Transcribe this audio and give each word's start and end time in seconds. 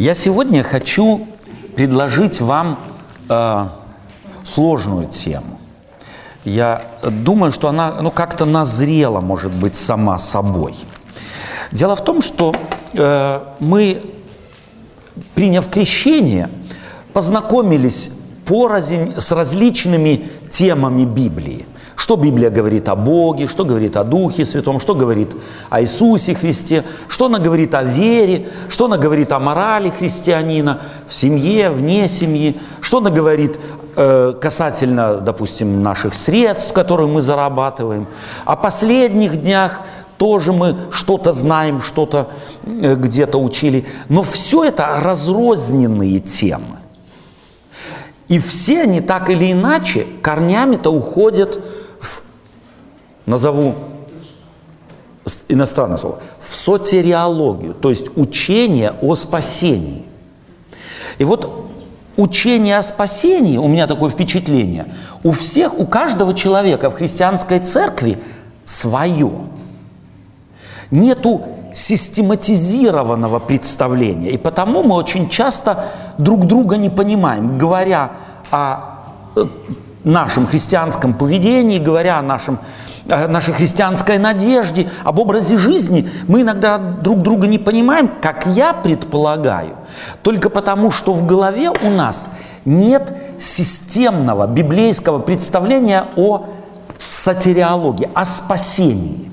Я 0.00 0.14
сегодня 0.14 0.62
хочу 0.62 1.26
предложить 1.76 2.40
вам 2.40 2.78
э, 3.28 3.68
сложную 4.44 5.08
тему. 5.08 5.60
Я 6.42 6.86
думаю, 7.02 7.52
что 7.52 7.68
она 7.68 8.00
ну, 8.00 8.10
как-то 8.10 8.46
назрела, 8.46 9.20
может 9.20 9.52
быть, 9.52 9.74
сама 9.74 10.18
собой. 10.18 10.74
Дело 11.70 11.96
в 11.96 12.02
том, 12.02 12.22
что 12.22 12.54
э, 12.94 13.40
мы, 13.58 14.02
приняв 15.34 15.68
крещение, 15.68 16.48
познакомились 17.12 18.08
порознь 18.46 19.12
с 19.18 19.30
различными 19.32 20.30
темами 20.50 21.04
Библии. 21.04 21.66
Что 22.10 22.16
Библия 22.16 22.50
говорит 22.50 22.88
о 22.88 22.96
Боге, 22.96 23.46
что 23.46 23.64
говорит 23.64 23.96
о 23.96 24.02
Духе 24.02 24.44
Святом, 24.44 24.80
что 24.80 24.96
говорит 24.96 25.30
о 25.68 25.80
Иисусе 25.80 26.34
Христе, 26.34 26.84
что 27.06 27.26
она 27.26 27.38
говорит 27.38 27.72
о 27.72 27.84
вере, 27.84 28.48
что 28.68 28.86
она 28.86 28.98
говорит 28.98 29.30
о 29.30 29.38
морали 29.38 29.90
христианина 29.90 30.80
в 31.06 31.14
семье, 31.14 31.70
вне 31.70 32.08
семьи, 32.08 32.58
что 32.80 32.98
она 32.98 33.10
говорит 33.10 33.60
э, 33.94 34.32
касательно, 34.40 35.18
допустим, 35.18 35.84
наших 35.84 36.14
средств, 36.14 36.72
которые 36.72 37.06
мы 37.06 37.22
зарабатываем. 37.22 38.08
О 38.44 38.56
последних 38.56 39.40
днях 39.40 39.80
тоже 40.18 40.52
мы 40.52 40.74
что-то 40.90 41.30
знаем, 41.30 41.80
что-то 41.80 42.26
э, 42.66 42.96
где-то 42.96 43.38
учили. 43.38 43.86
Но 44.08 44.24
все 44.24 44.64
это 44.64 45.00
разрозненные 45.00 46.18
темы. 46.18 46.78
И 48.26 48.40
все 48.40 48.82
они 48.82 49.00
так 49.00 49.30
или 49.30 49.52
иначе 49.52 50.06
корнями-то 50.22 50.90
уходят 50.90 51.60
назову 53.26 53.74
иностранное 55.48 55.96
слово, 55.96 56.20
в 56.40 56.54
сотериологию, 56.54 57.74
то 57.74 57.90
есть 57.90 58.16
учение 58.16 58.92
о 59.02 59.14
спасении. 59.14 60.04
И 61.18 61.24
вот 61.24 61.70
учение 62.16 62.78
о 62.78 62.82
спасении, 62.82 63.56
у 63.56 63.68
меня 63.68 63.86
такое 63.86 64.10
впечатление, 64.10 64.86
у 65.22 65.32
всех, 65.32 65.78
у 65.78 65.86
каждого 65.86 66.34
человека 66.34 66.90
в 66.90 66.94
христианской 66.94 67.58
церкви 67.60 68.18
свое. 68.64 69.30
Нету 70.90 71.42
систематизированного 71.72 73.38
представления. 73.38 74.30
И 74.30 74.38
потому 74.38 74.82
мы 74.82 74.96
очень 74.96 75.28
часто 75.28 75.90
друг 76.18 76.46
друга 76.46 76.76
не 76.76 76.90
понимаем, 76.90 77.58
говоря 77.58 78.12
о 78.50 78.80
э, 79.36 79.44
нашем 80.02 80.46
христианском 80.46 81.14
поведении, 81.14 81.78
говоря 81.78 82.18
о 82.18 82.22
нашем 82.22 82.58
о 83.08 83.28
нашей 83.28 83.54
христианской 83.54 84.18
надежде, 84.18 84.88
об 85.04 85.18
образе 85.18 85.58
жизни, 85.58 86.10
мы 86.28 86.42
иногда 86.42 86.78
друг 86.78 87.22
друга 87.22 87.46
не 87.46 87.58
понимаем, 87.58 88.10
как 88.20 88.46
я 88.46 88.72
предполагаю, 88.72 89.76
только 90.22 90.50
потому, 90.50 90.90
что 90.90 91.12
в 91.12 91.26
голове 91.26 91.70
у 91.70 91.90
нас 91.90 92.28
нет 92.64 93.12
системного 93.38 94.46
библейского 94.46 95.18
представления 95.18 96.06
о 96.16 96.46
сатериологии, 97.08 98.08
о 98.14 98.24
спасении. 98.24 99.30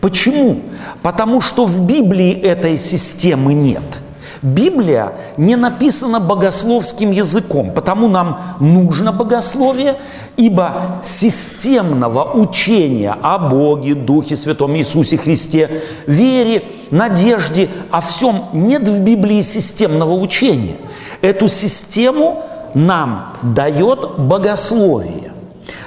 Почему? 0.00 0.60
Потому 1.02 1.40
что 1.40 1.64
в 1.64 1.86
Библии 1.86 2.32
этой 2.32 2.78
системы 2.78 3.54
нет– 3.54 3.82
Библия 4.44 5.12
не 5.38 5.56
написана 5.56 6.20
богословским 6.20 7.10
языком, 7.12 7.72
потому 7.72 8.08
нам 8.08 8.38
нужно 8.60 9.10
богословие, 9.10 9.96
ибо 10.36 11.00
системного 11.02 12.30
учения 12.34 13.16
о 13.22 13.38
Боге, 13.38 13.94
Духе 13.94 14.36
Святом 14.36 14.76
Иисусе 14.76 15.16
Христе, 15.16 15.82
вере, 16.06 16.62
надежде, 16.90 17.70
о 17.90 18.02
всем 18.02 18.44
нет 18.52 18.86
в 18.86 19.00
Библии 19.00 19.40
системного 19.40 20.12
учения. 20.12 20.76
Эту 21.22 21.48
систему 21.48 22.42
нам 22.74 23.32
дает 23.42 24.18
богословие. 24.18 25.32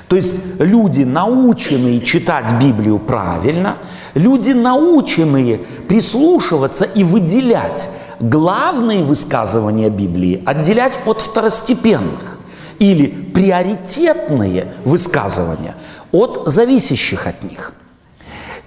То 0.07 0.15
есть 0.15 0.33
люди, 0.57 1.03
наученные 1.03 2.01
читать 2.01 2.53
Библию 2.59 2.97
правильно, 2.97 3.77
люди, 4.15 4.49
наученные 4.49 5.59
прислушиваться 5.87 6.85
и 6.85 7.03
выделять 7.03 7.87
главные 8.19 9.03
высказывания 9.03 9.89
Библии 9.89 10.41
отделять 10.45 10.93
от 11.05 11.21
второстепенных 11.21 12.37
или 12.79 13.05
приоритетные 13.07 14.73
высказывания 14.85 15.75
от 16.11 16.43
зависящих 16.45 17.27
от 17.27 17.43
них. 17.43 17.73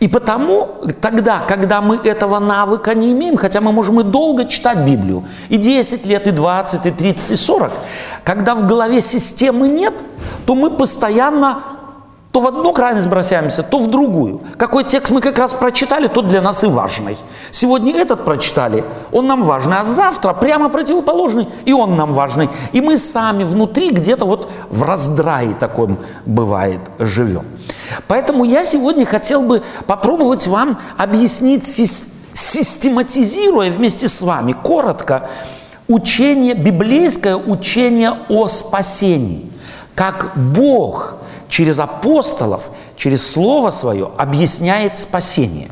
И 0.01 0.09
потому 0.09 0.77
тогда, 1.03 1.41
когда 1.47 1.83
мы 1.83 1.97
этого 1.97 2.39
навыка 2.39 2.95
не 2.95 3.13
имеем, 3.13 3.37
хотя 3.37 3.61
мы 3.61 3.71
можем 3.71 4.01
и 4.01 4.03
долго 4.03 4.47
читать 4.47 4.79
Библию, 4.79 5.25
и 5.51 5.59
10 5.59 6.07
лет, 6.07 6.27
и 6.27 6.31
20, 6.31 6.87
и 6.87 6.91
30, 6.91 7.31
и 7.33 7.37
40, 7.37 7.73
когда 8.25 8.55
в 8.55 8.67
голове 8.67 9.03
системы 9.03 9.69
нет, 9.69 9.93
то 10.47 10.55
мы 10.55 10.71
постоянно 10.71 11.63
то 12.33 12.41
в 12.41 12.47
одну 12.47 12.73
крайность 12.73 13.09
бросаемся, 13.09 13.63
то 13.65 13.79
в 13.79 13.89
другую. 13.89 14.41
Какой 14.57 14.85
текст 14.85 15.11
мы 15.11 15.21
как 15.21 15.37
раз 15.39 15.53
прочитали, 15.53 16.07
тот 16.07 16.29
для 16.29 16.41
нас 16.41 16.63
и 16.63 16.69
важный. 16.69 17.17
Сегодня 17.51 17.93
этот 17.97 18.25
прочитали, 18.25 18.85
он 19.11 19.27
нам 19.27 19.43
важный, 19.43 19.79
а 19.79 19.85
завтра 19.85 20.33
прямо 20.33 20.69
противоположный, 20.69 21.49
и 21.65 21.73
он 21.73 21.97
нам 21.97 22.13
важный. 22.13 22.49
И 22.73 22.81
мы 22.81 22.99
сами 22.99 23.43
внутри 23.43 23.91
где-то 23.91 24.27
вот 24.27 24.49
в 24.71 24.85
раздрае 24.85 25.55
таком 25.55 25.99
бывает 26.25 26.81
живем. 27.01 27.45
Поэтому 28.07 28.45
я 28.45 28.65
сегодня 28.65 29.05
хотел 29.07 29.43
бы 29.43 29.63
попробовать 29.87 30.47
вам 30.47 30.79
объяснить, 30.97 31.67
систематизируя 32.33 33.73
вместе 33.73 34.09
с 34.09 34.23
вами, 34.23 34.53
коротко, 34.53 35.29
учение, 35.89 36.55
библейское 36.55 37.35
учение 37.35 38.13
о 38.29 38.47
спасении. 38.47 39.51
Как 39.97 40.31
Бог– 40.37 41.17
через 41.51 41.79
апостолов, 41.79 42.71
через 42.97 43.31
Слово 43.31 43.71
Свое 43.73 44.11
объясняет 44.17 44.99
спасение. 44.99 45.71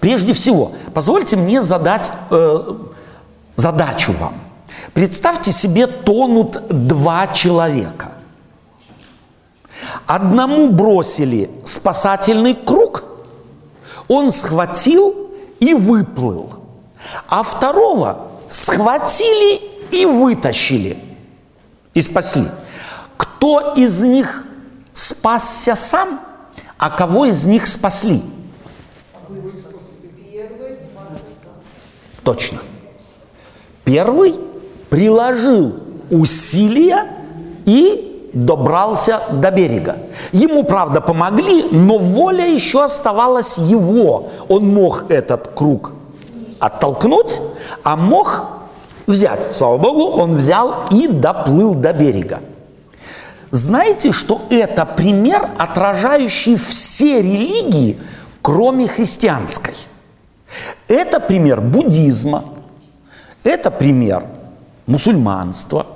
Прежде 0.00 0.32
всего, 0.32 0.72
позвольте 0.94 1.36
мне 1.36 1.60
задать 1.60 2.10
э, 2.30 2.76
задачу 3.56 4.12
вам. 4.12 4.34
Представьте 4.94 5.52
себе, 5.52 5.86
тонут 5.86 6.62
два 6.86 7.26
человека. 7.26 8.12
Одному 10.06 10.70
бросили 10.70 11.50
спасательный 11.64 12.54
круг, 12.54 13.04
он 14.08 14.30
схватил 14.30 15.30
и 15.58 15.74
выплыл, 15.74 16.60
а 17.28 17.42
второго 17.42 18.28
схватили 18.48 19.60
и 19.90 20.06
вытащили 20.06 20.96
и 21.92 22.00
спасли– 22.00 22.46
кто 23.36 23.74
из 23.76 24.00
них 24.00 24.44
спасся 24.94 25.74
сам, 25.74 26.20
а 26.78 26.90
кого 26.90 27.26
из 27.26 27.44
них 27.44 27.66
спасли? 27.66 28.22
Точно. 32.24 32.58
Первый 33.84 34.34
приложил 34.88 35.74
усилия 36.10 37.06
и 37.66 38.30
добрался 38.32 39.20
до 39.30 39.50
берега. 39.50 39.98
Ему, 40.32 40.64
правда, 40.64 41.00
помогли, 41.00 41.68
но 41.70 41.98
воля 41.98 42.46
еще 42.46 42.82
оставалась 42.84 43.58
его. 43.58 44.30
Он 44.48 44.66
мог 44.66 45.10
этот 45.10 45.48
круг 45.54 45.92
оттолкнуть, 46.58 47.40
а 47.84 47.96
мог 47.96 48.46
взять. 49.06 49.54
Слава 49.54 49.76
Богу, 49.76 50.20
он 50.20 50.34
взял 50.36 50.86
и 50.90 51.06
доплыл 51.06 51.74
до 51.74 51.92
берега. 51.92 52.40
Знаете, 53.50 54.12
что 54.12 54.42
это 54.50 54.84
пример, 54.84 55.48
отражающий 55.58 56.56
все 56.56 57.22
религии, 57.22 57.98
кроме 58.42 58.88
христианской. 58.88 59.74
Это 60.88 61.20
пример 61.20 61.60
буддизма, 61.60 62.44
это 63.44 63.70
пример 63.70 64.24
мусульманства. 64.86 65.86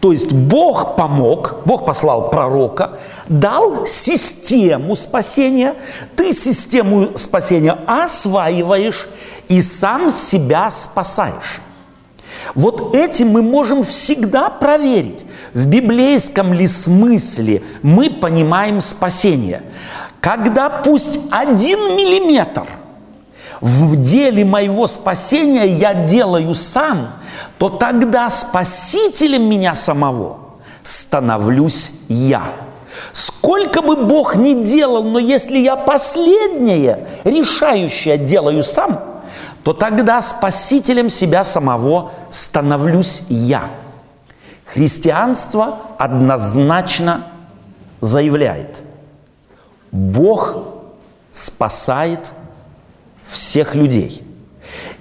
То 0.00 0.12
есть 0.12 0.32
Бог 0.32 0.96
помог, 0.96 1.62
Бог 1.64 1.86
послал 1.86 2.28
пророка, 2.28 2.98
дал 3.26 3.86
систему 3.86 4.96
спасения, 4.96 5.74
ты 6.14 6.32
систему 6.34 7.16
спасения 7.16 7.72
осваиваешь 7.86 9.08
и 9.48 9.62
сам 9.62 10.10
себя 10.10 10.70
спасаешь. 10.70 11.62
Вот 12.54 12.94
этим 12.94 13.28
мы 13.28 13.42
можем 13.42 13.82
всегда 13.82 14.50
проверить, 14.50 15.24
в 15.54 15.66
библейском 15.66 16.52
ли 16.52 16.66
смысле 16.66 17.62
мы 17.82 18.10
понимаем 18.10 18.80
спасение. 18.80 19.62
Когда 20.20 20.68
пусть 20.68 21.20
один 21.30 21.96
миллиметр 21.96 22.66
в 23.60 23.96
деле 24.02 24.44
моего 24.44 24.86
спасения 24.86 25.66
я 25.66 25.94
делаю 25.94 26.54
сам, 26.54 27.12
то 27.58 27.68
тогда 27.70 28.28
спасителем 28.30 29.48
меня 29.48 29.74
самого 29.74 30.38
становлюсь 30.82 31.90
я. 32.08 32.42
Сколько 33.12 33.80
бы 33.82 33.96
Бог 33.96 34.36
ни 34.36 34.62
делал, 34.62 35.04
но 35.04 35.18
если 35.18 35.58
я 35.58 35.76
последнее, 35.76 37.06
решающее 37.24 38.18
делаю 38.18 38.62
сам– 38.62 39.00
то 39.64 39.72
тогда 39.72 40.20
спасителем 40.20 41.08
себя 41.08 41.42
самого 41.42 42.12
становлюсь 42.30 43.22
я. 43.30 43.62
Христианство 44.66 45.78
однозначно 45.98 47.28
заявляет, 48.00 48.82
Бог 49.90 50.56
спасает 51.32 52.20
всех 53.26 53.74
людей. 53.74 54.22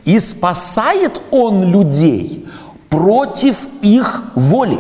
И 0.06 0.20
спасает 0.20 1.22
Он 1.32 1.64
людей 1.64 2.48
против 2.90 3.68
их 3.82 4.24
воли. 4.36 4.80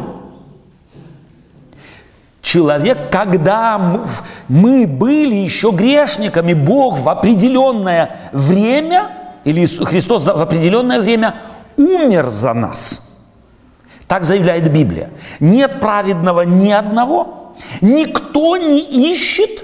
Человек, 2.42 3.10
когда 3.10 4.00
мы 4.48 4.86
были 4.86 5.36
еще 5.36 5.72
грешниками, 5.72 6.54
Бог 6.54 7.00
в 7.00 7.10
определенное 7.10 8.30
время, 8.32 9.23
или 9.44 9.66
Христос 9.66 10.25
в 10.25 10.42
определенное 10.42 11.00
время 11.00 11.36
умер 11.78 12.30
за 12.30 12.54
нас. 12.54 13.10
Так 14.07 14.24
заявляет 14.24 14.72
Библия. 14.72 15.10
Нет 15.40 15.80
праведного 15.80 16.42
ни 16.42 16.72
одного. 16.72 17.56
Никто 17.81 18.57
не 18.57 18.80
ищет 19.12 19.63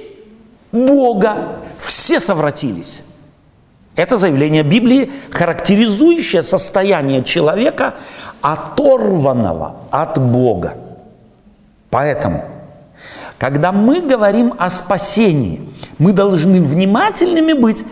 Бога. 0.72 1.60
Все 1.78 2.20
совратились. 2.20 3.02
Это 3.96 4.18
заявление 4.18 4.64
Библии, 4.64 5.12
характеризующее 5.30 6.42
состояние 6.42 7.24
человека, 7.24 7.96
оторванного 8.42 9.76
от 9.92 10.18
Бога. 10.20 10.76
Поэтому, 11.90 12.46
когда 13.38 13.72
мы 13.72 14.02
говорим 14.02 14.54
о 14.58 14.70
спасении, 14.70 15.62
мы 15.98 16.14
должны 16.14 16.62
внимательными 16.62 17.54
быть, 17.54 17.84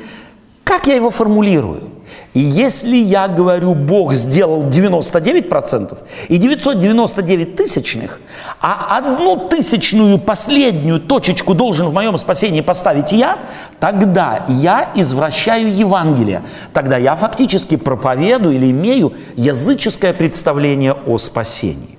как 0.68 0.86
я 0.86 0.96
его 0.96 1.10
формулирую. 1.10 1.84
И 2.34 2.40
если 2.40 2.96
я 2.96 3.28
говорю, 3.28 3.74
Бог 3.74 4.14
сделал 4.14 4.64
99% 4.64 5.98
и 6.28 6.38
999 6.38 7.56
тысячных, 7.56 8.20
а 8.62 8.98
одну 8.98 9.48
тысячную 9.48 10.20
последнюю 10.20 11.00
точечку 11.00 11.54
должен 11.54 11.88
в 11.88 11.94
моем 11.94 12.18
спасении 12.18 12.62
поставить 12.62 13.12
я, 13.12 13.38
тогда 13.80 14.46
я 14.50 14.90
извращаю 14.94 15.76
Евангелие. 15.76 16.44
Тогда 16.74 16.98
я 16.98 17.16
фактически 17.16 17.76
проповедую 17.76 18.56
или 18.56 18.70
имею 18.72 19.14
языческое 19.36 20.14
представление 20.14 20.94
о 21.08 21.18
спасении. 21.18 21.98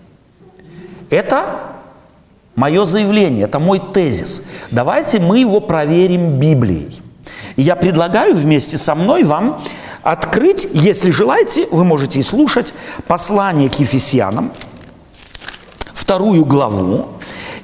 Это 1.10 1.46
мое 2.54 2.84
заявление, 2.84 3.46
это 3.46 3.58
мой 3.58 3.80
тезис. 3.92 4.42
Давайте 4.70 5.18
мы 5.18 5.40
его 5.40 5.58
проверим 5.60 6.38
Библией. 6.38 7.07
Я 7.58 7.74
предлагаю 7.74 8.36
вместе 8.36 8.78
со 8.78 8.94
мной 8.94 9.24
вам 9.24 9.60
открыть, 10.04 10.68
если 10.72 11.10
желаете, 11.10 11.66
вы 11.72 11.84
можете 11.84 12.20
и 12.20 12.22
слушать, 12.22 12.72
послание 13.08 13.68
к 13.68 13.80
Ефесянам, 13.80 14.52
вторую 15.92 16.44
главу. 16.44 17.08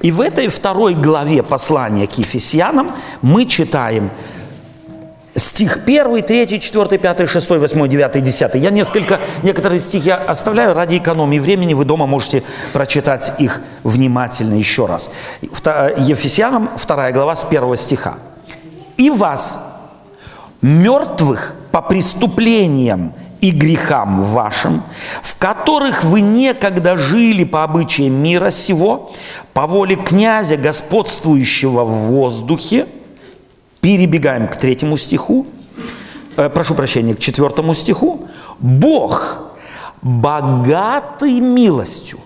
И 0.02 0.10
в 0.10 0.20
этой 0.20 0.48
второй 0.48 0.94
главе 0.94 1.44
послания 1.44 2.08
к 2.08 2.18
Ефесянам 2.18 2.90
мы 3.22 3.46
читаем 3.46 4.10
стих 5.36 5.78
1, 5.86 6.22
3, 6.24 6.60
4, 6.60 6.98
5, 6.98 7.30
6, 7.30 7.50
8, 7.50 7.88
9, 7.88 8.24
10. 8.24 8.54
Я 8.56 8.70
несколько, 8.70 9.20
некоторые 9.44 9.78
стихи 9.78 10.10
оставляю 10.10 10.74
ради 10.74 10.98
экономии 10.98 11.38
времени. 11.38 11.72
Вы 11.72 11.84
дома 11.84 12.06
можете 12.06 12.42
прочитать 12.72 13.34
их 13.38 13.60
внимательно 13.84 14.54
еще 14.54 14.86
раз. 14.86 15.08
Ефесянам 15.40 16.68
2 16.84 17.12
глава 17.12 17.36
с 17.36 17.44
1 17.44 17.76
стиха. 17.76 18.14
«И 18.96 19.08
вас, 19.10 19.73
мертвых 20.64 21.54
по 21.72 21.82
преступлениям 21.82 23.12
и 23.42 23.50
грехам 23.50 24.22
вашим, 24.22 24.82
в 25.22 25.36
которых 25.36 26.04
вы 26.04 26.22
некогда 26.22 26.96
жили 26.96 27.44
по 27.44 27.64
обычаям 27.64 28.14
мира 28.14 28.50
сего, 28.50 29.12
по 29.52 29.66
воле 29.66 29.96
князя, 29.96 30.56
господствующего 30.56 31.84
в 31.84 31.92
воздухе, 32.06 32.86
перебегаем 33.82 34.48
к 34.48 34.56
третьему 34.56 34.96
стиху, 34.96 35.46
э, 36.36 36.48
прошу 36.48 36.74
прощения, 36.74 37.14
к 37.14 37.18
четвертому 37.18 37.74
стиху, 37.74 38.26
Бог, 38.58 39.36
богатый 40.00 41.40
милостью, 41.40 42.18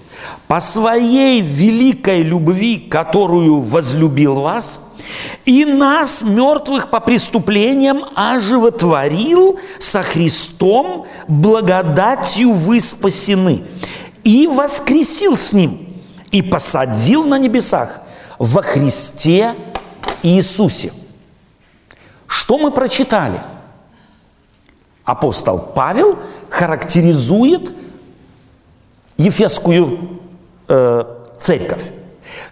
по 0.47 0.61
своей 0.61 1.41
великой 1.41 2.23
любви, 2.23 2.79
которую 2.79 3.59
возлюбил 3.59 4.37
вас– 4.37 4.83
и 5.45 5.65
нас, 5.65 6.23
мертвых 6.23 6.91
по 6.91 7.01
преступлениям, 7.01 8.05
оживотворил 8.15 9.59
со 9.79 10.03
Христом, 10.03 11.07
благодатью 11.27 12.53
вы 12.53 12.81
спасены, 12.81 13.63
и 14.25 14.47
воскресил 14.47 15.37
с 15.37 15.53
Ним, 15.53 16.03
и 16.31 16.43
посадил 16.43 17.25
на 17.25 17.39
небесах 17.39 18.01
во 18.39 18.63
Христе 18.63 19.55
Иисусе. 20.23 20.93
Что 22.27 22.59
мы 22.59 22.71
прочитали? 22.71 23.41
Апостол 25.05 25.59
Павел 25.59 26.19
характеризует 26.51 27.73
Ефесскую 29.17 30.21
э, 30.69 31.05
церковь. 31.41 31.93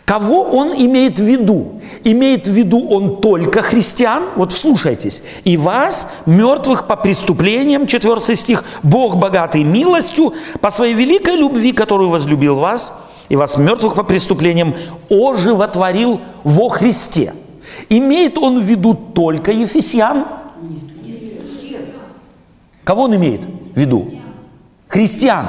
Кого 0.05 0.43
он 0.43 0.73
имеет 0.73 1.19
в 1.19 1.25
виду? 1.25 1.81
Имеет 2.05 2.47
в 2.47 2.53
виду 2.53 2.88
он 2.88 3.21
только 3.21 3.62
христиан? 3.62 4.23
Вот 4.37 4.53
вслушайтесь. 4.53 5.23
«И 5.44 5.56
вас, 5.56 6.09
мертвых 6.27 6.87
по 6.87 6.97
преступлениям», 6.97 7.87
4 7.87 8.37
стих, 8.37 8.65
«Бог, 8.83 9.17
богатый 9.17 9.65
милостью, 9.65 10.33
по 10.61 10.71
своей 10.71 10.94
великой 10.94 11.37
любви, 11.37 11.73
которую 11.73 12.11
возлюбил 12.11 12.56
вас, 12.56 12.93
и 13.29 13.37
вас, 13.37 13.56
мертвых 13.56 13.94
по 13.94 14.05
преступлениям, 14.05 14.75
оживотворил 15.11 16.21
во 16.44 16.69
Христе». 16.69 17.33
Имеет 17.88 18.38
он 18.38 18.59
в 18.59 18.62
виду 18.62 18.94
только 18.94 19.50
ефесян? 19.53 20.25
Кого 22.85 23.03
он 23.03 23.17
имеет 23.17 23.41
в 23.44 23.79
виду? 23.79 24.12
Христиан. 24.88 25.47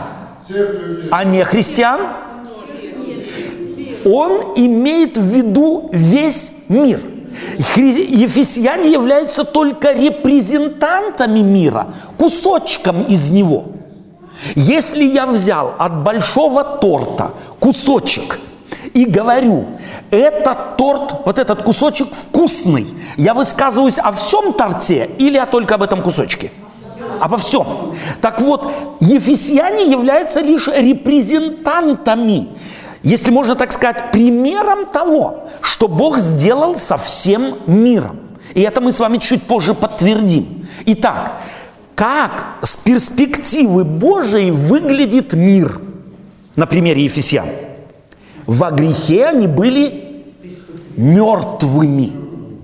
А 1.12 1.24
не 1.24 1.44
христиан? 1.44 2.02
Он 4.06 4.54
имеет 4.56 5.18
в 5.18 5.24
виду 5.24 5.90
весь 5.92 6.52
мир. 6.70 7.02
Ефесяне 7.76 8.92
являются 8.92 9.44
только 9.44 9.94
репрезентантами 9.94 11.40
мира, 11.40 11.88
кусочком 12.18 13.04
из 13.04 13.30
него. 13.30 13.66
Если 14.56 15.04
я 15.04 15.26
взял 15.26 15.74
от 15.78 16.04
большого 16.04 16.64
торта 16.64 17.32
кусочек 17.60 18.40
и 18.94 19.06
говорю, 19.06 19.66
этот 20.12 20.78
торт, 20.78 21.16
вот 21.26 21.38
этот 21.38 21.64
кусочек 21.64 22.08
вкусный, 22.12 22.88
я 23.18 23.34
высказываюсь 23.34 23.98
о 23.98 24.12
всем 24.12 24.54
торте 24.54 25.10
или 25.18 25.44
только 25.52 25.76
об 25.76 25.84
этом 25.84 26.02
кусочке? 26.02 26.52
Обо 27.20 27.38
всем. 27.38 27.96
Так 28.22 28.42
вот, 28.42 28.72
ефесяне 29.00 29.90
являются 29.90 30.42
лишь 30.42 30.68
репрезентантами 30.68 32.50
если 33.04 33.32
можно 33.32 33.56
так 33.56 33.72
сказать, 33.72 34.12
примером 34.12 34.86
того, 34.86 35.50
что 35.62 35.88
Бог 35.88 36.18
сделал 36.18 36.76
со 36.76 36.98
всем 36.98 37.56
миром. 37.68 38.20
И 38.54 38.62
это 38.62 38.82
мы 38.82 38.92
с 38.92 39.00
вами 39.00 39.18
чуть 39.18 39.44
позже 39.44 39.74
подтвердим. 39.74 40.68
Итак, 40.86 41.34
как 41.96 42.58
с 42.62 42.76
перспективы 42.78 43.84
Божией 43.84 44.52
выглядит 44.52 45.34
мир 45.34 45.80
на 46.56 46.66
примере 46.66 47.04
Ефесян? 47.04 47.46
Во 48.46 48.72
грехе 48.72 49.26
они 49.26 49.48
были 49.48 50.26
мертвыми 50.96 52.14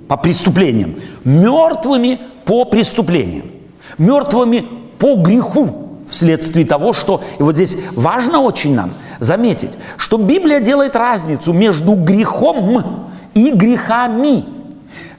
по 0.08 0.18
преступлениям, 0.18 0.96
мертвыми 1.24 2.20
по 2.46 2.66
преступлениям, 2.66 3.52
мертвыми 3.98 4.66
по 4.98 5.16
греху, 5.16 6.00
вследствие 6.08 6.66
того, 6.66 6.94
что, 6.94 7.22
и 7.40 7.44
вот 7.44 7.56
здесь 7.56 7.78
важно 7.96 8.40
очень 8.40 8.74
нам 8.76 8.94
заметить, 9.20 9.72
что 9.98 10.18
Библия 10.18 10.60
делает 10.60 10.96
разницу 10.96 11.54
между 11.54 11.94
грехом 11.94 13.10
и 13.34 13.52
грехами. 13.52 14.46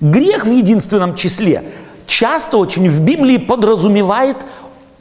Грех 0.00 0.44
в 0.44 0.50
единственном 0.50 1.14
числе 1.14 1.62
часто 2.06 2.58
очень 2.58 2.88
в 2.88 3.00
Библии 3.00 3.38
подразумевает 3.38 4.36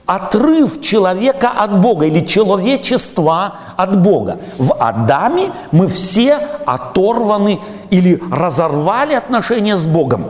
отрыв 0.05 0.81
человека 0.81 1.49
от 1.49 1.79
Бога 1.79 2.05
или 2.05 2.25
человечества 2.25 3.57
от 3.77 4.01
Бога. 4.01 4.39
В 4.57 4.73
Адаме 4.73 5.51
мы 5.71 5.87
все 5.87 6.39
оторваны 6.65 7.59
или 7.89 8.21
разорвали 8.31 9.13
отношения 9.13 9.77
с 9.77 9.85
Богом. 9.85 10.25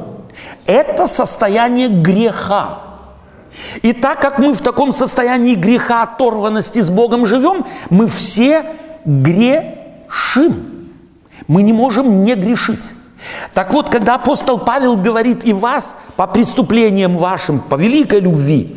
Это 0.65 1.07
состояние 1.07 1.87
греха. 1.87 2.79
И 3.81 3.93
так 3.93 4.19
как 4.19 4.39
мы 4.39 4.53
в 4.53 4.61
таком 4.61 4.91
состоянии 4.91 5.55
греха, 5.55 6.03
оторванности 6.03 6.79
с 6.79 6.89
Богом 6.89 7.25
живем, 7.25 7.65
мы 7.89 8.07
все 8.07 8.65
грешим. 9.05 10.89
Мы 11.47 11.61
не 11.61 11.73
можем 11.73 12.23
не 12.23 12.35
грешить. 12.35 12.93
Так 13.53 13.73
вот, 13.73 13.89
когда 13.89 14.15
апостол 14.15 14.59
Павел 14.59 14.97
говорит 14.97 15.45
и 15.45 15.53
вас 15.53 15.95
по 16.15 16.27
преступлениям 16.27 17.17
вашим, 17.17 17.59
по 17.59 17.75
великой 17.75 18.19
любви, 18.19 18.75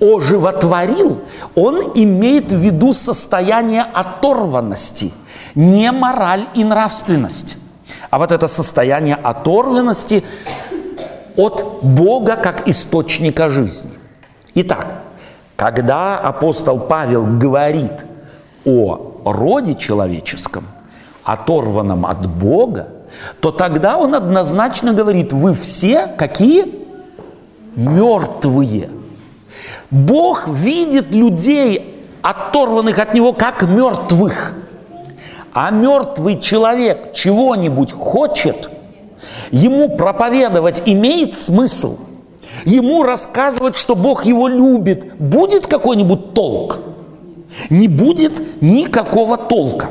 оживотворил, 0.00 1.20
он 1.54 1.92
имеет 1.94 2.50
в 2.52 2.56
виду 2.56 2.94
состояние 2.94 3.82
оторванности, 3.82 5.12
не 5.54 5.92
мораль 5.92 6.46
и 6.54 6.64
нравственность, 6.64 7.58
а 8.08 8.18
вот 8.18 8.32
это 8.32 8.48
состояние 8.48 9.14
оторванности 9.14 10.24
от 11.36 11.80
Бога 11.82 12.36
как 12.36 12.68
источника 12.68 13.48
жизни. 13.50 13.90
Итак, 14.54 14.86
когда 15.56 16.18
апостол 16.18 16.78
Павел 16.80 17.26
говорит 17.26 18.04
о 18.64 19.22
роде 19.24 19.74
человеческом, 19.74 20.64
оторванном 21.24 22.06
от 22.06 22.26
Бога, 22.26 22.88
то 23.40 23.50
тогда 23.50 23.98
он 23.98 24.14
однозначно 24.14 24.92
говорит, 24.92 25.32
вы 25.32 25.54
все 25.54 26.06
какие? 26.06 26.86
Мертвые. 27.76 28.90
Бог 29.90 30.48
видит 30.48 31.10
людей, 31.10 32.06
оторванных 32.22 32.98
от 32.98 33.14
Него, 33.14 33.32
как 33.32 33.62
мертвых. 33.62 34.54
А 35.52 35.70
мертвый 35.70 36.40
человек 36.40 37.12
чего-нибудь 37.12 37.92
хочет, 37.92 38.70
ему 39.50 39.96
проповедовать 39.96 40.82
имеет 40.86 41.38
смысл. 41.38 41.98
Ему 42.64 43.02
рассказывать, 43.02 43.76
что 43.76 43.94
Бог 43.94 44.24
его 44.24 44.48
любит, 44.48 45.14
будет 45.18 45.66
какой-нибудь 45.66 46.34
толк? 46.34 46.78
Не 47.68 47.88
будет 47.88 48.60
никакого 48.60 49.36
толка. 49.36 49.90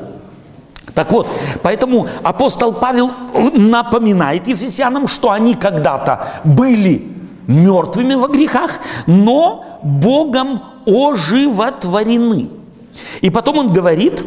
Так 0.94 1.12
вот, 1.12 1.28
поэтому 1.62 2.08
апостол 2.24 2.74
Павел 2.74 3.12
напоминает 3.54 4.48
ефесянам, 4.48 5.08
что 5.08 5.32
они 5.32 5.54
когда-то 5.54 6.28
были 6.44 7.08
мертвыми 7.48 8.16
во 8.16 8.28
грехах, 8.28 8.80
но 9.08 9.66
Богом 9.82 10.62
оживотворены. 10.86 12.50
И 13.22 13.30
потом 13.30 13.58
он 13.60 13.74
говорит, 13.74 14.24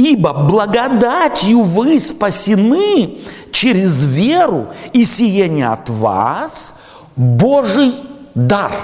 ибо 0.00 0.32
благодатью 0.32 1.62
вы 1.62 2.00
спасены 2.00 3.18
через 3.52 4.04
веру, 4.04 4.68
и 4.92 5.04
сие 5.04 5.48
не 5.48 5.62
от 5.62 5.88
вас, 5.88 6.80
Божий 7.16 7.94
дар– 8.34 8.72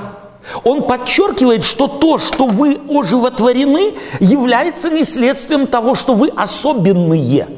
он 0.64 0.82
подчеркивает, 0.82 1.64
что 1.64 1.88
то, 1.88 2.18
что 2.18 2.46
вы 2.46 2.78
оживотворены, 2.88 3.94
является 4.20 4.90
не 4.90 5.04
следствием 5.04 5.66
того, 5.66 5.94
что 5.94 6.14
вы 6.14 6.28
особенные. 6.28 7.48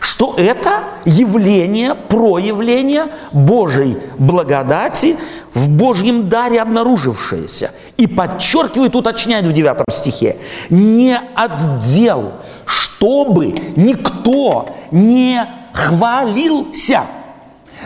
Что 0.00 0.34
это 0.36 0.84
явление, 1.04 1.94
проявление 1.94 3.06
Божьей 3.32 3.98
благодати 4.18 5.16
в 5.54 5.68
Божьем 5.70 6.28
даре 6.28 6.60
обнаружившееся. 6.60 7.72
И 7.96 8.06
подчеркивает, 8.06 8.96
уточняет 8.96 9.44
в 9.44 9.52
9 9.52 9.92
стихе, 9.92 10.38
не 10.70 11.18
отдел, 11.34 12.32
чтобы 12.64 13.54
никто 13.76 14.70
не 14.90 15.46
хвалился– 15.72 17.02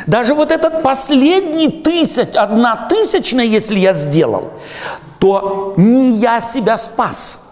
даже 0.06 0.34
вот 0.34 0.50
этот 0.50 0.82
последний 0.82 1.68
тысяч, 1.68 2.28
одна 2.34 2.86
тысячная, 2.88 3.44
если 3.44 3.78
я 3.78 3.92
сделал, 3.92 4.52
то 5.18 5.74
не 5.76 6.18
я 6.18 6.40
себя 6.40 6.76
спас. 6.76 7.45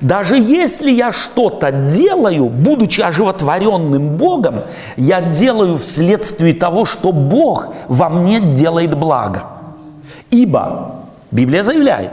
Даже 0.00 0.36
если 0.36 0.90
я 0.90 1.12
что-то 1.12 1.70
делаю, 1.70 2.46
будучи 2.46 3.00
оживотворенным 3.00 4.16
Богом, 4.16 4.62
я 4.96 5.20
делаю 5.20 5.78
вследствие 5.78 6.54
того, 6.54 6.84
что 6.84 7.12
Бог 7.12 7.74
во 7.88 8.08
мне 8.08 8.40
делает 8.40 8.94
благо. 8.94 9.44
Ибо, 10.30 11.04
Библия 11.30 11.62
заявляет, 11.62 12.12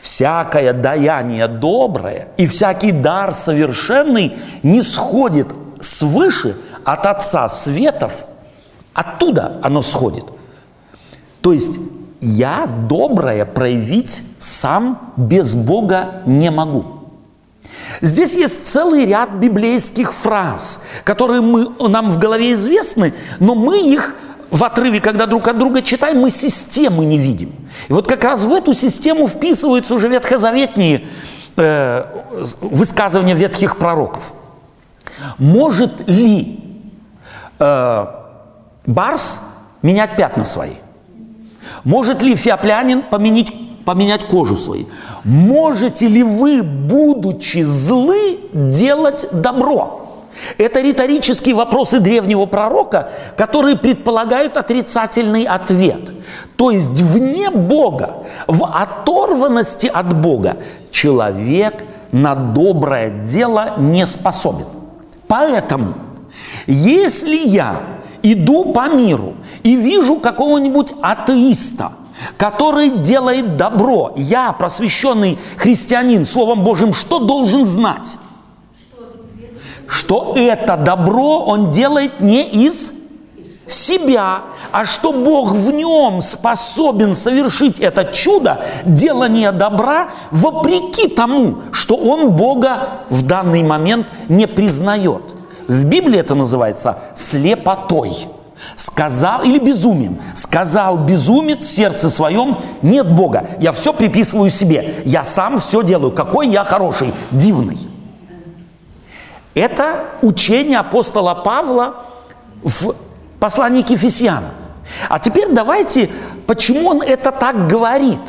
всякое 0.00 0.72
даяние 0.72 1.48
доброе 1.48 2.28
и 2.36 2.46
всякий 2.46 2.92
дар 2.92 3.34
совершенный 3.34 4.36
не 4.62 4.82
сходит 4.82 5.48
свыше 5.80 6.56
от 6.84 7.06
Отца 7.06 7.48
Светов– 7.48 8.24
Оттуда 8.96 9.58
оно 9.62 9.82
сходит. 9.82 10.24
То 11.42 11.52
есть 11.52 11.78
я 12.20 12.66
доброе 12.66 13.44
проявить 13.44 14.22
сам 14.40 15.12
без 15.16 15.54
Бога 15.54 16.22
не 16.26 16.50
могу. 16.50 16.84
Здесь 18.00 18.34
есть 18.34 18.66
целый 18.66 19.06
ряд 19.06 19.32
библейских 19.32 20.12
фраз, 20.12 20.84
которые 21.04 21.40
мы, 21.40 21.70
нам 21.88 22.10
в 22.10 22.18
голове 22.18 22.52
известны, 22.52 23.14
но 23.38 23.54
мы 23.54 23.78
их 23.80 24.14
в 24.50 24.62
отрыве, 24.64 25.00
когда 25.00 25.26
друг 25.26 25.48
от 25.48 25.58
друга 25.58 25.82
читаем, 25.82 26.20
мы 26.20 26.30
системы 26.30 27.04
не 27.04 27.18
видим. 27.18 27.52
И 27.88 27.92
вот 27.92 28.06
как 28.06 28.24
раз 28.24 28.44
в 28.44 28.52
эту 28.52 28.74
систему 28.74 29.28
вписываются 29.28 29.94
уже 29.94 30.08
ветхозаветные 30.08 31.04
э, 31.56 32.04
высказывания 32.60 33.34
ветхих 33.34 33.76
пророков. 33.76 34.32
Может 35.38 36.08
ли 36.08 36.60
э, 37.58 38.06
Барс 38.86 39.38
менять 39.82 40.16
пятна 40.16 40.44
свои. 40.44 40.74
Может 41.86 42.20
ли 42.20 42.34
феоплянин 42.34 43.02
поменять, 43.02 43.52
поменять 43.84 44.24
кожу 44.24 44.56
свою? 44.56 44.86
Можете 45.22 46.08
ли 46.08 46.24
вы, 46.24 46.64
будучи 46.64 47.62
злы, 47.62 48.40
делать 48.52 49.28
добро? 49.30 50.24
Это 50.58 50.80
риторические 50.80 51.54
вопросы 51.54 52.00
древнего 52.00 52.46
пророка, 52.46 53.10
которые 53.36 53.78
предполагают 53.78 54.56
отрицательный 54.56 55.44
ответ. 55.44 56.10
То 56.56 56.72
есть 56.72 57.00
вне 57.00 57.50
Бога, 57.50 58.14
в 58.48 58.64
оторванности 58.64 59.86
от 59.86 60.12
Бога, 60.12 60.56
человек 60.90 61.84
на 62.10 62.34
доброе 62.34 63.10
дело 63.10 63.74
не 63.78 64.06
способен. 64.06 64.66
Поэтому, 65.28 65.94
если 66.66 67.36
я 67.36 67.80
иду 68.24 68.72
по 68.72 68.88
миру 68.88 69.34
и 69.66 69.74
вижу 69.74 70.14
какого-нибудь 70.16 70.92
атеиста, 71.02 71.90
который 72.36 72.88
делает 72.88 73.56
добро, 73.56 74.12
я, 74.14 74.52
просвещенный 74.52 75.40
христианин, 75.56 76.24
Словом 76.24 76.62
Божьим, 76.62 76.92
что 76.92 77.18
должен 77.18 77.64
знать? 77.64 78.16
Что 79.88 80.34
это 80.36 80.76
добро 80.76 81.40
он 81.40 81.72
делает 81.72 82.20
не 82.20 82.44
из 82.44 82.92
себя, 83.66 84.42
а 84.70 84.84
что 84.84 85.12
Бог 85.12 85.50
в 85.50 85.72
нем 85.72 86.20
способен 86.20 87.16
совершить 87.16 87.80
это 87.80 88.04
чудо, 88.04 88.60
делание 88.84 89.50
добра, 89.50 90.10
вопреки 90.30 91.08
тому, 91.08 91.56
что 91.72 91.96
он 91.96 92.30
Бога 92.30 93.00
в 93.10 93.26
данный 93.26 93.64
момент 93.64 94.06
не 94.28 94.46
признает. 94.46 95.22
В 95.66 95.86
Библии 95.86 96.20
это 96.20 96.36
называется 96.36 97.00
слепотой. 97.16 98.28
Сказал, 98.76 99.42
или 99.42 99.58
безумием. 99.58 100.20
Сказал 100.34 100.96
безумец 100.98 101.64
в 101.64 101.74
сердце 101.74 102.10
своем, 102.10 102.56
нет 102.82 103.10
Бога. 103.10 103.46
Я 103.60 103.72
все 103.72 103.92
приписываю 103.92 104.50
себе. 104.50 104.94
Я 105.04 105.24
сам 105.24 105.58
все 105.58 105.82
делаю. 105.82 106.12
Какой 106.12 106.48
я 106.48 106.64
хороший, 106.64 107.12
дивный. 107.30 107.78
Это 109.54 110.04
учение 110.22 110.78
апостола 110.78 111.34
Павла 111.34 112.04
в 112.62 112.94
послании 113.40 113.82
к 113.82 113.90
Ефесянам. 113.90 114.50
А 115.08 115.18
теперь 115.18 115.48
давайте, 115.50 116.10
почему 116.46 116.90
он 116.90 117.02
это 117.02 117.30
так 117.32 117.66
говорит? 117.66 118.20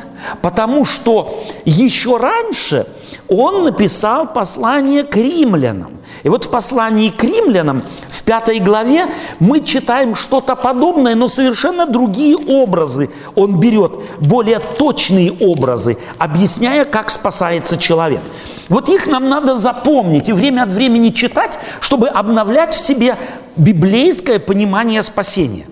Потому 0.41 0.85
что 0.85 1.43
еще 1.65 2.17
раньше 2.17 2.87
он 3.27 3.65
написал 3.65 4.27
послание 4.27 5.03
к 5.03 5.15
римлянам. 5.15 5.97
И 6.23 6.29
вот 6.29 6.45
в 6.45 6.49
послании 6.49 7.09
к 7.09 7.23
римлянам, 7.23 7.83
пятой 8.27 8.59
главе, 8.59 9.07
мы 9.39 9.61
читаем 9.61 10.13
что-то 10.13 10.55
подобное, 10.57 11.15
но 11.15 11.29
совершенно 11.29 11.85
другие 11.85 12.35
образы 12.35 13.09
он 13.35 13.57
берет, 13.57 13.93
более 14.19 14.59
точные 14.59 15.31
образы, 15.39 15.97
объясняя, 16.19 16.83
как 16.83 17.09
спасается 17.09 17.77
человек. 17.77 18.21
Вот 18.67 18.89
их 18.89 19.07
нам 19.07 19.29
надо 19.29 19.55
запомнить 19.55 20.27
и 20.27 20.33
время 20.33 20.63
от 20.63 20.69
времени 20.69 21.09
читать, 21.09 21.57
чтобы 21.79 22.09
обновлять 22.09 22.75
в 22.75 22.85
себе 22.85 23.15
библейское 23.55 24.39
понимание 24.39 25.01
спасения. 25.03 25.65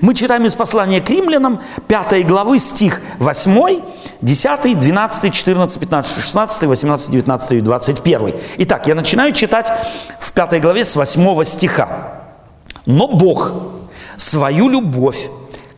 Мы 0.00 0.14
читаем 0.14 0.44
из 0.44 0.56
послания 0.56 1.00
к 1.00 1.08
римлянам, 1.08 1.60
5 1.86 2.26
главы, 2.26 2.58
стих 2.58 3.00
8, 3.18 3.80
10, 4.22 4.78
12, 4.78 5.34
14, 5.34 5.80
15, 5.80 6.24
16, 6.24 6.62
18, 6.62 7.10
19 7.10 7.52
и 7.52 7.60
21. 7.60 8.34
Итак, 8.58 8.86
я 8.86 8.94
начинаю 8.94 9.32
читать 9.32 9.70
в 10.20 10.32
5 10.32 10.60
главе 10.60 10.84
с 10.84 10.94
8 10.94 11.44
стиха. 11.44 11.88
«Но 12.86 13.08
Бог 13.08 13.52
свою 14.16 14.68
любовь 14.68 15.28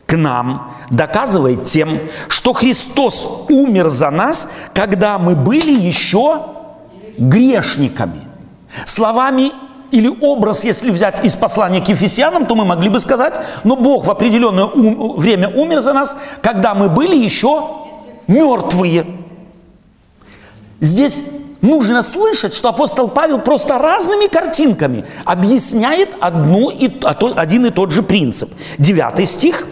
к 0.06 0.16
нам 0.16 0.74
доказывает 0.90 1.64
тем, 1.64 1.98
что 2.28 2.52
Христос 2.52 3.46
умер 3.48 3.88
за 3.88 4.10
нас, 4.10 4.50
когда 4.74 5.18
мы 5.18 5.34
были 5.34 5.72
еще 5.72 6.42
грешниками». 7.16 8.20
Словами 8.84 9.52
или 9.90 10.10
образ, 10.20 10.64
если 10.64 10.90
взять 10.90 11.24
из 11.24 11.34
послания 11.34 11.80
к 11.80 11.88
Ефесянам, 11.88 12.46
то 12.46 12.56
мы 12.56 12.64
могли 12.64 12.90
бы 12.90 13.00
сказать, 13.00 13.34
но 13.62 13.76
Бог 13.76 14.04
в 14.04 14.10
определенное 14.10 14.66
время 14.66 15.48
умер 15.48 15.80
за 15.80 15.92
нас, 15.92 16.16
когда 16.42 16.74
мы 16.74 16.88
были 16.88 17.16
еще 17.16 17.83
мертвые. 18.26 19.06
Здесь 20.80 21.22
нужно 21.60 22.02
слышать, 22.02 22.54
что 22.54 22.68
апостол 22.68 23.08
Павел 23.08 23.40
просто 23.40 23.78
разными 23.78 24.26
картинками 24.26 25.04
объясняет 25.24 26.10
одну 26.20 26.70
и, 26.70 26.90
а 27.02 27.16
один 27.36 27.66
и 27.66 27.70
тот 27.70 27.90
же 27.90 28.02
принцип. 28.02 28.50
Девятый 28.78 29.26
стих. 29.26 29.66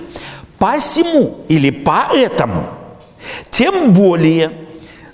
«Посему» 0.58 1.38
или 1.48 1.70
«поэтому» 1.70 2.66
тем 3.50 3.92
более 3.92 4.52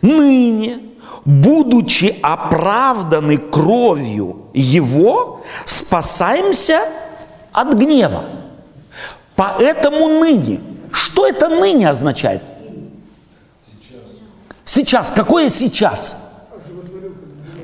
ныне, 0.03 0.79
будучи 1.25 2.17
оправданы 2.23 3.39
кровью 3.39 4.43
Его, 4.53 5.41
спасаемся 5.65 6.81
от 7.53 7.75
гнева. 7.75 8.25
Поэтому 9.37 10.09
ныне. 10.21 10.61
Что 10.93 11.27
это 11.27 11.49
ныне 11.49 11.89
означает? 11.89 12.43
Сейчас. 14.69 15.11
Какое 15.11 15.49
сейчас? 15.49 16.17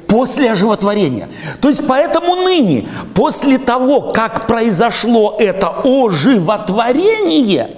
После 0.09 0.51
оживотворения. 0.51 1.29
То 1.61 1.69
есть 1.69 1.87
поэтому 1.87 2.35
ныне, 2.37 2.89
после 3.15 3.59
того, 3.59 4.13
как 4.13 4.47
произошло 4.47 5.37
это 5.39 5.69
оживотворение, 5.85 7.71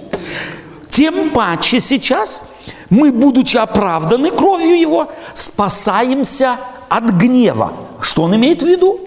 тем 0.89 1.31
паче 1.31 1.81
сейчас 1.81 2.43
мы, 2.89 3.11
будучи 3.11 3.57
оправданы 3.57 4.31
кровью 4.31 4.79
Его, 4.79 5.11
спасаемся 5.33 6.55
от 6.87 7.03
гнева. 7.03 7.73
Что 7.99 8.23
он 8.23 8.35
имеет 8.35 8.63
в 8.63 8.65
виду? 8.65 9.01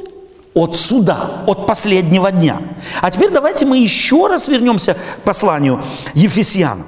От 0.52 0.76
суда, 0.76 1.44
от 1.46 1.66
последнего 1.66 2.30
дня. 2.30 2.58
А 3.00 3.10
теперь 3.10 3.30
давайте 3.30 3.64
мы 3.64 3.78
еще 3.78 4.26
раз 4.26 4.48
вернемся 4.48 4.94
к 4.94 5.22
посланию 5.24 5.82
Ефесянам. 6.12 6.86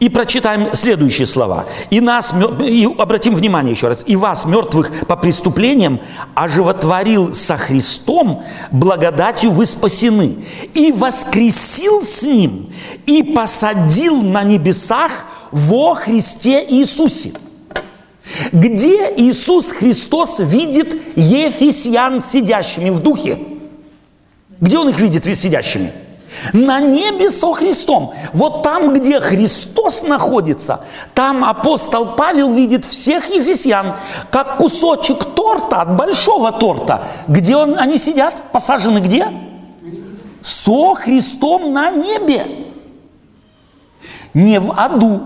И 0.00 0.08
прочитаем 0.08 0.74
следующие 0.74 1.26
слова. 1.26 1.64
«И 1.90 2.00
нас, 2.00 2.34
и 2.60 2.86
обратим 2.98 3.34
внимание 3.34 3.72
еще 3.72 3.88
раз, 3.88 4.02
и 4.06 4.16
вас, 4.16 4.44
мертвых 4.44 5.06
по 5.06 5.16
преступлениям, 5.16 6.00
оживотворил 6.34 7.34
со 7.34 7.56
Христом, 7.56 8.42
благодатью 8.72 9.50
вы 9.50 9.66
спасены, 9.66 10.36
и 10.74 10.92
воскресил 10.92 12.04
с 12.04 12.22
Ним, 12.22 12.70
и 13.06 13.22
посадил 13.22 14.22
на 14.22 14.42
небесах 14.42 15.10
во 15.52 15.94
Христе 15.94 16.64
Иисусе». 16.68 17.32
Где 18.52 19.12
Иисус 19.16 19.70
Христос 19.70 20.38
видит 20.38 20.96
ефесян 21.14 22.22
сидящими 22.22 22.90
в 22.90 23.00
духе? 23.00 23.38
Где 24.60 24.78
Он 24.78 24.88
их 24.88 24.98
видит 24.98 25.24
сидящими? 25.24 25.92
На 26.52 26.80
небе 26.80 27.30
со 27.30 27.52
Христом. 27.52 28.12
Вот 28.32 28.62
там, 28.62 28.92
где 28.92 29.20
Христос 29.20 30.02
находится, 30.02 30.80
там 31.14 31.44
апостол 31.44 32.14
Павел 32.16 32.52
видит 32.52 32.84
всех 32.84 33.30
ефесян, 33.30 33.94
как 34.30 34.56
кусочек 34.56 35.24
торта 35.24 35.82
от 35.82 35.96
большого 35.96 36.52
торта. 36.52 37.02
Где 37.28 37.56
он, 37.56 37.78
они 37.78 37.98
сидят? 37.98 38.34
Посажены 38.52 38.98
где? 38.98 39.28
Со 40.42 40.94
Христом 40.94 41.72
на 41.72 41.90
небе. 41.90 42.46
Не 44.34 44.60
в 44.60 44.72
аду. 44.76 45.22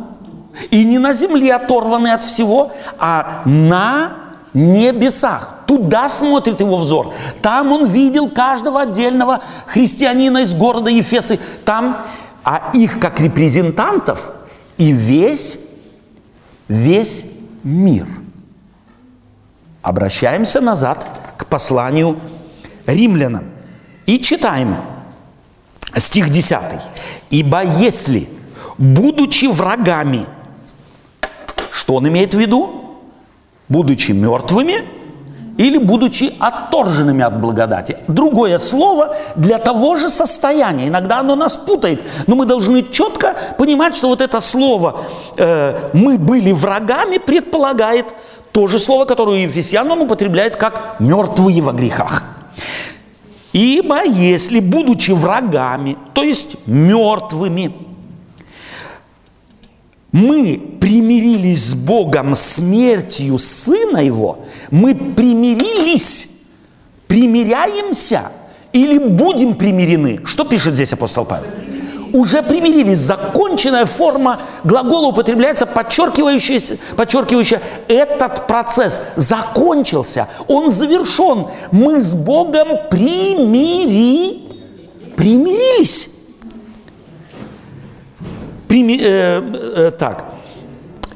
И 0.70 0.84
не 0.84 0.98
на 0.98 1.12
земле 1.12 1.54
оторваны 1.54 2.12
от 2.12 2.24
всего, 2.24 2.72
а 2.98 3.42
на 3.44 4.27
небесах. 4.54 5.58
Туда 5.66 6.08
смотрит 6.08 6.60
его 6.60 6.76
взор. 6.76 7.12
Там 7.42 7.72
он 7.72 7.86
видел 7.86 8.30
каждого 8.30 8.82
отдельного 8.82 9.42
христианина 9.66 10.38
из 10.38 10.54
города 10.54 10.90
Ефесы. 10.90 11.38
Там, 11.64 11.98
а 12.44 12.70
их 12.72 12.98
как 12.98 13.20
репрезентантов 13.20 14.30
и 14.76 14.92
весь, 14.92 15.58
весь 16.68 17.24
мир. 17.62 18.06
Обращаемся 19.82 20.60
назад 20.60 21.06
к 21.36 21.46
посланию 21.46 22.18
римлянам. 22.86 23.44
И 24.06 24.18
читаем 24.18 24.76
стих 25.96 26.30
10. 26.30 26.58
«Ибо 27.30 27.62
если, 27.62 28.28
будучи 28.78 29.46
врагами, 29.46 30.26
что 31.70 31.94
он 31.94 32.08
имеет 32.08 32.34
в 32.34 32.38
виду? 32.38 32.87
Будучи 33.68 34.12
мертвыми– 34.12 34.82
или 35.58 35.76
будучи 35.76 36.32
отторженными 36.38 37.24
от 37.24 37.40
благодати. 37.40 37.96
Другое 38.06 38.58
слово 38.58 39.16
для 39.36 39.58
того 39.58 39.96
же 39.96 40.08
состояния. 40.08 40.86
Иногда 40.86 41.18
оно 41.18 41.34
нас 41.34 41.56
путает, 41.56 42.00
но 42.26 42.36
мы 42.36 42.46
должны 42.46 42.84
четко 42.90 43.34
понимать, 43.58 43.96
что 43.96 44.08
вот 44.08 44.20
это 44.20 44.40
слово 44.40 45.00
э, 45.36 45.90
«мы 45.92 46.16
были 46.16 46.52
врагами» 46.52 47.18
предполагает 47.18 48.06
то 48.52 48.68
же 48.68 48.78
слово, 48.78 49.04
которое 49.04 49.42
Ефесян 49.42 49.90
он 49.90 50.00
употребляет 50.00 50.56
как 50.56 51.00
«мертвые 51.00 51.60
во 51.60 51.72
грехах». 51.72 52.22
Ибо 53.52 54.04
если, 54.04 54.60
будучи 54.60 55.10
врагами, 55.10 55.96
то 56.14 56.22
есть 56.22 56.56
мертвыми, 56.66 57.72
мы 60.12 60.60
примирились 60.80 61.70
с 61.70 61.74
Богом 61.74 62.34
смертью 62.34 63.38
Сына 63.38 63.98
Его, 63.98 64.38
мы 64.70 64.94
примирились, 64.94 66.28
примиряемся 67.06 68.32
или 68.72 68.98
будем 68.98 69.54
примирены. 69.54 70.20
Что 70.24 70.44
пишет 70.44 70.74
здесь 70.74 70.92
апостол 70.92 71.24
Павел? 71.24 71.46
Уже 72.12 72.42
примирились. 72.42 72.98
Законченная 73.00 73.84
форма 73.84 74.40
глагола 74.64 75.08
употребляется, 75.08 75.66
подчеркивающая, 75.66 76.78
подчеркивающая 76.96 77.60
этот 77.86 78.46
процесс 78.46 79.02
закончился, 79.16 80.28
он 80.46 80.70
завершен. 80.70 81.48
Мы 81.70 82.00
с 82.00 82.14
Богом 82.14 82.68
примири, 82.90 84.42
примирились. 85.16 86.17
Прими, 88.68 88.98
э, 89.00 89.42
э, 89.76 89.90
так. 89.98 90.34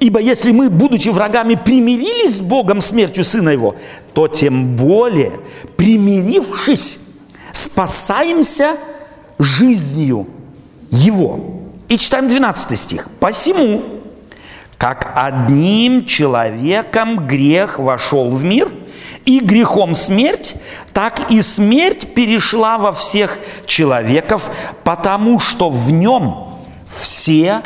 Ибо 0.00 0.20
если 0.20 0.50
мы, 0.50 0.68
будучи 0.68 1.10
врагами, 1.10 1.54
примирились 1.54 2.38
с 2.38 2.42
Богом 2.42 2.80
смертью 2.80 3.24
Сына 3.24 3.50
Его, 3.50 3.76
то 4.14 4.26
тем 4.26 4.74
более, 4.74 5.32
примирившись, 5.76 6.98
спасаемся 7.52 8.76
жизнью 9.38 10.26
Его. 10.90 11.40
И 11.88 11.98
читаем 11.98 12.26
12 12.26 12.78
стих. 12.78 13.08
«Посему, 13.20 13.82
как 14.78 15.12
одним 15.14 16.04
человеком 16.04 17.28
грех 17.28 17.78
вошел 17.78 18.28
в 18.28 18.42
мир, 18.42 18.68
и 19.24 19.38
грехом 19.38 19.94
смерть, 19.94 20.56
так 20.92 21.30
и 21.30 21.42
смерть 21.42 22.14
перешла 22.14 22.78
во 22.78 22.92
всех 22.92 23.38
человеков, 23.66 24.50
потому 24.82 25.38
что 25.38 25.70
в 25.70 25.92
нем 25.92 26.51
все 26.92 27.62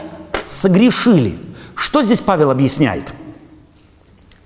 согрешили. 0.48 1.38
Что 1.74 2.02
здесь 2.02 2.20
Павел 2.20 2.50
объясняет? 2.50 3.12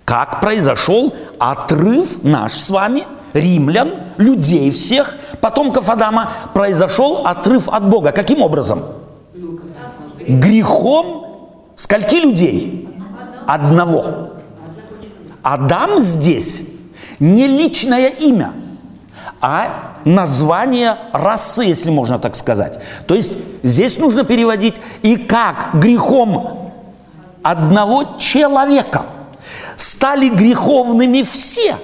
Как 0.05 0.41
произошел 0.41 1.15
отрыв 1.39 2.25
наш 2.25 2.55
с 2.55 2.71
вами, 2.71 3.05
римлян, 3.33 3.93
людей 4.17 4.71
всех, 4.73 5.15
потомков 5.41 5.89
Адама, 5.89 6.33
произошел 6.53 7.27
отрыв 7.27 7.69
от 7.69 7.89
Бога. 7.89 8.11
Каким 8.11 8.43
образом? 8.43 8.83
Грехом 10.27 11.27
скольки 11.77 12.17
людей? 12.17 12.89
Одного. 13.47 14.31
Адам 15.43 15.99
здесь 15.99 16.63
не 17.21 17.47
личное 17.47 18.09
имя, 18.09 18.53
а 19.41 19.97
название 20.05 20.97
расы, 21.13 21.63
если 21.63 21.91
можно 21.91 22.19
так 22.19 22.37
сказать. 22.37 22.79
То 23.07 23.15
есть 23.15 23.33
здесь 23.63 23.99
нужно 23.99 24.25
переводить 24.25 24.81
и 25.03 25.17
как 25.17 25.71
грехом 25.75 26.73
одного 27.43 28.17
человека 28.19 29.05
стали 29.77 30.29
греховными 30.29 31.23
все. 31.23 31.77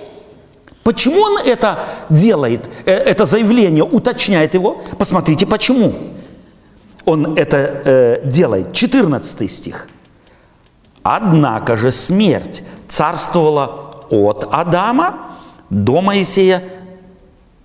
Почему 0.83 1.21
он 1.21 1.39
это 1.39 1.81
делает, 2.11 2.69
э, 2.85 2.93
это 2.93 3.25
заявление, 3.25 3.83
уточняет 3.83 4.55
его? 4.55 4.83
Посмотрите, 4.99 5.47
почему 5.47 5.93
он 7.05 7.37
это 7.37 7.57
э, 7.57 8.21
делает. 8.25 8.73
14 8.73 9.51
стих. 9.51 9.89
Однако 11.03 11.77
же 11.77 11.91
смерть 11.91 12.63
царствовала 12.89 14.05
от 14.11 14.49
Адама 14.53 15.15
до 15.71 16.03
Моисея 16.03 16.63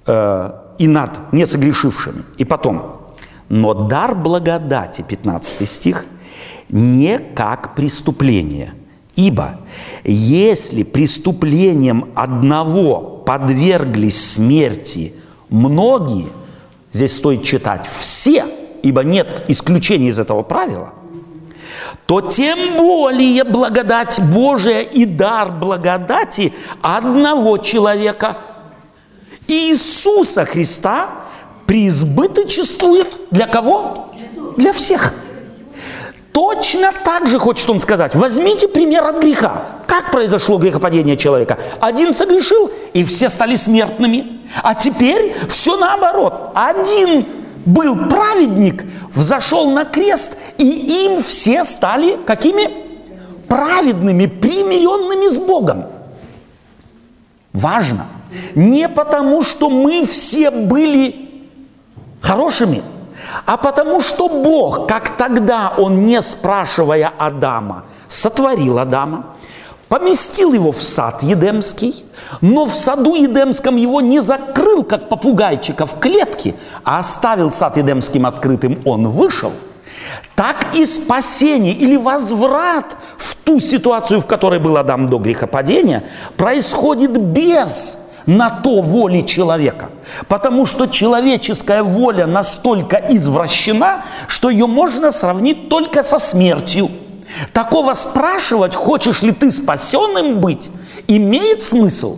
э, 0.06 0.52
и 0.78 0.88
над 0.88 1.34
несогрешившими. 1.34 2.24
И 2.38 2.46
потом, 2.46 3.02
но 3.50 3.74
дар 3.74 4.16
благодати, 4.16 5.04
15 5.08 5.70
стих, 5.70 6.06
не 6.70 7.20
как 7.20 7.76
преступление. 7.76 8.74
Ибо 9.16 9.60
если 10.04 10.84
преступлением 10.84 12.12
одного 12.16 13.24
подверглись 13.26 14.34
смерти 14.34 15.14
многие, 15.50 16.30
здесь 16.94 17.18
стоит 17.18 17.44
читать 17.44 17.88
все, 17.88 18.46
ибо 18.84 19.04
нет 19.04 19.46
исключения 19.50 20.08
из 20.08 20.18
этого 20.18 20.44
правила, 20.44 20.94
то 22.06 22.22
тем 22.22 22.78
более 22.78 23.44
благодать 23.44 24.20
Божия 24.34 24.82
и 24.82 25.06
дар 25.06 25.52
благодати 25.52 26.54
одного 26.82 27.58
человека 27.58 28.38
Иисуса 29.48 30.46
Христа 30.46 31.10
преизбыточествует 31.66 33.08
для 33.32 33.48
кого? 33.48 34.12
Для 34.58 34.74
всех. 34.74 35.14
Точно 36.34 36.94
так 37.04 37.28
же 37.28 37.40
хочет 37.40 37.70
он 37.70 37.80
сказать. 37.80 38.16
Возьмите 38.16 38.68
пример 38.68 39.06
от 39.06 39.22
греха. 39.22 39.66
Как 39.88 40.12
произошло 40.12 40.58
грехопадение 40.58 41.18
человека? 41.18 41.58
Один 41.82 42.14
согрешил, 42.14 42.72
и 42.94 43.04
все 43.04 43.30
стали 43.30 43.58
смертными. 43.58 44.40
А 44.64 44.74
теперь 44.74 45.36
все 45.50 45.78
наоборот. 45.78 46.52
Один 46.56 47.26
был 47.66 47.96
праведник, 48.08 48.86
взошел 49.14 49.70
на 49.72 49.84
крест, 49.84 50.32
и 50.58 51.06
им 51.06 51.22
все 51.22 51.64
стали 51.64 52.18
какими? 52.26 52.70
Праведными, 53.48 54.28
примиренными 54.28 55.28
с 55.28 55.38
Богом. 55.38 55.86
Важно. 57.52 58.08
Не 58.56 58.88
потому, 58.90 59.42
что 59.42 59.70
мы 59.70 60.06
все 60.06 60.52
были 60.52 61.30
хорошими, 62.22 62.82
а 63.46 63.58
потому 63.58 64.02
что 64.02 64.30
Бог, 64.30 64.88
как 64.88 65.18
тогда 65.18 65.74
Он, 65.78 66.06
не 66.06 66.22
спрашивая 66.22 67.12
Адама, 67.18 67.86
сотворил 68.08 68.80
Адама, 68.80 69.26
поместил 69.88 70.54
его 70.54 70.72
в 70.72 70.82
сад 70.82 71.22
Едемский, 71.22 72.06
но 72.40 72.66
в 72.66 72.74
саду 72.74 73.16
Едемском 73.16 73.76
его 73.76 74.00
не 74.00 74.22
закрыл, 74.22 74.84
как 74.84 75.10
попугайчика 75.10 75.86
в 75.86 76.00
клетке, 76.00 76.56
а 76.84 77.00
оставил 77.00 77.52
сад 77.52 77.78
Едемским 77.78 78.26
открытым, 78.26 78.80
он 78.86 79.10
вышел, 79.10 79.52
так 80.36 80.68
и 80.76 80.86
спасение 80.86 81.74
или 81.74 81.98
возврат 81.98 82.96
в 83.18 83.36
ту 83.36 83.60
ситуацию, 83.60 84.22
в 84.22 84.28
которой 84.28 84.60
был 84.60 84.78
Адам 84.78 85.10
до 85.10 85.18
грехопадения, 85.18 86.04
происходит 86.38 87.18
без 87.18 87.98
на 88.26 88.50
то 88.50 88.82
воли 88.82 89.22
человека. 89.22 89.90
Потому 90.28 90.66
что 90.66 90.88
человеческая 90.88 91.84
воля 91.84 92.28
настолько 92.28 92.98
извращена, 92.98 94.04
что 94.28 94.50
ее 94.50 94.68
можно 94.68 95.12
сравнить 95.12 95.70
только 95.70 96.04
со 96.04 96.20
смертью. 96.20 96.90
Такого 97.54 97.94
спрашивать, 97.94 98.76
хочешь 98.76 99.22
ли 99.22 99.32
ты 99.32 99.52
спасенным 99.52 100.40
быть, 100.40 100.70
имеет 101.08 101.64
смысл? 101.64 102.18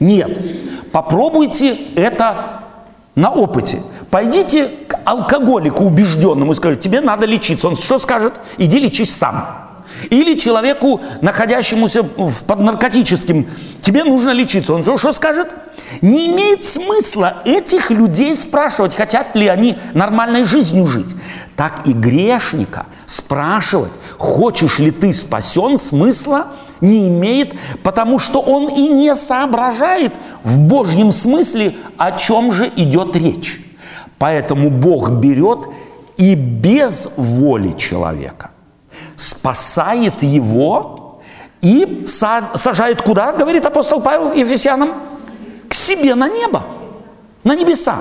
Нет. 0.00 0.90
Попробуйте 0.90 1.78
это 1.94 2.62
на 3.14 3.30
опыте. 3.30 3.82
Пойдите 4.10 4.68
к 4.88 4.98
алкоголику 5.04 5.84
убежденному 5.84 6.52
и 6.52 6.54
скажите, 6.54 6.82
тебе 6.82 7.00
надо 7.00 7.24
лечиться. 7.24 7.68
Он 7.68 7.76
что 7.76 7.98
скажет? 7.98 8.34
Иди 8.58 8.78
лечись 8.78 9.14
сам. 9.14 9.61
Или 10.10 10.36
человеку, 10.36 11.00
находящемуся 11.20 12.02
в 12.02 12.44
поднаркотическим, 12.44 13.46
тебе 13.82 14.04
нужно 14.04 14.30
лечиться. 14.30 14.74
Он 14.74 14.82
что 14.82 15.12
скажет? 15.12 15.48
Не 16.00 16.28
имеет 16.28 16.64
смысла 16.64 17.42
этих 17.44 17.90
людей 17.90 18.36
спрашивать, 18.36 18.94
хотят 18.94 19.34
ли 19.34 19.46
они 19.46 19.76
нормальной 19.92 20.44
жизнью 20.44 20.86
жить. 20.86 21.14
Так 21.56 21.86
и 21.86 21.92
грешника 21.92 22.86
спрашивать, 23.06 23.92
хочешь 24.16 24.78
ли 24.78 24.90
ты 24.90 25.12
спасен, 25.12 25.78
смысла 25.78 26.48
не 26.80 27.08
имеет, 27.08 27.54
потому 27.82 28.18
что 28.18 28.40
он 28.40 28.68
и 28.68 28.88
не 28.88 29.14
соображает 29.14 30.14
в 30.42 30.58
Божьем 30.58 31.12
смысле, 31.12 31.74
о 31.96 32.12
чем 32.12 32.52
же 32.52 32.70
идет 32.74 33.14
речь. 33.16 33.60
Поэтому 34.18 34.70
Бог 34.70 35.10
берет 35.10 35.66
и 36.16 36.34
без 36.34 37.08
воли 37.16 37.76
человека 37.76 38.51
спасает 39.16 40.22
его 40.22 41.20
и 41.60 42.04
сажает 42.06 43.02
куда, 43.02 43.32
говорит 43.32 43.64
апостол 43.64 44.00
Павел 44.00 44.32
Ефесянам? 44.32 44.94
К 45.68 45.74
себе 45.74 46.14
на 46.14 46.28
небо, 46.28 46.62
на 47.44 47.54
небеса. 47.54 47.98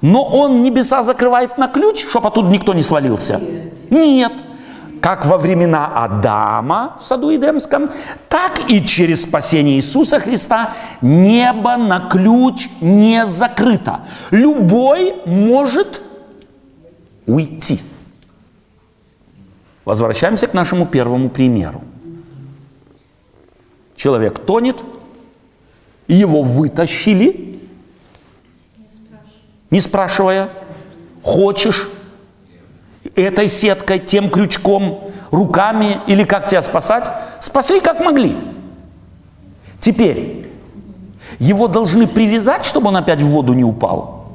Но 0.00 0.24
он 0.24 0.62
небеса 0.62 1.02
закрывает 1.02 1.58
на 1.58 1.68
ключ, 1.68 2.06
чтобы 2.08 2.28
оттуда 2.28 2.48
никто 2.48 2.72
не 2.74 2.82
свалился? 2.82 3.40
Нет. 3.90 4.32
Как 5.00 5.24
во 5.24 5.38
времена 5.38 5.86
Адама 5.94 6.96
в 7.00 7.02
саду 7.02 7.34
Эдемском, 7.34 7.90
так 8.28 8.60
и 8.68 8.84
через 8.84 9.22
спасение 9.22 9.76
Иисуса 9.76 10.20
Христа 10.20 10.74
небо 11.00 11.76
на 11.78 12.00
ключ 12.00 12.68
не 12.82 13.24
закрыто. 13.24 14.00
Любой 14.30 15.14
может 15.24 16.02
уйти. 17.26 17.80
Возвращаемся 19.84 20.46
к 20.46 20.54
нашему 20.54 20.86
первому 20.86 21.30
примеру. 21.30 21.82
Человек 23.96 24.38
тонет, 24.38 24.76
его 26.06 26.42
вытащили, 26.42 27.60
не 29.70 29.80
спрашивая, 29.80 30.50
хочешь 31.22 31.88
этой 33.14 33.48
сеткой, 33.48 33.98
тем 33.98 34.30
крючком, 34.30 35.12
руками 35.30 36.00
или 36.06 36.24
как 36.24 36.48
тебя 36.48 36.62
спасать, 36.62 37.10
спасли 37.40 37.80
как 37.80 38.00
могли. 38.00 38.36
Теперь 39.80 40.50
его 41.38 41.68
должны 41.68 42.06
привязать, 42.06 42.64
чтобы 42.64 42.88
он 42.88 42.96
опять 42.96 43.20
в 43.20 43.26
воду 43.26 43.54
не 43.54 43.64
упал. 43.64 44.26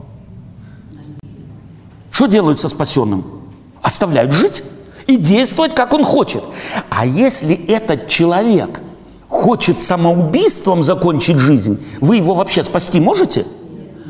Что 2.10 2.28
делают 2.28 2.60
со 2.60 2.70
спасенным? 2.70 3.26
Оставляют 3.82 4.32
жить 4.32 4.64
и 5.08 5.18
действовать, 5.18 5.76
как 5.76 5.94
он 5.94 6.04
хочет. 6.04 6.44
А 6.90 7.06
если 7.06 7.56
этот 7.68 8.08
человек 8.08 8.82
хочет 9.28 9.82
самоубийством 9.82 10.84
закончить 10.84 11.38
жизнь, 11.38 11.84
вы 12.02 12.18
его 12.18 12.34
вообще 12.36 12.64
спасти 12.64 13.00
можете? 13.00 13.46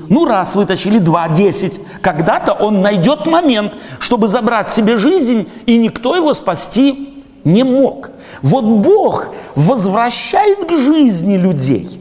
Ну, 0.07 0.25
раз 0.25 0.55
вытащили, 0.55 0.99
два, 0.99 1.29
десять. 1.29 1.79
Когда-то 2.01 2.53
он 2.53 2.81
найдет 2.81 3.25
момент, 3.25 3.73
чтобы 3.99 4.27
забрать 4.27 4.71
себе 4.71 4.97
жизнь, 4.97 5.47
и 5.65 5.77
никто 5.77 6.15
его 6.15 6.33
спасти 6.33 7.23
не 7.43 7.63
мог. 7.63 8.11
Вот 8.41 8.63
Бог 8.63 9.29
возвращает 9.55 10.65
к 10.65 10.71
жизни 10.71 11.37
людей 11.37 11.99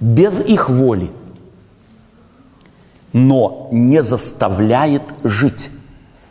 без 0.00 0.40
их 0.40 0.70
воли, 0.70 1.10
но 3.12 3.68
не 3.70 4.02
заставляет 4.02 5.02
жить. 5.22 5.70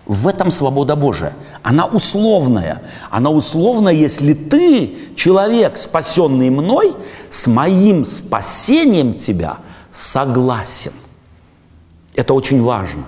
В 0.09 0.27
этом 0.27 0.49
свобода 0.49 0.95
Божия. 0.95 1.33
Она 1.61 1.85
условная. 1.85 2.81
Она 3.11 3.29
условная, 3.29 3.93
если 3.93 4.33
ты, 4.33 5.13
человек, 5.15 5.77
спасенный 5.77 6.49
мной, 6.49 6.95
с 7.29 7.45
моим 7.45 8.03
спасением 8.05 9.19
тебя 9.19 9.57
согласен. 9.91 10.93
Это 12.15 12.33
очень 12.33 12.63
важно. 12.63 13.03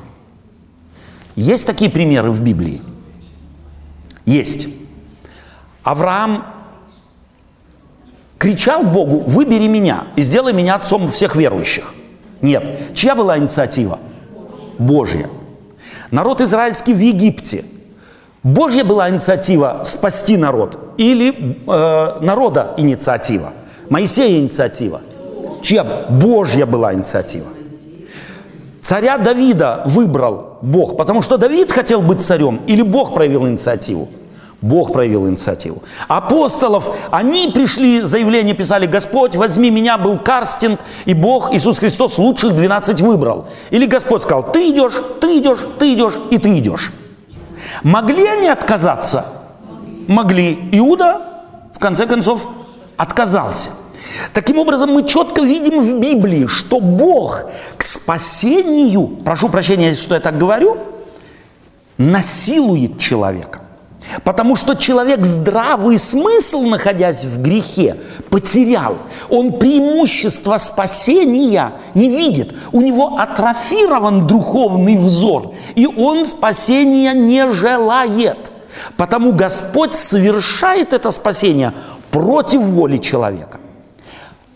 Есть 1.36 1.66
такие 1.66 1.90
примеры 1.90 2.30
в 2.30 2.40
Библии? 2.40 2.84
Есть. 4.28 4.68
Авраам 5.82 6.46
кричал 8.38 8.84
Богу, 8.84 9.22
выбери 9.22 9.68
меня 9.68 10.10
и 10.16 10.22
сделай 10.22 10.54
меня 10.54 10.76
отцом 10.76 11.08
всех 11.08 11.36
верующих. 11.36 11.96
Нет. 12.42 12.94
Чья 12.94 13.16
была 13.16 13.40
инициатива? 13.40 13.98
Божья. 14.78 15.32
Народ 16.12 16.41
израильский 16.41 16.93
в 16.93 17.00
Египте. 17.00 17.63
Божья 18.43 18.84
была 18.84 19.10
инициатива 19.10 19.84
спасти 19.86 20.36
народ 20.36 20.78
или 20.97 21.58
э, 21.67 22.19
народа 22.21 22.74
инициатива? 22.78 23.54
Моисея 23.89 24.39
инициатива. 24.39 25.02
Чья? 25.62 25.86
Божья 26.10 26.65
была 26.65 26.93
инициатива. 26.93 27.47
Царя 28.82 29.17
Давида 29.17 29.84
выбрал 29.86 30.58
Бог, 30.62 30.97
потому 30.97 31.21
что 31.21 31.38
Давид 31.38 31.71
хотел 31.71 32.02
быть 32.02 32.21
царем, 32.21 32.62
или 32.67 32.82
Бог 32.82 33.13
проявил 33.13 33.47
инициативу? 33.47 34.10
Бог 34.62 34.93
проявил 34.93 35.28
инициативу. 35.28 35.82
Апостолов, 36.08 36.95
они 37.10 37.50
пришли, 37.50 38.02
заявление 38.02 38.56
писали, 38.56 38.86
Господь, 38.86 39.36
возьми 39.36 39.71
меня, 39.71 39.97
был 39.97 40.19
карстинг, 40.19 40.80
и 41.06 41.15
Бог, 41.15 41.52
Иисус 41.52 41.80
Христос, 41.80 42.19
лучших 42.19 42.54
12 42.56 43.02
выбрал. 43.02 43.47
Или 43.71 43.88
Господь 43.88 44.21
сказал, 44.21 44.52
ты 44.52 44.69
идешь, 44.69 45.02
ты 45.19 45.39
идешь, 45.39 45.60
ты 45.80 45.93
идешь, 45.93 46.13
и 46.30 46.38
ты 46.38 46.60
идешь. 46.60 46.93
Могли 47.82 48.28
они 48.28 48.47
отказаться? 48.50 49.26
Могли. 50.08 50.69
Иуда, 50.74 51.21
в 51.74 51.80
конце 51.80 52.06
концов, 52.06 52.47
отказался. 52.97 53.69
Таким 54.34 54.60
образом, 54.60 54.91
мы 54.91 55.08
четко 55.08 55.41
видим 55.41 55.82
в 55.82 56.00
Библии, 56.00 56.45
что 56.45 56.80
Бог 56.80 57.45
к 57.78 57.84
спасению, 57.84 59.08
прошу 59.08 59.50
прощения, 59.50 59.95
что 59.95 60.13
я 60.13 60.21
так 60.21 60.38
говорю, 60.38 60.78
насилует 61.97 63.00
человека. 63.00 63.61
Потому 64.24 64.56
что 64.56 64.76
человек 64.76 65.26
здравый 65.26 65.97
смысл, 65.97 66.62
находясь 66.62 67.24
в 67.26 67.41
грехе, 67.41 67.97
потерял. 68.30 68.97
Он 69.30 69.54
преимущество 69.54 70.58
спасения 70.58 71.74
не 71.93 72.10
видит. 72.10 72.54
У 72.71 72.82
него 72.82 73.17
атрофирован 73.17 74.28
духовный 74.28 74.97
взор, 74.97 75.54
и 75.76 75.86
он 75.86 76.26
спасения 76.26 77.13
не 77.13 77.52
желает. 77.52 78.52
Потому 78.97 79.34
Господь 79.34 79.95
совершает 79.95 80.93
это 80.93 81.12
спасение 81.12 81.74
против 82.12 82.62
воли 82.62 82.97
человека. 82.97 83.60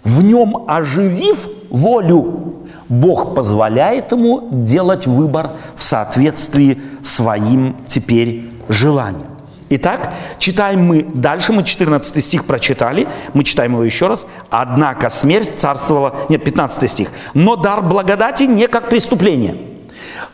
В 0.04 0.24
нем 0.24 0.66
оживив 0.68 1.48
волю, 1.70 2.66
Бог 2.88 3.34
позволяет 3.34 4.12
ему 4.12 4.48
делать 4.52 5.08
выбор 5.08 5.52
в 5.76 5.82
соответствии 5.82 6.80
своим 7.04 7.76
теперь 7.88 8.50
желанием. 8.70 9.35
Итак, 9.70 10.14
читаем 10.38 10.86
мы 10.86 11.02
дальше, 11.02 11.52
мы 11.52 11.64
14 11.64 12.24
стих 12.24 12.46
прочитали, 12.46 13.08
мы 13.34 13.44
читаем 13.44 13.74
его 13.74 13.84
еще 13.84 14.08
раз. 14.08 14.28
«Однако 14.52 15.10
смерть 15.10 15.54
царствовала...» 15.58 16.16
Нет, 16.30 16.44
15 16.44 16.90
стих. 16.90 17.10
«Но 17.34 17.56
дар 17.56 17.82
благодати 17.82 18.44
не 18.44 18.68
как 18.68 18.90
преступление». 18.90 19.56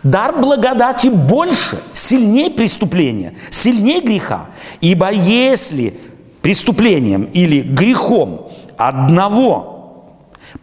Дар 0.04 0.36
благодати 0.38 1.08
больше, 1.08 1.80
сильнее 1.94 2.50
преступления, 2.50 3.34
сильнее 3.50 4.02
греха. 4.02 4.48
Ибо 4.80 5.12
если 5.12 5.94
преступлением 6.42 7.30
или 7.34 7.62
грехом 7.62 8.52
одного 8.78 10.06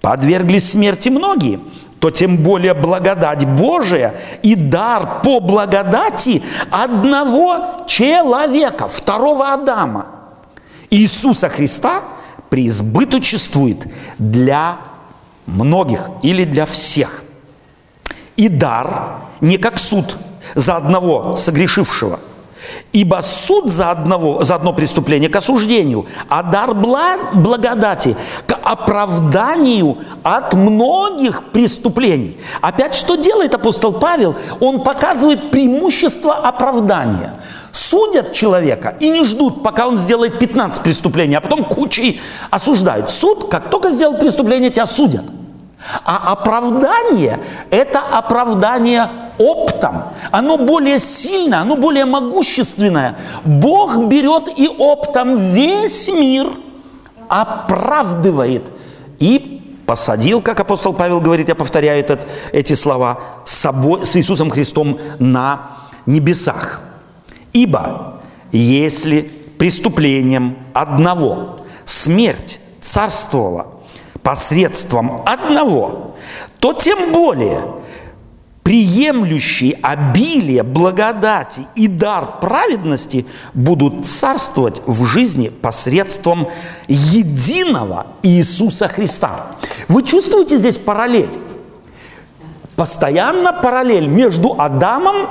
подверглись 0.00 0.70
смерти 0.70 1.09
многие– 1.09 1.61
то 2.00 2.11
тем 2.11 2.37
более 2.38 2.74
благодать 2.74 3.44
Божия 3.44 4.14
и 4.42 4.54
дар 4.54 5.22
по 5.22 5.40
благодати 5.40 6.42
одного 6.70 7.84
человека, 7.87 8.88
второго 8.88 9.52
Адама, 9.52 10.06
Иисуса 10.90 11.48
Христа, 11.48 12.02
преизбыточествует 12.50 13.87
для 14.18 14.78
многих 15.46 16.08
или 16.22 16.44
для 16.44 16.66
всех. 16.66 17.22
И 18.37 18.48
дар 18.48 19.18
не 19.40 19.58
как 19.58 19.78
суд 19.78 20.16
за 20.54 20.76
одного 20.76 21.37
согрешившего– 21.37 22.20
Ибо 22.92 23.20
суд 23.22 23.70
за, 23.70 23.90
одного, 23.90 24.44
за 24.44 24.55
одно 24.55 24.72
преступление 24.72 25.29
к 25.29 25.37
осуждению, 25.37 26.07
а 26.29 26.42
дар 26.42 26.74
благодати 26.74 28.16
к 28.46 28.57
оправданию 28.62 29.98
от 30.22 30.55
многих 30.55 31.44
преступлений. 31.53 32.38
Опять 32.62 32.94
что 32.94 33.16
делает 33.16 33.55
апостол 33.55 33.92
Павел? 33.92 34.37
Он 34.61 34.83
показывает 34.83 35.51
преимущество 35.51 36.35
оправдания. 36.35 37.35
Судят 37.72 38.33
человека 38.33 38.96
и 38.98 39.11
не 39.11 39.24
ждут, 39.24 39.62
пока 39.62 39.87
он 39.87 39.98
сделает 39.98 40.38
15 40.38 40.83
преступлений, 40.83 41.37
а 41.37 41.42
потом 41.42 41.64
кучей 41.64 42.20
осуждают. 42.51 43.11
Суд, 43.11 43.48
как 43.51 43.68
только 43.68 43.90
сделал 43.90 44.16
преступление, 44.16 44.70
тебя 44.70 44.87
судят. 44.87 45.24
А 46.04 46.32
оправдание– 46.32 47.38
это 47.70 48.00
оправдание 48.00 49.08
оптом. 49.38 50.02
Оно 50.32 50.58
более 50.58 50.98
сильное, 50.98 51.60
оно 51.60 51.76
более 51.76 52.04
могущественное. 52.04 53.16
Бог 53.44 53.96
берет 54.08 54.48
и 54.56 54.68
оптом 54.68 55.36
весь 55.36 56.08
мир 56.08 56.48
оправдывает 57.28 58.64
и 59.20 59.82
посадил, 59.86 60.42
как 60.42 60.60
апостол 60.60 60.92
Павел 60.92 61.20
говорит, 61.20 61.48
я 61.48 61.54
повторяю 61.54 62.00
этот, 62.00 62.20
эти 62.52 62.74
слова, 62.74 63.20
с, 63.44 63.54
собой, 63.54 64.04
с 64.04 64.16
Иисусом 64.16 64.50
Христом 64.50 64.98
на 65.18 65.70
небесах. 66.06 66.80
Ибо 67.52 68.20
если 68.52 69.30
преступлением 69.58 70.58
одного 70.74 71.56
смерть 71.84 72.60
царствовала 72.80 73.77
посредством 74.28 75.22
одного, 75.24 76.14
то 76.60 76.74
тем 76.74 77.12
более– 77.12 77.62
приемлющие 78.62 79.78
обилие 79.80 80.62
благодати 80.62 81.62
и 81.74 81.88
дар 81.88 82.38
праведности 82.38 83.24
будут 83.54 84.04
царствовать 84.04 84.82
в 84.84 85.06
жизни 85.06 85.48
посредством 85.48 86.48
единого 86.88 88.08
Иисуса 88.22 88.88
Христа. 88.88 89.56
Вы 89.88 90.02
чувствуете 90.02 90.58
здесь 90.58 90.76
параллель? 90.76 91.30
Постоянно 92.76 93.54
параллель 93.54 94.08
между 94.08 94.54
Адамом 94.60 95.30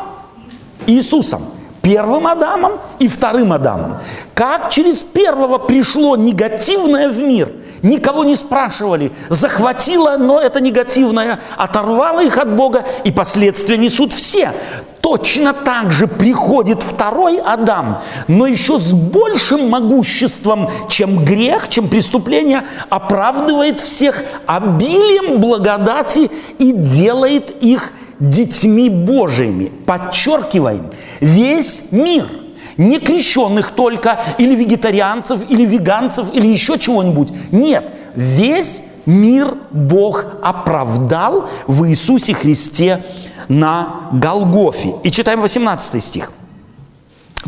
и 0.88 0.94
Иисусом. 0.94 1.44
Первым 1.88 2.28
Адамом 2.28 2.74
и 3.00 3.08
вторым 3.08 3.54
Адамом. 3.54 4.00
Как 4.34 4.70
через 4.70 5.04
первого 5.04 5.58
пришло 5.58 6.18
негативное 6.18 7.08
в 7.08 7.18
мир– 7.20 7.50
никого 7.82 8.24
не 8.24 8.36
спрашивали, 8.36 9.12
захватило, 9.30 10.18
но 10.18 10.40
это 10.40 10.60
негативное, 10.62 11.40
оторвало 11.58 12.24
их 12.24 12.38
от 12.38 12.56
Бога, 12.56 12.86
и 13.04 13.12
последствия 13.12 13.78
несут 13.78 14.14
все. 14.14 14.54
Точно 15.02 15.54
так 15.54 15.92
же 15.92 16.08
приходит 16.08 16.84
второй 16.84 17.38
Адам, 17.38 18.02
но 18.28 18.46
еще 18.46 18.78
с 18.78 18.92
большим 18.92 19.70
могуществом, 19.70 20.70
чем 20.90 21.24
грех, 21.24 21.70
чем 21.70 21.88
преступление, 21.88 22.66
оправдывает 22.90 23.80
всех 23.80 24.22
обилием 24.46 25.40
благодати 25.40 26.30
и 26.58 26.74
делает 26.74 27.64
их 27.64 27.94
детьми 28.20 28.90
Божьими. 28.90 29.72
Подчеркиваем, 29.86 30.92
весь 31.20 31.92
мир– 31.92 32.28
не 32.78 33.00
крещенных 33.00 33.72
только, 33.72 34.20
или 34.38 34.56
вегетарианцев, 34.56 35.42
или 35.50 35.66
веганцев, 35.66 36.34
или 36.34 36.48
еще 36.48 36.78
чего-нибудь. 36.78 37.30
Нет, 37.52 37.92
весь 38.16 38.84
мир 39.06 39.56
Бог 39.72 40.26
оправдал 40.44 41.50
в 41.66 41.88
Иисусе 41.90 42.34
Христе 42.34 43.04
на 43.48 44.10
Голгофе. 44.12 44.96
И 45.04 45.12
читаем 45.12 45.42
18 45.42 46.04
стих. 46.04 46.32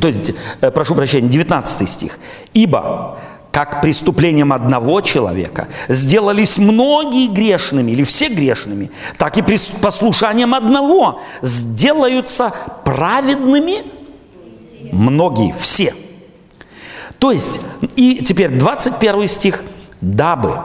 То 0.01 0.07
есть, 0.07 0.33
э, 0.61 0.71
прошу 0.71 0.95
прощения, 0.95 1.29
19 1.29 1.89
стих. 1.89 2.19
«Ибо 2.53 3.19
как 3.51 3.81
преступлением 3.81 4.53
одного 4.53 5.01
человека 5.01 5.67
сделались 5.87 6.57
многие 6.57 7.27
грешными 7.27 7.91
или 7.91 8.03
все 8.03 8.29
грешными, 8.29 8.91
так 9.17 9.37
и 9.37 9.57
послушанием 9.81 10.53
одного 10.53 11.21
сделаются 11.41 12.53
праведными 12.85 13.83
многие, 14.91 15.53
все. 15.57 15.93
То 17.17 17.31
есть, 17.31 17.59
и 17.95 18.23
теперь 18.23 18.49
21 18.49 19.27
стих. 19.27 19.63
«Дабы, 20.01 20.57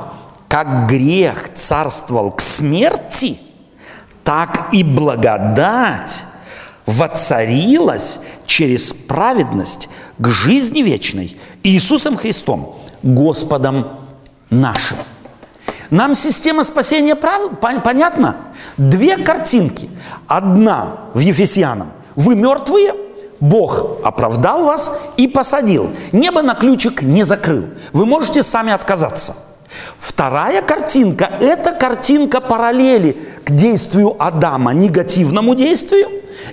как 0.47 0.89
грех 0.89 1.53
царствовал 1.57 2.31
к 2.31 2.41
смерти, 2.41 3.37
так 4.23 4.69
и 4.73 4.85
благодать 4.85 6.23
воцарилась 6.87 8.19
через 8.47 8.95
праведность 8.95 9.89
к 10.19 10.29
жизни 10.29 10.83
вечной 10.83 11.37
Иисусом 11.65 12.17
Христом, 12.17 12.77
Господом 13.03 13.89
нашим». 14.51 14.99
Нам 15.91 16.15
система 16.15 16.65
спасения 16.65 17.15
прав... 17.15 17.51
понятна? 17.61 18.37
Две 18.77 19.17
картинки. 19.17 19.91
Одна 20.27 20.99
в 21.15 21.19
Ефесянам. 21.19 21.91
Вы 22.15 22.37
мертвые– 22.37 22.95
Бог 23.41 23.99
оправдал 24.03 24.65
вас 24.65 24.93
и 25.19 25.29
посадил. 25.29 25.91
Небо 26.13 26.41
на 26.41 26.55
ключик 26.55 27.03
не 27.03 27.25
закрыл. 27.25 27.65
Вы 27.93 28.07
можете 28.07 28.43
сами 28.43 28.73
отказаться. 28.73 29.37
Вторая 29.99 30.63
картинка– 30.63 31.31
это 31.41 31.73
картинка 31.73 32.41
параллели 32.41 33.17
к 33.45 33.51
действию 33.51 34.15
Адама, 34.19 34.73
негативному 34.73 35.55
действию, 35.55 36.09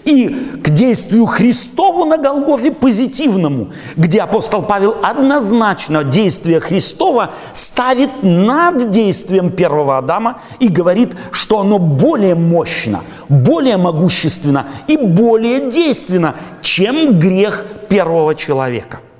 и 0.05 0.29
к 0.63 0.69
действию 0.69 1.25
Христову 1.25 2.05
на 2.05 2.17
Голгофе 2.17 2.71
позитивному, 2.71 3.71
где 3.95 4.21
апостол 4.21 4.63
Павел 4.63 4.95
однозначно 5.03 6.03
действие 6.03 6.59
Христова 6.59 7.31
ставит 7.53 8.09
над 8.23 8.91
действием 8.91 9.51
первого 9.51 9.97
Адама 9.97 10.41
и 10.59 10.67
говорит, 10.67 11.13
что 11.31 11.59
оно 11.59 11.77
более 11.77 12.35
мощно, 12.35 13.03
более 13.29 13.77
могущественно 13.77 14.67
и 14.87 14.97
более 14.97 15.69
действенно, 15.69 16.35
чем 16.61 17.19
грех 17.19 17.65
первого 17.89 18.35
человека– 18.35 18.99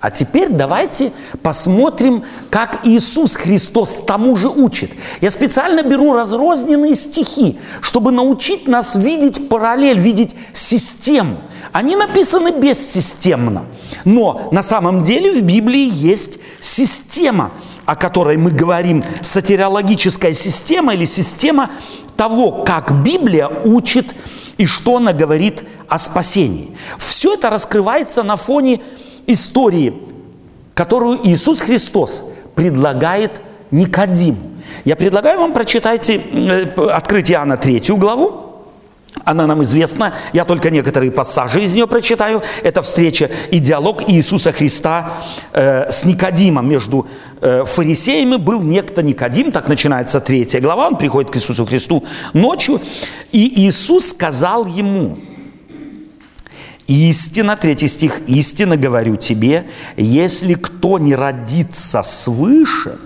а 0.00 0.12
теперь 0.12 0.48
давайте 0.48 1.12
посмотрим, 1.42 2.24
как 2.50 2.80
Иисус 2.84 3.34
Христос 3.34 3.98
тому 4.06 4.36
же 4.36 4.48
учит. 4.48 4.92
Я 5.20 5.32
специально 5.32 5.82
беру 5.82 6.14
разрозненные 6.14 6.94
стихи, 6.94 7.58
чтобы 7.80 8.12
научить 8.12 8.68
нас 8.68 8.94
видеть 8.94 9.48
параллель, 9.48 9.98
видеть 9.98 10.36
систему. 10.52 11.38
Они 11.72 11.96
написаны 11.96 12.52
бессистемно, 12.52 13.64
но 14.04 14.48
на 14.52 14.62
самом 14.62 15.02
деле 15.02 15.32
в 15.32 15.42
Библии 15.42 15.90
есть 15.92 16.38
система, 16.60 17.50
о 17.84 17.96
которой 17.96 18.36
мы 18.36 18.52
говорим, 18.52 19.02
сатириологическая 19.22 20.32
система 20.32 20.94
или 20.94 21.06
система 21.06 21.70
того, 22.16 22.62
как 22.64 23.02
Библия 23.02 23.48
учит 23.48 24.14
и 24.58 24.66
что 24.66 24.98
она 24.98 25.12
говорит 25.12 25.64
о 25.88 25.98
спасении. 25.98 26.70
Все 26.98 27.34
это 27.34 27.50
раскрывается 27.50 28.22
на 28.22 28.36
фоне 28.36 28.80
истории, 29.28 29.94
которую 30.74 31.20
Иисус 31.24 31.60
Христос 31.60 32.24
предлагает 32.54 33.40
Никодиму. 33.70 34.38
Я 34.84 34.96
предлагаю 34.96 35.38
вам 35.38 35.52
прочитайте, 35.52 36.20
э, 36.32 36.62
открыть 36.90 37.30
Иоанна 37.30 37.56
3 37.56 37.96
главу, 37.96 38.48
она 39.24 39.46
нам 39.46 39.62
известна, 39.62 40.14
я 40.32 40.44
только 40.44 40.70
некоторые 40.70 41.10
пассажи 41.10 41.60
из 41.60 41.74
нее 41.74 41.86
прочитаю. 41.86 42.42
Это 42.62 42.82
встреча 42.82 43.30
и 43.50 43.58
диалог 43.58 44.08
Иисуса 44.08 44.52
Христа 44.52 45.12
э, 45.52 45.90
с 45.90 46.04
Никодимом. 46.04 46.68
Между 46.68 47.06
э, 47.40 47.64
фарисеями 47.64 48.36
был 48.36 48.62
некто 48.62 49.02
Никодим, 49.02 49.52
так 49.52 49.68
начинается 49.68 50.20
третья 50.20 50.60
глава, 50.60 50.88
он 50.88 50.96
приходит 50.96 51.30
к 51.30 51.36
Иисусу 51.36 51.66
Христу 51.66 52.04
ночью, 52.32 52.80
и 53.32 53.66
Иисус 53.66 54.10
сказал 54.10 54.66
ему, 54.66 55.18
Истина, 56.88 57.56
третий 57.56 57.88
стих, 57.88 58.22
истина 58.26 58.76
говорю 58.76 59.16
тебе, 59.16 59.68
если 59.96 60.54
кто 60.54 60.98
не 60.98 61.14
родится 61.14 62.02
свыше, 62.02 62.98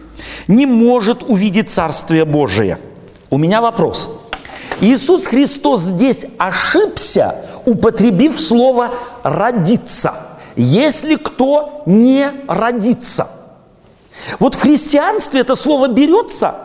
не 0.48 0.64
может 0.66 1.22
увидеть 1.22 1.70
Царствие 1.70 2.24
Божие. 2.24 2.78
У 3.28 3.36
меня 3.38 3.60
вопрос– 3.60 4.18
Иисус 4.82 5.26
Христос 5.26 5.82
здесь 5.82 6.26
ошибся, 6.38 7.36
употребив 7.64 8.38
слово 8.38 8.94
«родиться». 9.22 10.14
Если 10.56 11.14
кто 11.14 11.84
не 11.86 12.26
родится. 12.48 13.28
Вот 14.40 14.56
в 14.56 14.60
христианстве 14.60 15.40
это 15.40 15.54
слово 15.54 15.86
берется 15.86 16.56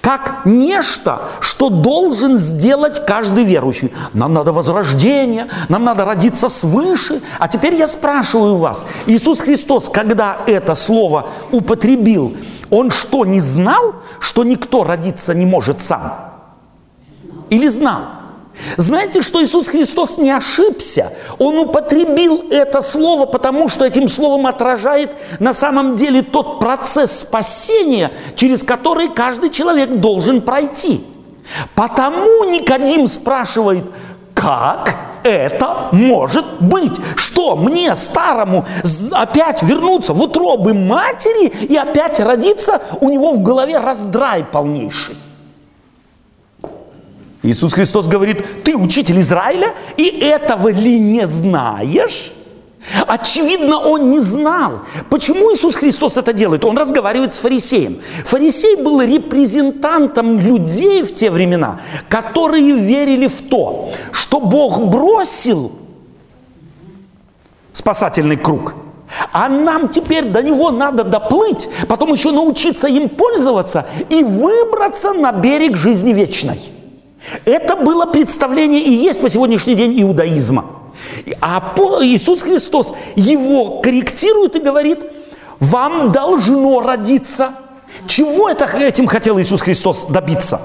как 0.00 0.42
нечто, 0.44 1.22
что 1.40 1.68
должен 1.68 2.38
сделать 2.38 3.04
каждый 3.06 3.44
верующий. 3.44 3.92
Нам 4.12 4.34
надо 4.34 4.52
возрождение, 4.52 5.48
нам 5.68 5.84
надо 5.84 6.04
родиться 6.04 6.48
свыше. 6.48 7.20
А 7.38 7.48
теперь 7.48 7.74
я 7.74 7.86
спрашиваю 7.86 8.56
вас, 8.56 8.84
Иисус 9.06 9.40
Христос, 9.40 9.88
когда 9.88 10.38
это 10.46 10.74
слово 10.74 11.28
употребил, 11.52 12.36
Он 12.70 12.90
что, 12.90 13.24
не 13.24 13.40
знал, 13.40 13.94
что 14.18 14.44
никто 14.44 14.84
родиться 14.84 15.34
не 15.34 15.46
может 15.46 15.80
сам? 15.80 16.32
или 17.52 17.68
знал. 17.68 18.00
Знаете, 18.76 19.22
что 19.22 19.42
Иисус 19.42 19.68
Христос 19.68 20.18
не 20.18 20.30
ошибся? 20.30 21.12
Он 21.38 21.58
употребил 21.58 22.44
это 22.50 22.82
слово, 22.82 23.26
потому 23.26 23.68
что 23.68 23.84
этим 23.84 24.08
словом 24.08 24.46
отражает 24.46 25.10
на 25.38 25.52
самом 25.52 25.96
деле 25.96 26.22
тот 26.22 26.60
процесс 26.60 27.20
спасения, 27.20 28.10
через 28.36 28.62
который 28.62 29.08
каждый 29.08 29.50
человек 29.50 29.90
должен 30.00 30.42
пройти. 30.42 31.04
Потому 31.74 32.44
Никодим 32.44 33.08
спрашивает, 33.08 33.84
как 34.34 34.96
это 35.22 35.88
может 35.92 36.60
быть? 36.60 36.98
Что 37.16 37.56
мне, 37.56 37.94
старому, 37.96 38.64
опять 39.12 39.62
вернуться 39.62 40.12
в 40.12 40.22
утробы 40.22 40.74
матери 40.74 41.46
и 41.46 41.76
опять 41.76 42.18
родиться? 42.20 42.80
У 43.00 43.08
него 43.08 43.32
в 43.32 43.42
голове 43.42 43.78
раздрай 43.78 44.44
полнейший. 44.44 45.16
Иисус 47.42 47.72
Христос 47.72 48.06
говорит, 48.06 48.64
ты 48.64 48.76
учитель 48.76 49.18
Израиля, 49.20 49.74
и 49.96 50.04
этого 50.04 50.68
ли 50.68 50.98
не 51.00 51.26
знаешь? 51.26 52.32
Очевидно, 53.06 53.78
он 53.78 54.10
не 54.10 54.20
знал. 54.20 54.80
Почему 55.08 55.52
Иисус 55.54 55.74
Христос 55.74 56.16
это 56.16 56.32
делает? 56.32 56.64
Он 56.64 56.76
разговаривает 56.76 57.32
с 57.34 57.38
фарисеем. 57.38 58.00
Фарисей 58.24 58.76
был 58.76 59.00
репрезентантом 59.02 60.38
людей 60.40 61.02
в 61.02 61.14
те 61.14 61.30
времена, 61.30 61.80
которые 62.08 62.76
верили 62.76 63.28
в 63.28 63.48
то, 63.48 63.92
что 64.12 64.40
Бог 64.40 64.80
бросил 64.86 65.72
спасательный 67.72 68.36
круг, 68.36 68.74
а 69.32 69.48
нам 69.48 69.88
теперь 69.88 70.24
до 70.24 70.42
него 70.42 70.70
надо 70.70 71.04
доплыть, 71.04 71.68
потом 71.88 72.12
еще 72.12 72.30
научиться 72.30 72.88
им 72.88 73.08
пользоваться 73.08 73.86
и 74.08 74.22
выбраться 74.22 75.12
на 75.12 75.32
берег 75.32 75.76
жизни 75.76 76.12
вечной. 76.12 76.60
Это 77.44 77.76
было 77.76 78.06
представление 78.06 78.82
и 78.82 78.92
есть 78.92 79.20
по 79.20 79.28
сегодняшний 79.28 79.74
день 79.74 80.00
иудаизма. 80.02 80.64
А 81.40 81.74
Иисус 82.02 82.42
Христос 82.42 82.94
его 83.16 83.80
корректирует 83.80 84.56
и 84.56 84.60
говорит, 84.60 85.00
вам 85.60 86.12
должно 86.12 86.80
родиться. 86.80 87.52
Чего 88.06 88.48
это, 88.48 88.64
этим 88.64 89.06
хотел 89.06 89.38
Иисус 89.38 89.60
Христос 89.60 90.06
добиться? 90.06 90.60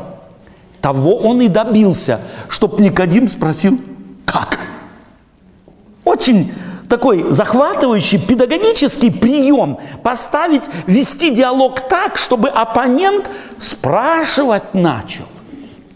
Того 0.82 1.18
он 1.18 1.42
и 1.42 1.48
добился, 1.48 2.22
чтобы 2.50 2.82
Никодим 2.82 3.28
спросил, 3.28 3.80
как? 4.26 4.60
Очень 6.04 6.52
такой 6.88 7.26
захватывающий 7.30 8.20
педагогический 8.20 9.12
прием 9.12 9.78
поставить, 10.04 10.64
вести 10.86 11.32
диалог 11.32 11.82
так, 11.82 12.18
чтобы 12.18 12.50
оппонент 12.50 13.30
спрашивать 13.60 14.74
начал. 14.74 15.26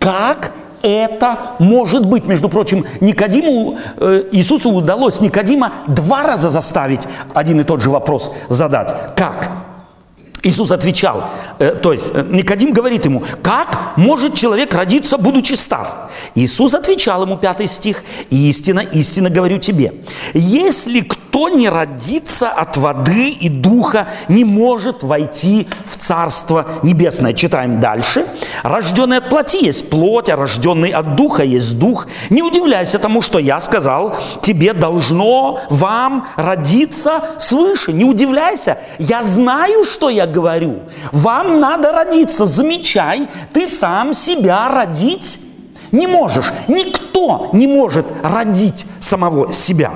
Как 0.02 0.52
это 0.82 1.38
может 1.60 2.08
быть? 2.08 2.26
Между 2.26 2.50
прочим, 2.50 2.86
Никодиму, 3.02 3.78
э, 3.98 4.24
Иисусу 4.32 4.72
удалось 4.72 5.22
Никодима 5.22 5.74
два 5.88 6.24
раза 6.24 6.50
заставить 6.50 7.02
один 7.36 7.62
и 7.62 7.64
тот 7.64 7.82
же 7.82 7.92
вопрос 7.92 8.34
задать. 8.50 9.16
Как? 9.16 9.50
Иисус 10.44 10.72
отвечал, 10.72 11.30
э, 11.60 11.76
то 11.76 11.94
есть 11.94 12.12
э, 12.14 12.26
Никодим 12.30 12.74
говорит 12.74 13.06
ему, 13.06 13.24
как 13.44 13.94
может 13.96 14.34
человек 14.34 14.74
родиться, 14.74 15.18
будучи 15.18 15.54
стар? 15.54 16.10
Иисус 16.34 16.74
отвечал 16.74 17.24
ему, 17.24 17.38
пятый 17.38 17.68
стих, 17.68 18.04
истина, 18.32 18.80
истина 18.80 19.30
говорю 19.30 19.60
тебе, 19.60 19.94
если 20.34 21.02
кто 21.02 21.50
не 21.50 21.70
родится 21.70 22.50
от 22.50 22.76
воды 22.78 23.30
и 23.30 23.50
духа, 23.50 24.08
не 24.28 24.44
может 24.44 25.04
войти 25.04 25.68
в 25.86 25.98
Царство 25.98 26.68
Небесное. 26.84 27.34
Читаем 27.34 27.80
дальше. 27.80 28.26
Рожденный 28.64 29.18
от 29.18 29.30
плоти 29.30 29.64
есть 29.64 29.90
плоть, 29.90 30.30
а 30.30 30.36
рожденный 30.36 30.90
от 30.90 31.16
духа 31.16 31.44
есть 31.44 31.78
дух. 31.78 32.08
Не 32.30 32.44
удивляйся 32.44 33.00
тому, 33.00 33.22
что 33.22 33.40
я 33.40 33.60
сказал, 33.60 34.18
тебе 34.42 34.74
должно 34.74 35.62
вам 35.70 36.28
родиться 36.36 37.24
свыше. 37.40 37.94
Не 37.94 38.06
удивляйся, 38.06 38.80
я 39.00 39.24
знаю, 39.24 39.84
что 39.84 40.10
я 40.10 40.26
говорю. 40.32 40.80
Вам 41.12 41.60
надо 41.60 41.92
родиться, 41.92 42.46
замечай, 42.46 43.28
ты 43.54 43.68
сам 43.68 44.14
себя 44.14 44.70
родить 44.70 45.40
не 45.92 46.08
можешь. 46.08 46.52
Никто 46.68 47.50
не 47.54 47.68
может 47.68 48.06
родить 48.24 48.86
самого 49.00 49.54
себя. 49.54 49.92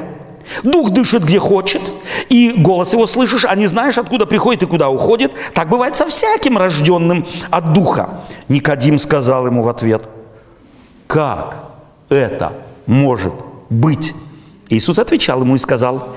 Дух 0.64 0.92
дышит 0.92 1.24
где 1.24 1.40
хочет, 1.40 1.82
и 2.30 2.54
голос 2.58 2.94
его 2.94 3.08
слышишь, 3.08 3.46
а 3.46 3.56
не 3.56 3.68
знаешь, 3.68 3.98
откуда 3.98 4.26
приходит 4.26 4.64
и 4.64 4.68
куда 4.68 4.90
уходит. 4.90 5.32
Так 5.54 5.70
бывает 5.70 5.96
со 5.96 6.06
всяким 6.06 6.58
рожденным 6.58 7.26
от 7.50 7.74
духа. 7.74 8.22
Никодим 8.48 9.00
сказал 9.00 9.48
ему 9.48 9.64
в 9.64 9.70
ответ, 9.70 10.04
как 11.08 11.64
это 12.10 12.54
может 12.86 13.34
быть? 13.70 14.14
Иисус 14.70 15.00
отвечал 15.00 15.42
ему 15.42 15.56
и 15.56 15.60
сказал, 15.60 16.10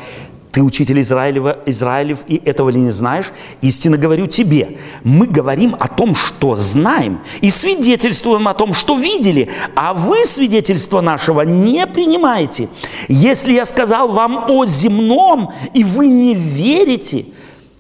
ты 0.52 0.62
учитель 0.62 1.00
Израилева, 1.02 1.58
Израилев, 1.66 2.20
и 2.26 2.40
этого 2.44 2.70
ли 2.70 2.80
не 2.80 2.90
знаешь? 2.90 3.32
Истинно 3.60 3.98
говорю 3.98 4.26
тебе. 4.26 4.78
Мы 5.04 5.26
говорим 5.26 5.76
о 5.78 5.88
том, 5.88 6.14
что 6.14 6.56
знаем, 6.56 7.20
и 7.40 7.50
свидетельствуем 7.50 8.48
о 8.48 8.54
том, 8.54 8.72
что 8.72 8.96
видели, 8.96 9.50
а 9.76 9.92
вы 9.92 10.24
свидетельство 10.24 11.00
нашего 11.00 11.42
не 11.42 11.86
принимаете. 11.86 12.68
Если 13.08 13.52
я 13.52 13.66
сказал 13.66 14.08
вам 14.08 14.50
о 14.50 14.64
земном, 14.64 15.52
и 15.74 15.84
вы 15.84 16.06
не 16.06 16.34
верите, 16.34 17.26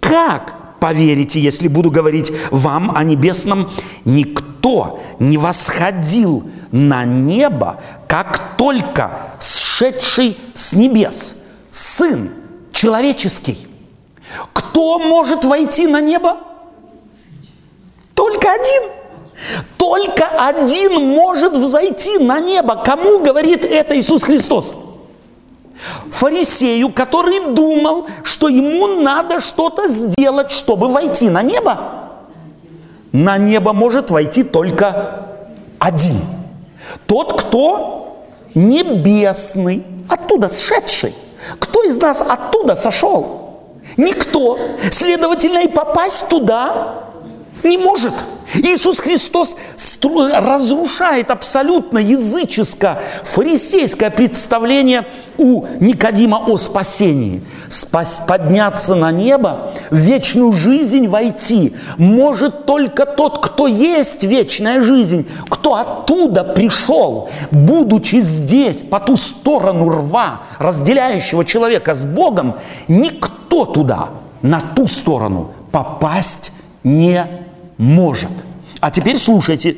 как 0.00 0.78
поверите, 0.78 1.40
если 1.40 1.68
буду 1.68 1.90
говорить 1.90 2.32
вам 2.50 2.92
о 2.94 3.02
небесном? 3.02 3.70
Никто 4.04 5.00
не 5.18 5.38
восходил 5.38 6.44
на 6.70 7.04
небо, 7.04 7.80
как 8.06 8.56
только 8.58 9.10
сшедший 9.40 10.36
с 10.54 10.74
небес, 10.74 11.36
Сын 11.70 12.30
человеческий. 12.78 13.58
Кто 14.52 14.98
может 15.00 15.44
войти 15.44 15.86
на 15.86 16.00
небо? 16.00 16.36
Только 18.14 18.52
один. 18.52 18.82
Только 19.76 20.24
один 20.38 21.08
может 21.08 21.56
взойти 21.56 22.18
на 22.18 22.38
небо. 22.38 22.76
Кому 22.84 23.18
говорит 23.18 23.64
это 23.64 23.98
Иисус 23.98 24.22
Христос? 24.22 24.74
Фарисею, 26.10 26.90
который 26.90 27.52
думал, 27.54 28.06
что 28.22 28.48
ему 28.48 28.86
надо 28.86 29.40
что-то 29.40 29.88
сделать, 29.88 30.50
чтобы 30.50 30.88
войти 30.88 31.28
на 31.30 31.42
небо. 31.42 31.78
На 33.10 33.38
небо 33.38 33.72
может 33.72 34.10
войти 34.10 34.44
только 34.44 35.26
один. 35.78 36.16
Тот, 37.06 37.40
кто 37.40 38.24
небесный, 38.54 39.84
оттуда 40.08 40.48
сшедший. 40.48 41.14
Кто 41.58 41.82
из 41.84 41.98
нас 41.98 42.20
оттуда 42.20 42.76
сошел? 42.76 43.70
Никто. 43.96 44.58
Следовательно, 44.90 45.58
и 45.64 45.68
попасть 45.68 46.28
туда 46.28 47.07
не 47.64 47.78
может. 47.78 48.12
Иисус 48.54 48.98
Христос 48.98 49.56
разрушает 50.32 51.30
абсолютно 51.30 51.98
языческое, 51.98 52.98
фарисейское 53.22 54.10
представление 54.10 55.06
у 55.36 55.66
Никодима 55.80 56.38
о 56.38 56.56
спасении. 56.56 57.42
Спас, 57.70 58.22
подняться 58.26 58.94
на 58.94 59.10
небо, 59.10 59.72
в 59.90 59.96
вечную 59.96 60.52
жизнь 60.54 61.06
войти 61.08 61.74
может 61.98 62.64
только 62.64 63.04
тот, 63.04 63.44
кто 63.44 63.66
есть 63.66 64.24
вечная 64.24 64.80
жизнь, 64.80 65.28
кто 65.50 65.74
оттуда 65.74 66.42
пришел, 66.42 67.28
будучи 67.50 68.16
здесь, 68.16 68.82
по 68.82 68.98
ту 68.98 69.18
сторону 69.18 69.90
рва, 69.90 70.42
разделяющего 70.58 71.44
человека 71.44 71.94
с 71.94 72.06
Богом, 72.06 72.54
никто 72.88 73.66
туда, 73.66 74.08
на 74.40 74.60
ту 74.60 74.86
сторону 74.86 75.50
попасть 75.70 76.52
не 76.82 77.20
может. 77.20 77.47
А 78.80 78.90
теперь 78.90 79.16
слушайте. 79.16 79.76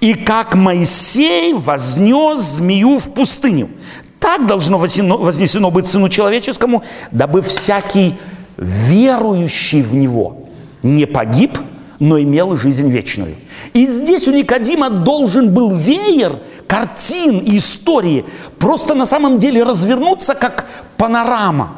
«И 0.00 0.14
как 0.14 0.56
Моисей 0.56 1.54
вознес 1.54 2.40
змею 2.40 2.98
в 2.98 3.14
пустыню, 3.14 3.70
так 4.18 4.46
должно 4.46 4.76
вознесено 4.78 5.70
быть 5.70 5.86
Сыну 5.86 6.08
Человеческому, 6.08 6.82
дабы 7.12 7.40
всякий 7.40 8.14
верующий 8.56 9.82
в 9.82 9.94
Него 9.94 10.48
не 10.82 11.06
погиб, 11.06 11.56
но 12.00 12.20
имел 12.20 12.56
жизнь 12.56 12.90
вечную». 12.90 13.36
И 13.74 13.86
здесь 13.86 14.26
у 14.26 14.32
Никодима 14.32 14.90
должен 14.90 15.54
был 15.54 15.72
веер 15.74 16.36
картин 16.66 17.38
и 17.38 17.58
истории 17.58 18.24
просто 18.58 18.94
на 18.94 19.06
самом 19.06 19.38
деле 19.38 19.62
развернуться 19.62 20.34
как 20.34 20.66
панорама, 20.96 21.74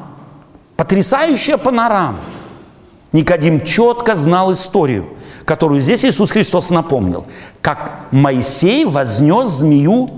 потрясающая 0.77 1.59
панорама. 1.59 2.21
Никодим 3.13 3.65
четко 3.65 4.15
знал 4.15 4.53
историю– 4.53 5.09
которую 5.45 5.81
здесь 5.81 6.05
Иисус 6.05 6.31
Христос 6.31 6.71
напомнил, 6.71 7.27
как 7.61 8.07
Моисей 8.11 8.85
вознес 8.85 9.49
змею 9.49 10.11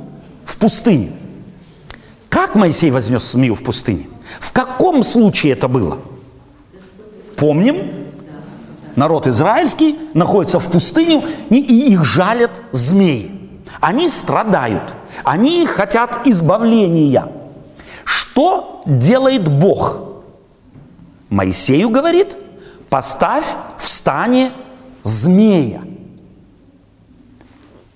в 0.44 0.56
пустыне. 0.56 1.12
Как 2.28 2.54
Моисей 2.54 2.90
вознес 2.90 3.32
змею 3.32 3.54
в 3.54 3.62
пустыне? 3.62 4.08
В 4.40 4.52
каком 4.52 5.02
случае 5.04 5.52
это 5.52 5.68
было? 5.68 5.98
Помним? 7.36 8.06
Народ 8.94 9.26
израильский 9.26 9.98
находится 10.14 10.58
в 10.58 10.70
пустыню, 10.70 11.22
и 11.50 11.56
их 11.92 12.04
жалят 12.04 12.62
змеи. 12.72 13.30
Они 13.80 14.08
страдают, 14.08 14.82
они 15.22 15.66
хотят 15.66 16.26
избавления. 16.26 17.28
Что 18.04 18.82
делает 18.86 19.48
Бог? 19.48 19.98
Моисею 21.28 21.90
говорит, 21.90 22.36
поставь 22.88 23.44
в 23.76 23.86
стане 23.86 24.52
змея. 25.06 25.82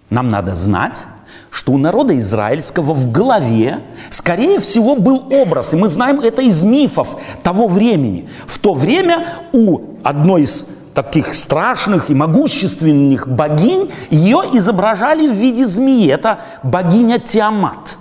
Нам 0.09 0.29
надо 0.29 0.57
знать, 0.57 1.05
что 1.51 1.73
у 1.73 1.79
народа 1.79 2.19
израильского 2.19 2.93
в 2.95 3.11
голове, 3.11 3.81
скорее 4.11 4.61
всего, 4.61 4.97
был 4.97 5.33
образ, 5.33 5.73
и 5.73 5.77
мы 5.77 5.89
знаем 5.89 6.21
это 6.21 6.43
из 6.43 6.63
мифов 6.63 7.17
того 7.43 7.67
времени. 7.67 8.29
В 8.47 8.59
то 8.59 8.75
время 8.75 9.27
у 9.53 9.81
одной 10.03 10.43
из 10.43 10.67
таких 10.95 11.35
страшных 11.35 12.11
и 12.11 12.15
могущественных 12.15 13.29
богинь 13.29 13.91
ее 14.11 14.43
изображали 14.53 15.29
в 15.29 15.33
виде 15.33 15.67
змеи. 15.67 16.11
Это 16.11 16.41
богиня 16.63 17.19
Тиамат. 17.19 17.97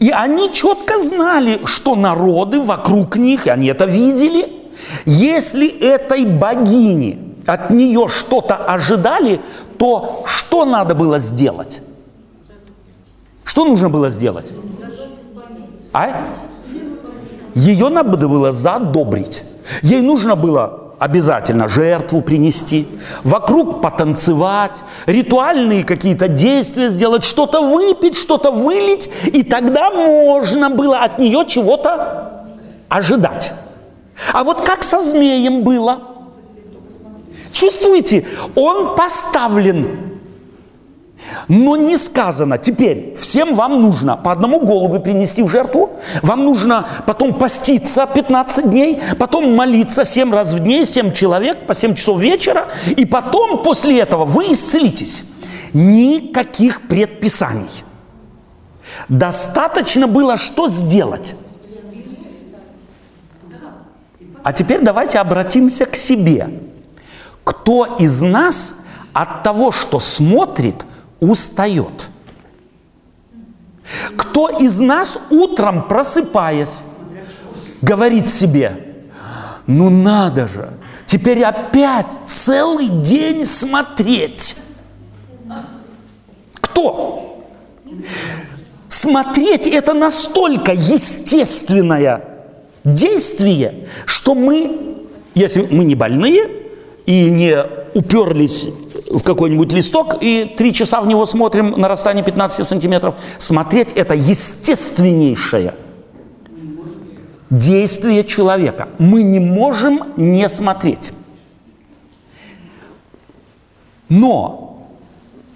И 0.00 0.10
они 0.10 0.52
четко 0.52 0.98
знали, 0.98 1.60
что 1.64 1.94
народы 1.94 2.60
вокруг 2.60 3.16
них, 3.16 3.46
и 3.46 3.50
они 3.50 3.68
это 3.68 3.84
видели– 3.84 4.52
если 5.04 5.68
этой 5.68 6.24
богини 6.24 7.36
от 7.46 7.70
нее 7.70 8.08
что-то 8.08 8.56
ожидали, 8.56 9.40
то 9.78 10.24
что 10.26 10.64
надо 10.64 10.94
было 10.94 11.18
сделать? 11.18 11.80
Что 13.44 13.64
нужно 13.64 13.88
было 13.88 14.08
сделать? 14.08 14.52
А? 15.92 16.26
Ее 17.54 17.88
надо 17.88 18.28
было 18.28 18.52
задобрить. 18.52 19.44
Ей 19.82 20.00
нужно 20.00 20.34
было 20.34 20.84
обязательно 20.98 21.68
жертву 21.68 22.22
принести, 22.22 22.88
вокруг 23.24 23.82
потанцевать, 23.82 24.78
ритуальные 25.06 25.84
какие-то 25.84 26.28
действия 26.28 26.88
сделать, 26.88 27.24
что-то 27.24 27.60
выпить, 27.60 28.16
что-то 28.16 28.50
вылить, 28.50 29.10
и 29.26 29.42
тогда 29.42 29.90
можно 29.90 30.70
было 30.70 30.98
от 30.98 31.18
нее 31.18 31.44
чего-то 31.46 32.46
ожидать. 32.88 33.52
А 34.32 34.44
вот 34.44 34.60
как 34.62 34.84
со 34.84 35.00
змеем 35.00 35.62
было? 35.62 35.98
Чувствуете, 37.52 38.26
он 38.54 38.96
поставлен. 38.96 40.14
Но 41.48 41.76
не 41.76 41.96
сказано, 41.96 42.58
теперь 42.58 43.14
всем 43.16 43.54
вам 43.54 43.80
нужно 43.80 44.16
по 44.16 44.32
одному 44.32 44.60
голубю 44.60 45.00
принести 45.00 45.42
в 45.42 45.48
жертву, 45.48 45.90
вам 46.22 46.44
нужно 46.44 46.86
потом 47.06 47.34
поститься 47.34 48.06
15 48.06 48.70
дней, 48.70 49.00
потом 49.18 49.54
молиться 49.54 50.04
7 50.04 50.32
раз 50.32 50.52
в 50.52 50.62
день, 50.62 50.86
7 50.86 51.12
человек 51.12 51.66
по 51.66 51.74
7 51.74 51.94
часов 51.94 52.20
вечера, 52.20 52.66
и 52.86 53.06
потом 53.06 53.62
после 53.62 54.00
этого 54.00 54.24
вы 54.24 54.52
исцелитесь. 54.52 55.24
Никаких 55.72 56.82
предписаний. 56.82 57.84
Достаточно 59.08 60.06
было 60.06 60.36
что 60.36 60.68
сделать? 60.68 61.34
А 64.44 64.52
теперь 64.52 64.82
давайте 64.82 65.18
обратимся 65.18 65.86
к 65.86 65.96
себе. 65.96 66.50
Кто 67.44 67.96
из 67.98 68.20
нас 68.20 68.82
от 69.14 69.42
того, 69.42 69.72
что 69.72 69.98
смотрит, 69.98 70.84
устает? 71.18 72.10
Кто 74.18 74.50
из 74.50 74.78
нас 74.80 75.18
утром, 75.30 75.88
просыпаясь, 75.88 76.82
говорит 77.80 78.28
себе, 78.28 79.06
ну 79.66 79.88
надо 79.88 80.46
же, 80.46 80.74
теперь 81.06 81.42
опять 81.42 82.18
целый 82.28 82.88
день 82.88 83.46
смотреть. 83.46 84.58
Кто? 86.60 87.46
Смотреть 88.90 89.66
это 89.66 89.94
настолько 89.94 90.72
естественная 90.72 92.33
действие, 92.84 93.88
что 94.06 94.34
мы, 94.34 94.96
если 95.34 95.66
мы 95.70 95.84
не 95.84 95.94
больные 95.94 96.48
и 97.06 97.30
не 97.30 97.56
уперлись 97.94 98.68
в 99.10 99.22
какой-нибудь 99.22 99.72
листок 99.72 100.16
и 100.20 100.54
три 100.56 100.72
часа 100.72 101.00
в 101.00 101.06
него 101.06 101.26
смотрим 101.26 101.70
на 101.72 101.88
расстоянии 101.88 102.22
15 102.22 102.66
сантиметров, 102.66 103.14
смотреть 103.38 103.92
это 103.94 104.14
естественнейшее 104.14 105.74
действие 107.50 108.24
человека. 108.24 108.88
Мы 108.98 109.22
не 109.22 109.38
можем 109.38 110.12
не 110.16 110.48
смотреть. 110.48 111.12
Но 114.08 114.88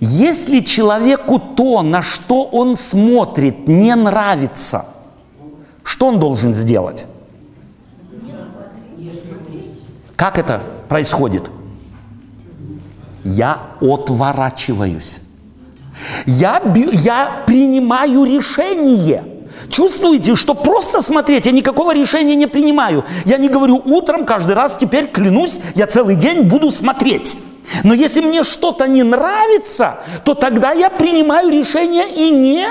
если 0.01 0.61
человеку 0.61 1.41
то, 1.41 1.83
на 1.83 2.03
что 2.03 2.45
он 2.45 2.77
смотрит, 2.77 3.67
не 3.67 3.95
нравится, 3.95 4.87
что 5.83 6.07
он 6.07 6.21
должен 6.21 6.55
сделать? 6.55 7.07
Как 10.19 10.37
это 10.37 10.61
происходит? 10.89 11.49
Я 13.23 13.61
отворачиваюсь. 13.81 15.21
Я, 16.27 16.61
я 16.93 17.45
принимаю 17.47 18.25
решение. 18.25 19.23
Чувствуете, 19.71 20.35
что 20.35 20.55
просто 20.55 21.03
смотреть, 21.03 21.47
я 21.47 21.53
никакого 21.53 21.95
решения 21.95 22.35
не 22.35 22.49
принимаю. 22.49 23.05
Я 23.27 23.37
не 23.37 23.49
говорю 23.49 23.81
утром 23.85 24.25
каждый 24.25 24.57
раз, 24.57 24.77
теперь 24.77 25.07
клянусь, 25.07 25.61
я 25.77 25.87
целый 25.87 26.17
день 26.17 26.43
буду 26.49 26.73
смотреть. 26.73 27.39
Но 27.85 27.95
если 27.95 28.21
мне 28.21 28.43
что-то 28.43 28.89
не 28.89 29.05
нравится, 29.05 30.01
то 30.25 30.35
тогда 30.35 30.73
я 30.73 30.91
принимаю 30.91 31.49
решение 31.49 32.11
и 32.11 32.31
не, 32.31 32.67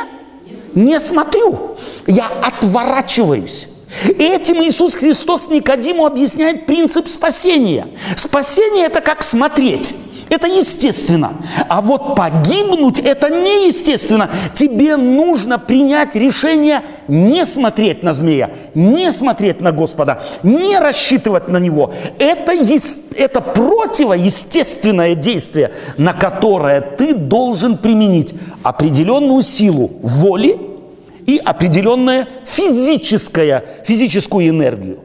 не 0.76 1.00
смотрю. 1.00 1.78
Я 2.08 2.28
отворачиваюсь. 2.44 3.70
Этим 4.20 4.62
Иисус 4.62 4.94
Христос 4.94 5.48
Никодиму 5.50 6.06
объясняет 6.06 6.66
принцип 6.66 7.08
спасения. 7.08 7.88
Спасение– 8.16 8.86
это 8.88 9.02
как 9.02 9.24
смотреть. 9.24 9.96
Это 10.30 10.48
естественно. 10.48 11.38
А 11.70 11.82
вот 11.82 12.16
погибнуть– 12.16 13.00
это 13.04 13.30
неестественно. 13.30 14.30
Тебе 14.54 14.98
нужно 14.98 15.58
принять 15.58 16.16
решение 16.16 16.82
не 17.08 17.46
смотреть 17.46 18.04
на 18.04 18.14
змея, 18.14 18.52
не 18.76 19.14
смотреть 19.14 19.62
на 19.62 19.72
Господа, 19.72 20.22
не 20.44 20.78
рассчитывать 20.78 21.48
на 21.48 21.58
Него. 21.58 21.94
Это, 22.20 22.52
это 23.16 23.40
противоестественное 23.40 25.16
действие, 25.16 25.72
на 25.98 26.12
которое 26.12 26.82
ты 26.82 27.14
должен 27.14 27.78
применить 27.78 28.34
определенную 28.64 29.42
силу 29.42 29.92
воли– 30.02 30.60
и 31.28 31.38
определенная 31.38 32.28
физическая, 32.46 33.64
физическую 33.86 34.50
энергию. 34.50 35.02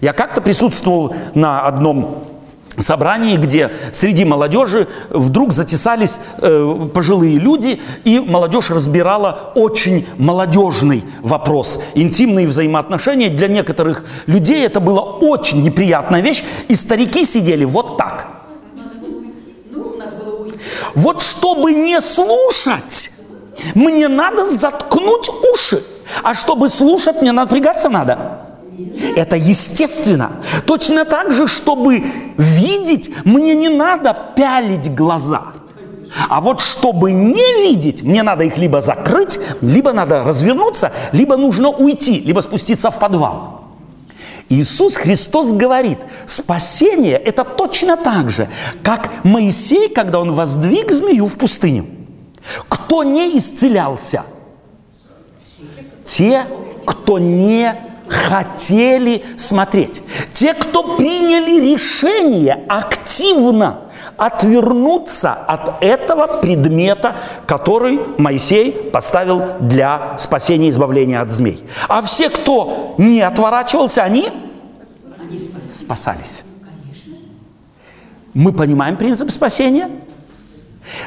Я 0.00 0.12
как-то 0.12 0.40
присутствовал 0.40 1.14
на 1.34 1.62
одном 1.62 2.24
собрании, 2.78 3.36
где 3.36 3.70
среди 3.92 4.24
молодежи 4.24 4.88
вдруг 5.10 5.52
затесались 5.52 6.18
э, 6.38 6.88
пожилые 6.92 7.38
люди, 7.38 7.80
и 8.04 8.20
молодежь 8.20 8.70
разбирала 8.70 9.52
очень 9.54 10.06
молодежный 10.18 11.04
вопрос. 11.20 11.80
Интимные 11.94 12.46
взаимоотношения 12.46 13.28
для 13.28 13.48
некоторых 13.48 14.04
людей 14.26 14.64
это 14.64 14.80
была 14.80 15.02
очень 15.02 15.62
неприятная 15.62 16.20
вещь, 16.20 16.44
и 16.68 16.74
старики 16.74 17.24
сидели 17.24 17.64
вот 17.64 17.98
так. 17.98 18.28
Вот 20.94 21.22
чтобы 21.22 21.72
не 21.72 22.00
слушать, 22.00 23.11
мне 23.74 24.08
надо 24.08 24.48
заткнуть 24.48 25.28
уши. 25.52 25.82
А 26.22 26.34
чтобы 26.34 26.68
слушать, 26.68 27.22
мне 27.22 27.32
напрягаться 27.32 27.88
надо. 27.88 28.42
Это 29.16 29.36
естественно. 29.36 30.32
Точно 30.66 31.04
так 31.04 31.30
же, 31.32 31.46
чтобы 31.46 32.04
видеть, 32.36 33.10
мне 33.24 33.54
не 33.54 33.68
надо 33.68 34.16
пялить 34.36 34.94
глаза. 34.94 35.52
А 36.28 36.40
вот 36.40 36.60
чтобы 36.60 37.12
не 37.12 37.62
видеть, 37.62 38.02
мне 38.02 38.22
надо 38.22 38.44
их 38.44 38.58
либо 38.58 38.80
закрыть, 38.80 39.38
либо 39.62 39.92
надо 39.92 40.24
развернуться, 40.24 40.92
либо 41.12 41.36
нужно 41.36 41.70
уйти, 41.70 42.20
либо 42.20 42.40
спуститься 42.40 42.90
в 42.90 42.98
подвал. 42.98 43.62
Иисус 44.48 44.96
Христос 44.96 45.52
говорит, 45.52 45.98
спасение 46.26 47.16
это 47.16 47.44
точно 47.44 47.96
так 47.96 48.28
же, 48.28 48.48
как 48.82 49.10
Моисей, 49.24 49.88
когда 49.88 50.20
он 50.20 50.32
воздвиг 50.32 50.92
змею 50.92 51.26
в 51.26 51.36
пустыню. 51.36 51.86
Кто 52.68 53.02
не 53.04 53.36
исцелялся? 53.36 54.24
Те, 56.04 56.44
кто 56.84 57.18
не 57.18 57.74
хотели 58.08 59.24
смотреть. 59.36 60.02
Те, 60.32 60.54
кто 60.54 60.96
приняли 60.96 61.72
решение 61.72 62.64
активно 62.68 63.80
отвернуться 64.16 65.32
от 65.32 65.82
этого 65.82 66.40
предмета, 66.40 67.16
который 67.46 68.00
Моисей 68.18 68.72
поставил 68.72 69.42
для 69.60 70.16
спасения 70.18 70.68
и 70.68 70.70
избавления 70.70 71.20
от 71.20 71.30
змей. 71.30 71.62
А 71.88 72.02
все, 72.02 72.28
кто 72.28 72.94
не 72.98 73.20
отворачивался, 73.20 74.02
они 74.02 74.28
спасались. 75.74 76.42
Мы 78.34 78.52
понимаем 78.52 78.96
принцип 78.96 79.30
спасения? 79.30 79.90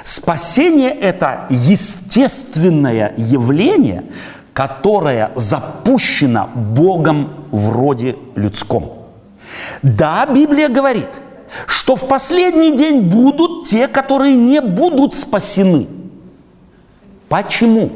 Спасение– 0.03 0.91
это 1.01 1.47
естественное 1.49 3.13
явление, 3.17 4.03
которая 4.53 5.31
запущена 5.35 6.47
Богом 6.47 7.47
в 7.51 7.71
роде 7.71 8.15
людском. 8.35 9.09
Да, 9.81 10.25
Библия 10.25 10.69
говорит, 10.69 11.09
что 11.67 11.95
в 11.95 12.07
последний 12.07 12.75
день 12.75 13.01
будут 13.01 13.67
те, 13.67 13.87
которые 13.87 14.35
не 14.35 14.61
будут 14.61 15.13
спасены. 15.13 15.87
Почему? 17.29 17.91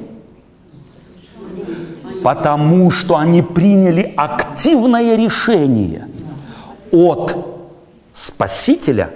Потому 2.23 2.91
что 2.91 3.17
они 3.17 3.41
приняли 3.41 4.13
активное 4.17 5.15
решение 5.15 6.07
от 6.91 7.36
Спасителя 8.13 9.11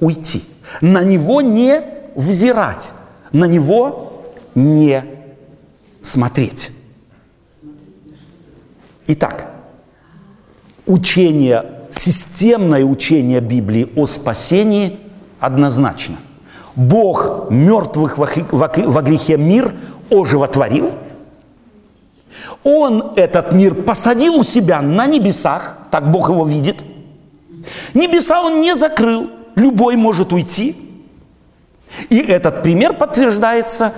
уйти. 0.00 0.42
На 0.80 1.02
него 1.02 1.40
не 1.40 1.82
взирать, 2.14 2.90
на 3.32 3.44
него 3.44 4.24
не 4.54 5.04
смотреть. 6.02 6.70
Итак, 9.06 9.50
учение, 10.86 11.64
системное 11.90 12.84
учение 12.84 13.40
Библии 13.40 13.90
о 13.96 14.06
спасении 14.06 14.98
однозначно. 15.40 16.16
Бог 16.76 17.50
мертвых 17.50 18.16
во 18.18 19.02
грехе 19.02 19.36
мир 19.36 19.74
оживотворил. 20.10 20.92
Он 22.62 23.12
этот 23.16 23.52
мир 23.52 23.74
посадил 23.74 24.36
у 24.36 24.44
себя 24.44 24.80
на 24.80 25.06
небесах, 25.06 25.78
так 25.90 26.10
Бог 26.10 26.30
его 26.30 26.44
видит. 26.46 26.76
Небеса 27.94 28.42
он 28.42 28.60
не 28.60 28.76
закрыл, 28.76 29.28
любой 29.60 29.96
может 29.96 30.32
уйти. 30.32 30.76
И 32.08 32.18
этот 32.18 32.62
пример 32.62 32.94
подтверждается 32.94 33.94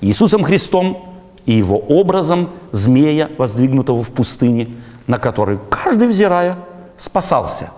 Иисусом 0.00 0.42
Христом 0.42 1.14
и 1.44 1.52
его 1.52 1.78
образом 1.78 2.50
змея, 2.72 3.30
воздвигнутого 3.38 4.02
в 4.02 4.10
пустыне, 4.10 4.68
на 5.06 5.18
который 5.18 5.58
каждый, 5.70 6.08
взирая, 6.08 6.56
спасался. 6.96 7.70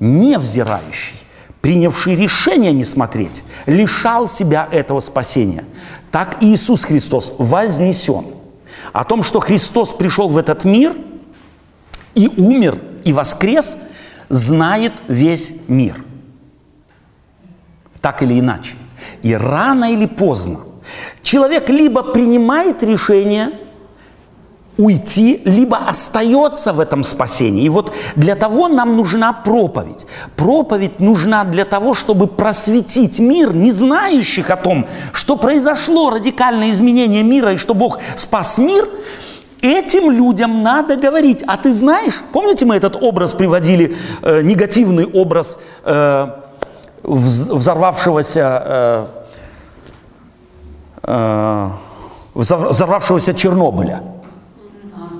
Невзирающий, 0.00 1.16
принявший 1.60 2.16
решение 2.16 2.72
не 2.72 2.84
смотреть, 2.84 3.42
лишал 3.66 4.28
себя 4.28 4.68
этого 4.70 5.00
спасения. 5.00 5.64
Так 6.10 6.38
Иисус 6.40 6.82
Христос 6.82 7.32
вознесен. 7.38 8.24
О 8.92 9.04
том, 9.04 9.22
что 9.22 9.40
Христос 9.40 9.92
пришел 9.92 10.28
в 10.28 10.36
этот 10.36 10.64
мир 10.64 10.96
и 12.14 12.30
умер, 12.36 12.78
и 13.04 13.12
воскрес, 13.12 13.76
знает 14.28 14.92
весь 15.08 15.52
мир. 15.68 16.04
Так 18.00 18.22
или 18.22 18.38
иначе. 18.38 18.76
И 19.22 19.34
рано 19.34 19.92
или 19.92 20.06
поздно 20.06 20.60
Человек 21.22 21.68
либо 21.68 22.02
принимает 22.02 22.82
решение 22.82 23.50
уйти, 24.76 25.42
либо 25.44 25.76
остается 25.76 26.72
в 26.72 26.78
этом 26.78 27.02
спасении. 27.02 27.64
И 27.64 27.68
вот 27.68 27.92
для 28.14 28.36
того 28.36 28.68
нам 28.68 28.96
нужна 28.96 29.32
проповедь. 29.32 30.06
Проповедь 30.36 31.00
нужна 31.00 31.44
для 31.44 31.64
того, 31.64 31.94
чтобы 31.94 32.28
просветить 32.28 33.18
мир, 33.18 33.52
не 33.52 33.72
знающих 33.72 34.50
о 34.50 34.56
том, 34.56 34.86
что 35.12 35.36
произошло 35.36 36.10
радикальное 36.10 36.70
изменение 36.70 37.24
мира 37.24 37.52
и 37.52 37.56
что 37.56 37.74
Бог 37.74 37.98
спас 38.16 38.56
мир. 38.56 38.88
Этим 39.60 40.12
людям 40.12 40.62
надо 40.62 40.96
говорить. 40.96 41.42
А 41.46 41.56
ты 41.56 41.72
знаешь, 41.72 42.22
помните, 42.32 42.64
мы 42.64 42.76
этот 42.76 42.96
образ 43.02 43.34
приводили, 43.34 43.96
э, 44.22 44.42
негативный 44.42 45.04
образ 45.04 45.58
э, 45.84 46.28
взорвавшегося 47.08 48.62
э, 48.64 49.06
э, 51.02 51.70
взорвавшегося 52.34 53.34
Чернобыля. 53.34 54.02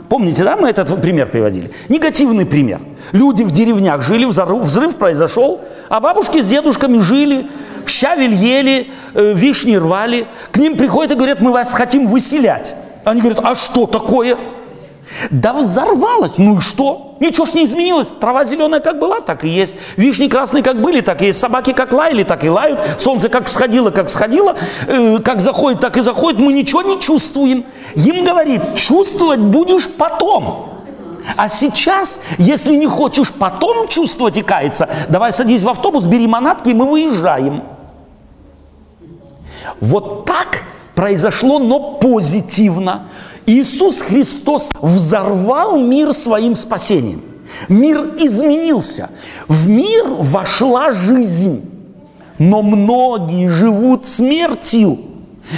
Помните, 0.09 0.43
да, 0.43 0.57
мы 0.57 0.71
этот 0.71 1.01
пример 1.03 1.29
приводили? 1.29 1.71
Негативный 1.89 2.47
пример. 2.47 2.81
Люди 3.13 3.43
в 3.43 3.51
деревнях 3.51 4.01
жили, 4.03 4.25
взрыв 4.25 4.97
произошел, 4.97 5.61
а 5.89 6.01
бабушки 6.01 6.41
с 6.43 6.47
дедушками 6.47 6.99
жили, 6.99 7.47
щавель 7.87 8.35
ели, 8.35 8.91
э, 9.15 9.33
вишни 9.35 9.77
рвали. 9.77 10.27
К 10.51 10.57
ним 10.59 10.77
приходят 10.77 11.13
и 11.13 11.15
говорят, 11.15 11.41
мы 11.41 11.53
вас 11.53 11.73
хотим 11.73 12.07
выселять. 12.07 12.75
Они 13.05 13.21
говорят, 13.21 13.41
а 13.43 13.55
что 13.55 13.87
такое? 13.87 14.37
Да 15.31 15.53
взорвалось, 15.53 16.39
ну 16.39 16.59
и 16.59 16.61
что? 16.61 17.08
Ничего 17.21 17.47
ж 17.47 17.55
не 17.55 17.65
изменилось. 17.65 18.09
Трава 18.21 18.45
зеленая 18.45 18.81
как 18.81 18.99
была, 18.99 19.21
так 19.21 19.45
и 19.45 19.49
есть. 19.49 19.75
Вишни 19.97 20.29
красные 20.29 20.63
как 20.63 20.81
были, 20.81 21.01
так 21.01 21.21
и 21.23 21.27
есть. 21.27 21.41
Собаки 21.41 21.73
как 21.73 21.93
лаяли, 21.93 22.23
так 22.23 22.45
и 22.45 22.49
лают. 22.49 22.79
Солнце 22.99 23.29
как 23.29 23.49
сходило, 23.49 23.91
как 23.91 24.09
сходило. 24.09 24.55
Э, 24.87 25.19
как 25.19 25.41
заходит, 25.41 25.81
так 25.81 25.97
и 25.97 26.03
заходит. 26.03 26.39
Мы 26.39 26.53
ничего 26.53 26.83
не 26.83 27.01
чувствуем. 27.01 27.65
Им 27.97 28.25
говорит, 28.25 28.77
чувствовать 28.77 29.41
будешь 29.41 29.89
потом. 29.89 30.75
А 31.37 31.49
сейчас, 31.49 32.21
если 32.39 32.75
не 32.77 32.87
хочешь 32.87 33.33
потом 33.33 33.89
чувствовать 33.89 34.37
и 34.37 34.43
каяться, 34.43 34.89
давай 35.09 35.33
садись 35.33 35.63
в 35.63 35.69
автобус, 35.69 36.05
бери 36.05 36.27
манатки, 36.27 36.71
и 36.71 36.75
мы 36.75 36.87
выезжаем. 36.87 37.63
Вот 39.81 40.25
так 40.25 40.63
произошло, 40.95 41.59
но 41.59 41.79
позитивно. 41.95 43.09
Иисус 43.49 44.01
Христос 44.01 44.71
взорвал 44.83 45.81
мир 45.81 46.13
своим 46.13 46.55
спасением. 46.55 47.23
Мир 47.71 47.99
изменился. 48.19 49.09
В 49.49 49.69
мир 49.69 50.05
вошла 50.07 50.93
жизнь. 50.93 51.65
Но 52.39 52.61
многие 52.63 53.49
живут 53.49 54.07
смертью. 54.07 54.99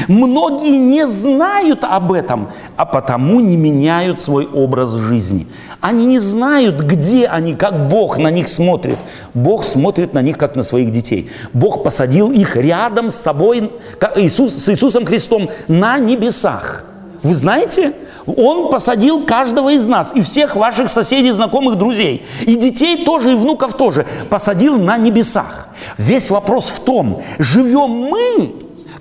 Многие 0.06 0.78
не 0.78 1.04
знают 1.08 1.82
об 1.82 2.12
этом, 2.12 2.50
а 2.76 2.86
потому 2.86 3.40
не 3.40 3.56
меняют 3.56 4.20
свой 4.20 4.46
образ 4.46 4.94
жизни. 4.94 5.48
Они 5.80 6.06
не 6.06 6.20
знают, 6.20 6.80
где 6.82 7.26
они, 7.26 7.54
как 7.54 7.88
Бог 7.88 8.16
на 8.18 8.30
них 8.30 8.46
смотрит. 8.46 8.98
Бог 9.34 9.64
смотрит 9.64 10.14
на 10.14 10.22
них, 10.22 10.38
как 10.38 10.54
на 10.54 10.62
своих 10.62 10.92
детей. 10.92 11.28
Бог 11.52 11.82
посадил 11.82 12.30
их 12.30 12.54
рядом 12.54 13.10
с 13.10 13.16
собой, 13.16 13.72
как 13.98 14.16
Иисус, 14.16 14.52
с 14.52 14.68
Иисусом 14.68 15.04
Христом 15.04 15.50
на 15.66 15.98
небесах. 15.98 16.84
Вы 17.22 17.34
знаете, 17.34 17.92
он 18.26 18.70
посадил 18.70 19.24
каждого 19.24 19.70
из 19.70 19.86
нас, 19.86 20.12
и 20.14 20.22
всех 20.22 20.56
ваших 20.56 20.88
соседей, 20.88 21.30
знакомых, 21.32 21.76
друзей, 21.76 22.24
и 22.42 22.56
детей 22.56 23.04
тоже, 23.04 23.32
и 23.32 23.36
внуков 23.36 23.76
тоже, 23.76 24.06
посадил 24.30 24.78
на 24.78 24.96
небесах. 24.96 25.68
Весь 25.98 26.30
вопрос 26.30 26.68
в 26.70 26.80
том, 26.80 27.22
живем 27.38 27.90
мы, 27.90 28.54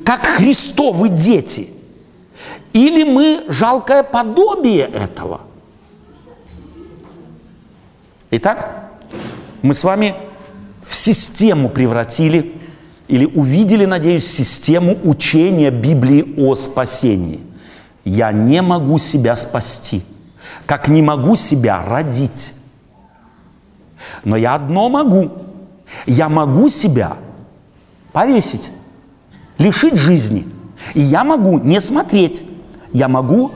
как 0.04 0.26
Христовы 0.26 1.10
дети, 1.10 1.70
или 2.74 3.04
мы 3.04 3.46
жалкое 3.48 4.04
подобие 4.04 4.86
этого. 4.86 5.42
Итак, 8.32 8.92
мы 9.62 9.74
с 9.74 9.84
вами 9.84 10.14
в 10.84 10.94
систему 10.94 11.70
превратили 11.70 12.56
или 13.08 13.26
увидели, 13.26 13.86
надеюсь, 13.86 14.28
систему 14.28 14.98
учения 15.04 15.72
Библии 15.72 16.36
о 16.38 16.56
спасении. 16.56 17.40
Я 18.10 18.32
не 18.32 18.64
могу 18.64 18.98
себя 18.98 19.36
спасти, 19.36 20.04
как 20.66 20.88
не 20.88 21.04
могу 21.04 21.36
себя 21.36 21.84
родить. 21.86 22.54
Но 24.24 24.36
я 24.36 24.56
одно 24.56 24.90
могу. 24.90 25.32
Я 26.08 26.28
могу 26.28 26.70
себя 26.70 27.18
повесить, 28.12 28.72
лишить 29.60 29.96
жизни. 29.96 30.48
И 30.96 31.02
я 31.02 31.24
могу 31.24 31.60
не 31.60 31.80
смотреть. 31.80 32.46
Я 32.94 33.08
могу 33.08 33.52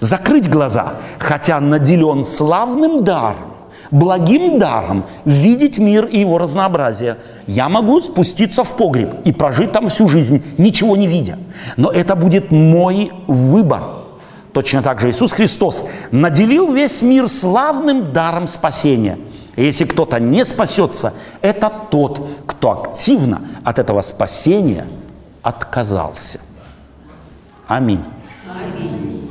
закрыть 0.00 0.50
глаза, 0.50 0.96
хотя 1.18 1.58
наделен 1.60 2.24
славным 2.24 3.02
даром, 3.04 3.53
благим 3.94 4.58
даром 4.58 5.04
видеть 5.24 5.78
мир 5.78 6.06
и 6.06 6.18
его 6.18 6.38
разнообразие. 6.38 7.18
Я 7.46 7.68
могу 7.68 8.00
спуститься 8.00 8.64
в 8.64 8.76
погреб 8.76 9.14
и 9.24 9.32
прожить 9.32 9.72
там 9.72 9.86
всю 9.86 10.08
жизнь, 10.08 10.42
ничего 10.58 10.96
не 10.96 11.06
видя. 11.06 11.38
Но 11.76 11.90
это 11.90 12.16
будет 12.16 12.50
мой 12.50 13.12
выбор. 13.26 13.82
Точно 14.52 14.82
так 14.82 15.00
же 15.00 15.10
Иисус 15.10 15.32
Христос 15.32 15.84
наделил 16.10 16.72
весь 16.72 17.02
мир 17.02 17.28
славным 17.28 18.12
даром 18.12 18.46
спасения. 18.46 19.18
И 19.56 19.64
если 19.64 19.84
кто-то 19.84 20.18
не 20.18 20.44
спасется, 20.44 21.12
это 21.40 21.72
тот, 21.90 22.26
кто 22.46 22.82
активно 22.82 23.42
от 23.62 23.78
этого 23.78 24.02
спасения 24.02 24.86
отказался. 25.42 26.40
Аминь. 27.68 28.02
Аминь. 28.48 29.30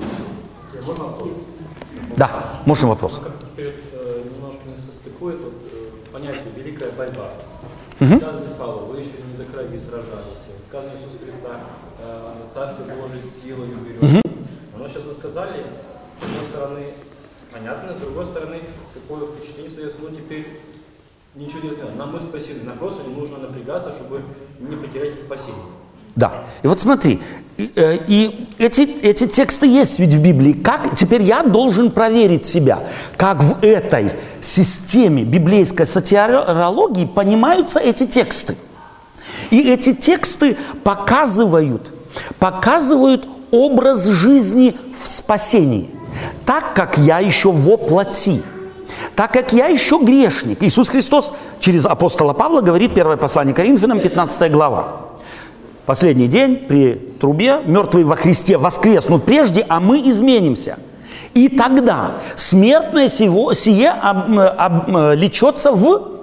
Да, 2.16 2.30
можно 2.66 2.88
вопрос? 2.88 3.20
Борьба. 6.92 7.30
Угу. 8.00 8.18
Сказано 8.18 8.56
Павлу, 8.58 8.86
вы 8.88 9.00
еще 9.00 9.12
не 9.26 9.38
до 9.38 9.52
крови 9.52 9.78
сражались. 9.78 10.44
Сказано 10.66 10.92
Иисус 10.94 11.20
Христа, 11.24 11.60
э, 12.00 12.34
Царствие 12.54 12.96
Божие 12.96 13.24
силой 13.24 13.68
берет. 13.68 14.04
Угу. 14.04 14.22
Но 14.78 14.88
сейчас 14.88 15.04
вы 15.04 15.14
сказали, 15.14 15.64
с 16.14 16.24
одной 16.24 16.44
стороны, 16.50 16.94
понятно, 17.52 17.94
с 17.94 17.98
другой 17.98 18.26
стороны, 18.26 18.60
такое 18.94 19.28
впечатление 19.28 19.70
создается, 19.70 20.00
ну 20.02 20.10
теперь 20.10 20.60
ничего 21.36 21.62
не 21.62 21.78
надо. 21.78 21.92
Нам 21.94 22.14
мы 22.14 22.20
спасены, 22.20 22.64
нам 22.64 22.78
просто 22.78 23.04
не 23.04 23.16
нужно 23.16 23.38
напрягаться, 23.38 23.92
чтобы 23.92 24.22
не 24.60 24.76
потерять 24.76 25.18
спасение. 25.18 25.64
Да. 26.16 26.44
И 26.62 26.68
вот 26.68 26.82
смотри, 26.82 27.22
и, 27.58 27.72
э, 27.76 27.98
и 28.08 28.48
эти, 28.58 28.82
эти 29.02 29.28
тексты 29.28 29.68
есть 29.68 30.00
ведь 30.00 30.14
в 30.14 30.22
Библии. 30.22 30.54
Как 30.54 30.96
теперь 30.96 31.22
я 31.22 31.44
должен 31.44 31.92
проверить 31.92 32.46
себя, 32.46 32.80
как 33.16 33.44
в 33.44 33.64
этой 33.64 34.12
системе 34.42 35.24
библейской 35.24 35.86
сатирологии 35.86 37.06
понимаются 37.06 37.80
эти 37.80 38.06
тексты. 38.08 38.56
И 39.52 39.72
эти 39.72 39.94
тексты 39.94 40.58
показывают, 40.84 41.92
показывают 42.40 43.28
образ 43.52 44.08
жизни 44.08 44.76
в 45.00 45.08
спасении, 45.08 45.92
так 46.46 46.74
как 46.74 46.98
я 46.98 47.20
еще 47.20 47.52
воплоти, 47.52 48.42
так 49.16 49.32
как 49.32 49.54
я 49.54 49.68
еще 49.68 50.00
грешник. 50.00 50.64
Иисус 50.64 50.90
Христос 50.90 51.32
через 51.60 51.86
апостола 51.86 52.34
Павла 52.34 52.62
говорит, 52.62 52.96
первое 52.96 53.18
послание 53.18 53.54
Коринфянам, 53.54 54.00
15 54.00 54.52
глава. 54.52 55.13
Последний 55.86 56.28
день 56.28 56.56
при 56.56 56.94
трубе, 57.20 57.60
мертвые 57.66 58.06
во 58.06 58.16
Христе 58.16 58.58
воскреснут 58.58 59.26
прежде, 59.26 59.66
а 59.68 59.82
мы 59.82 60.00
изменимся. 60.10 60.78
И 61.34 61.50
тогда 61.50 62.18
смертное 62.38 63.10
сие, 63.10 63.56
сие 63.56 63.90
об, 63.90 64.40
об, 64.40 65.16
лечется 65.16 65.72
в 65.74 66.14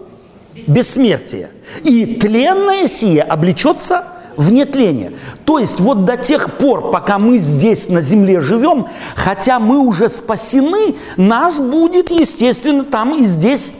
бессмертие. 0.67 1.51
И 1.85 2.07
тленное 2.07 2.89
сие 2.89 3.23
облечется 3.23 4.05
в 4.37 4.51
нетление. 4.51 5.13
То 5.45 5.59
есть 5.59 5.79
вот 5.81 6.07
до 6.07 6.17
тех 6.17 6.55
пор, 6.55 6.91
пока 6.91 7.19
мы 7.19 7.37
здесь 7.37 7.91
на 7.91 8.01
земле 8.01 8.41
живем, 8.41 8.87
хотя 9.15 9.59
мы 9.59 9.79
уже 9.81 10.09
спасены, 10.09 10.95
нас 11.19 11.61
будет, 11.61 12.11
естественно, 12.11 12.85
там 12.85 13.15
и 13.15 13.25
здесь 13.25 13.73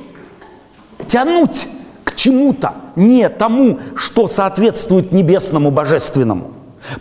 тянуть 1.09 1.69
чему-то, 2.15 2.75
не 2.97 3.29
тому, 3.29 3.79
что 3.95 4.29
соответствует 4.29 5.13
небесному 5.13 5.71
божественному. 5.71 6.53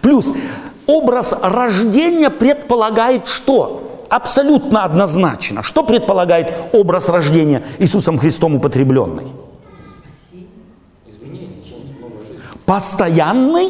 Плюс 0.02 0.34
образ 0.88 1.34
рождения 1.42 2.30
предполагает 2.30 3.28
что? 3.28 4.06
Абсолютно 4.10 4.84
однозначно. 4.84 5.62
Что 5.62 5.84
предполагает 5.84 6.48
образ 6.74 7.10
рождения 7.10 7.64
Иисусом 7.78 8.18
Христом 8.18 8.56
употребленный? 8.56 9.28
Постоянный 12.66 13.70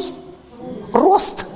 рост. 0.92 1.46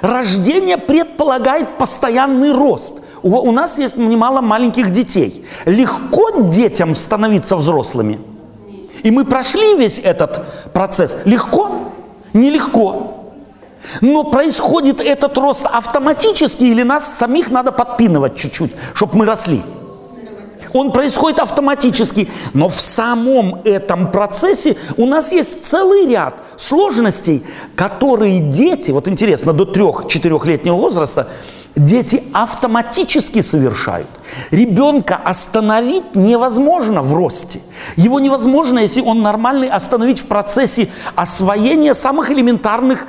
Рождение 0.00 0.78
предполагает 0.78 1.78
постоянный 1.78 2.52
рост. 2.52 3.00
У 3.22 3.50
нас 3.52 3.78
есть 3.78 3.96
немало 3.96 4.40
маленьких 4.40 4.90
детей. 4.90 5.44
Легко 5.64 6.48
детям 6.48 6.94
становиться 6.94 7.56
взрослыми– 7.56 8.18
и 9.02 9.10
мы 9.10 9.24
прошли 9.24 9.74
весь 9.76 9.98
этот 9.98 10.44
процесс. 10.72 11.16
Легко? 11.24 11.92
Нелегко. 12.32 13.18
Но 14.00 14.24
происходит 14.24 15.00
этот 15.00 15.36
рост 15.38 15.66
автоматически 15.66 16.64
или 16.64 16.82
нас 16.82 17.18
самих 17.18 17.50
надо 17.50 17.72
подпинывать 17.72 18.36
чуть-чуть, 18.36 18.72
чтобы 18.94 19.16
мы 19.16 19.26
росли? 19.26 19.62
Он 20.72 20.90
происходит 20.90 21.40
автоматически, 21.40 22.28
но 22.54 22.68
в 22.68 22.80
самом 22.80 23.60
этом 23.64 24.10
процессе 24.10 24.76
у 24.96 25.06
нас 25.06 25.32
есть 25.32 25.66
целый 25.66 26.06
ряд 26.06 26.34
сложностей, 26.56 27.44
которые 27.74 28.40
дети, 28.40 28.90
вот 28.90 29.06
интересно, 29.06 29.52
до 29.52 29.66
трех-четырехлетнего 29.66 30.76
возраста, 30.76 31.28
дети 31.76 32.22
автоматически 32.32 33.42
совершают. 33.42 34.08
Ребенка 34.50 35.16
остановить 35.16 36.14
невозможно 36.14 37.02
в 37.02 37.14
росте. 37.14 37.60
Его 37.96 38.20
невозможно, 38.20 38.78
если 38.78 39.00
он 39.00 39.22
нормальный, 39.22 39.68
остановить 39.68 40.20
в 40.20 40.26
процессе 40.26 40.88
освоения 41.14 41.94
самых 41.94 42.30
элементарных 42.30 43.06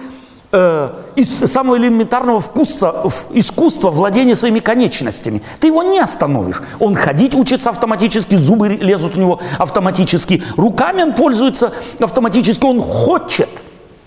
э, 0.51 0.89
из 1.15 1.51
самого 1.51 1.77
элементарного 1.77 2.39
вкуса, 2.39 3.03
искусства 3.31 3.91
владения 3.91 4.35
своими 4.35 4.59
конечностями. 4.59 5.41
Ты 5.59 5.67
его 5.67 5.83
не 5.83 5.99
остановишь. 5.99 6.61
Он 6.79 6.95
ходить 6.95 7.35
учится 7.35 7.69
автоматически, 7.69 8.35
зубы 8.35 8.69
лезут 8.69 9.17
у 9.17 9.19
него 9.19 9.39
автоматически, 9.57 10.43
руками 10.55 11.03
он 11.03 11.13
пользуется 11.13 11.73
автоматически, 11.99 12.65
он 12.65 12.81
хочет. 12.81 13.49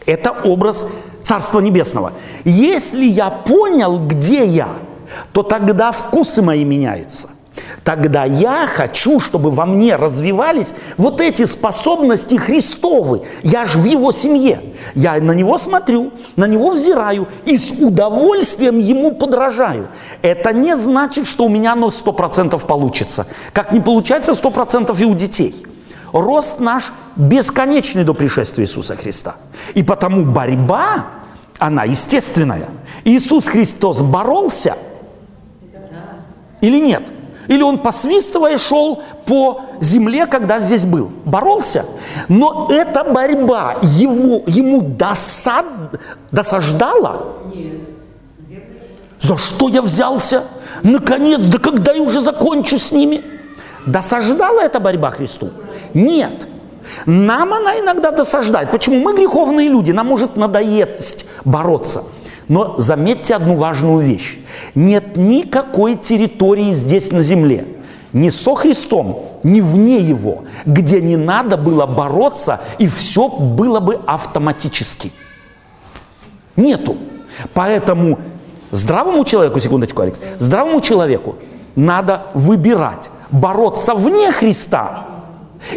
Это 0.07 0.31
образ 0.31 0.87
Царства 1.27 1.59
Небесного. 1.59 2.13
Если 2.45 3.05
я 3.05 3.31
понял, 3.31 3.99
где 3.99 4.47
я, 4.47 4.69
то 5.33 5.43
тогда 5.43 5.91
вкусы 5.91 6.41
мои 6.41 6.65
меняются. 6.65 7.31
Тогда 7.83 8.25
я 8.25 8.69
хочу, 8.69 9.19
чтобы 9.19 9.51
во 9.51 9.67
мне 9.67 9.97
развивались 9.97 10.73
вот 10.97 11.21
эти 11.21 11.45
способности 11.47 12.37
Христовы. 12.37 13.23
Я 13.43 13.67
же 13.67 13.79
в 13.79 13.85
Его 13.85 14.13
семье. 14.13 14.63
Я 14.95 15.15
на 15.15 15.33
Него 15.33 15.59
смотрю, 15.59 16.13
на 16.37 16.47
Него 16.47 16.71
взираю 16.71 17.27
и 17.45 17.59
с 17.59 17.73
удовольствием 17.73 18.79
Ему 18.79 19.13
подражаю. 19.13 19.89
Это 20.23 20.53
не 20.53 20.77
значит, 20.77 21.27
что 21.27 21.47
у 21.47 21.49
меня 21.49 21.73
оно 21.73 21.91
сто 21.91 22.13
процентов 22.13 22.67
получится. 22.67 23.27
Как 23.53 23.73
не 23.73 23.81
получается 23.81 24.37
сто 24.37 24.53
процентов 24.53 25.01
и 25.01 25.05
у 25.05 25.15
детей. 25.17 25.57
Рост 26.13 26.61
наш 26.61 26.93
бесконечный 27.17 28.05
до 28.05 28.15
пришествия 28.15 28.65
Иисуса 28.65 28.95
Христа. 28.97 29.37
И 29.75 29.83
потому 29.83 30.25
борьба 30.25 31.07
она 31.59 31.85
естественная. 31.85 32.69
Иисус 33.05 33.47
Христос 33.47 34.03
боролся 34.03 34.77
или 36.61 36.81
нет? 36.81 37.03
Или 37.49 37.63
он 37.63 37.79
посвистывая 37.79 38.59
шел 38.59 39.03
по 39.25 39.63
земле, 39.81 40.27
когда 40.27 40.59
здесь 40.59 40.85
был? 40.85 41.11
Боролся. 41.25 41.85
Но 42.29 42.69
эта 42.71 43.05
борьба 43.05 43.77
его, 43.83 44.43
ему 44.47 44.81
досад, 44.81 45.65
досаждала? 46.33 47.35
За 49.21 49.37
что 49.37 49.69
я 49.69 49.83
взялся? 49.83 50.45
Наконец, 50.83 51.41
да 51.41 51.59
когда 51.59 51.93
я 51.93 52.03
уже 52.03 52.21
закончу 52.21 52.79
с 52.79 52.93
ними? 52.93 53.23
Досаждала 53.87 54.61
эта 54.61 54.81
борьба 54.81 55.11
Христу? 55.11 55.51
Нет. 55.95 56.49
Нам 57.05 57.53
она 57.53 57.79
иногда 57.79 58.11
досаждает. 58.11 58.71
Почему? 58.71 59.01
Мы 59.01 59.15
греховные 59.15 59.69
люди, 59.69 59.91
нам 59.91 60.07
может 60.07 60.37
надоесть 60.37 61.27
бороться. 61.45 62.05
Но 62.49 62.77
заметьте 62.79 63.35
одну 63.35 63.57
важную 63.57 63.99
вещь. 63.99 64.39
Нет 64.75 65.17
никакой 65.17 65.97
территории 65.97 66.73
здесь 66.73 67.11
на 67.11 67.23
земле, 67.23 67.67
ни 68.13 68.29
со 68.29 68.55
Христом, 68.55 69.25
ни 69.43 69.61
вне 69.61 69.99
Его, 69.99 70.45
где 70.65 71.01
не 71.03 71.17
надо 71.17 71.57
было 71.57 71.87
бороться, 71.87 72.61
и 72.79 72.87
все 72.87 73.29
было 73.29 73.81
бы 73.81 74.01
автоматически. 74.07 75.13
Нету. 76.55 76.97
Поэтому 77.53 78.19
здравому 78.71 79.25
человеку, 79.25 79.61
секундочку, 79.61 80.03
Алекс, 80.03 80.21
здравому 80.39 80.81
человеку 80.81 81.35
надо 81.75 82.23
выбирать, 82.33 83.11
бороться 83.31 83.95
вне 83.95 84.33
Христа 84.33 85.16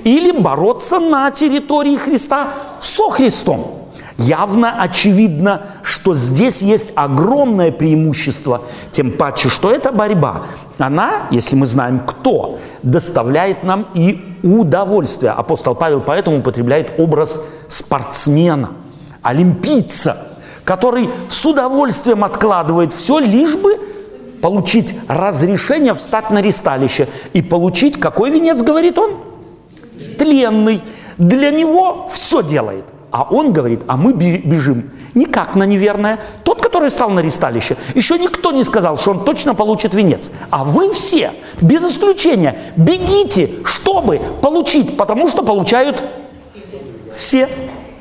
или 0.03 0.31
бороться 0.31 0.99
на 0.99 1.31
территории 1.31 1.97
Христа 1.97 2.49
со 2.81 3.09
Христом. 3.09 3.79
Явно 4.17 4.81
очевидно, 4.81 5.61
что 5.81 6.13
здесь 6.13 6.61
есть 6.61 6.91
огромное 6.95 7.71
преимущество, 7.71 8.63
тем 8.91 9.13
паче, 9.13 9.47
что 9.47 9.71
эта 9.71 9.93
борьба, 9.93 10.41
она, 10.77 11.27
если 11.31 11.55
мы 11.55 11.65
знаем 11.65 12.01
кто, 12.05 12.59
доставляет 12.83 13.63
нам 13.63 13.87
и 13.93 14.21
удовольствие. 14.43 15.31
Апостол 15.31 15.73
Павел 15.73 16.01
поэтому 16.01 16.39
употребляет 16.39 16.99
образ 16.99 17.41
спортсмена, 17.69 18.71
олимпийца, 19.23 20.27
который 20.65 21.09
с 21.29 21.45
удовольствием 21.45 22.25
откладывает 22.25 22.93
все, 22.93 23.19
лишь 23.19 23.55
бы 23.55 23.79
получить 24.41 24.95
разрешение 25.07 25.93
встать 25.93 26.29
на 26.29 26.41
ресталище 26.41 27.07
и 27.31 27.41
получить, 27.41 27.97
какой 27.97 28.31
венец, 28.31 28.61
говорит 28.63 28.97
он? 28.97 29.28
Тленный. 30.19 30.83
Для 31.17 31.49
него 31.49 32.07
все 32.11 32.43
делает– 32.43 32.85
а 33.11 33.23
он 33.23 33.53
говорит, 33.53 33.81
а 33.87 33.97
мы 33.97 34.13
бежим 34.13 34.91
никак 35.15 35.55
на 35.55 35.63
неверное. 35.63 36.19
Тот, 36.43 36.61
который 36.61 36.91
стал 36.91 37.09
на 37.09 37.21
ресталище, 37.21 37.75
еще 37.95 38.19
никто 38.19 38.51
не 38.51 38.63
сказал, 38.63 38.97
что 38.97 39.11
он 39.11 39.25
точно 39.25 39.55
получит 39.55 39.95
венец. 39.95 40.29
А 40.51 40.63
вы 40.63 40.91
все, 40.91 41.31
без 41.59 41.83
исключения, 41.83 42.57
бегите, 42.75 43.49
чтобы 43.65 44.21
получить, 44.41 44.95
потому 44.95 45.27
что 45.27 45.41
получают 45.41 46.03
все. 47.15 47.49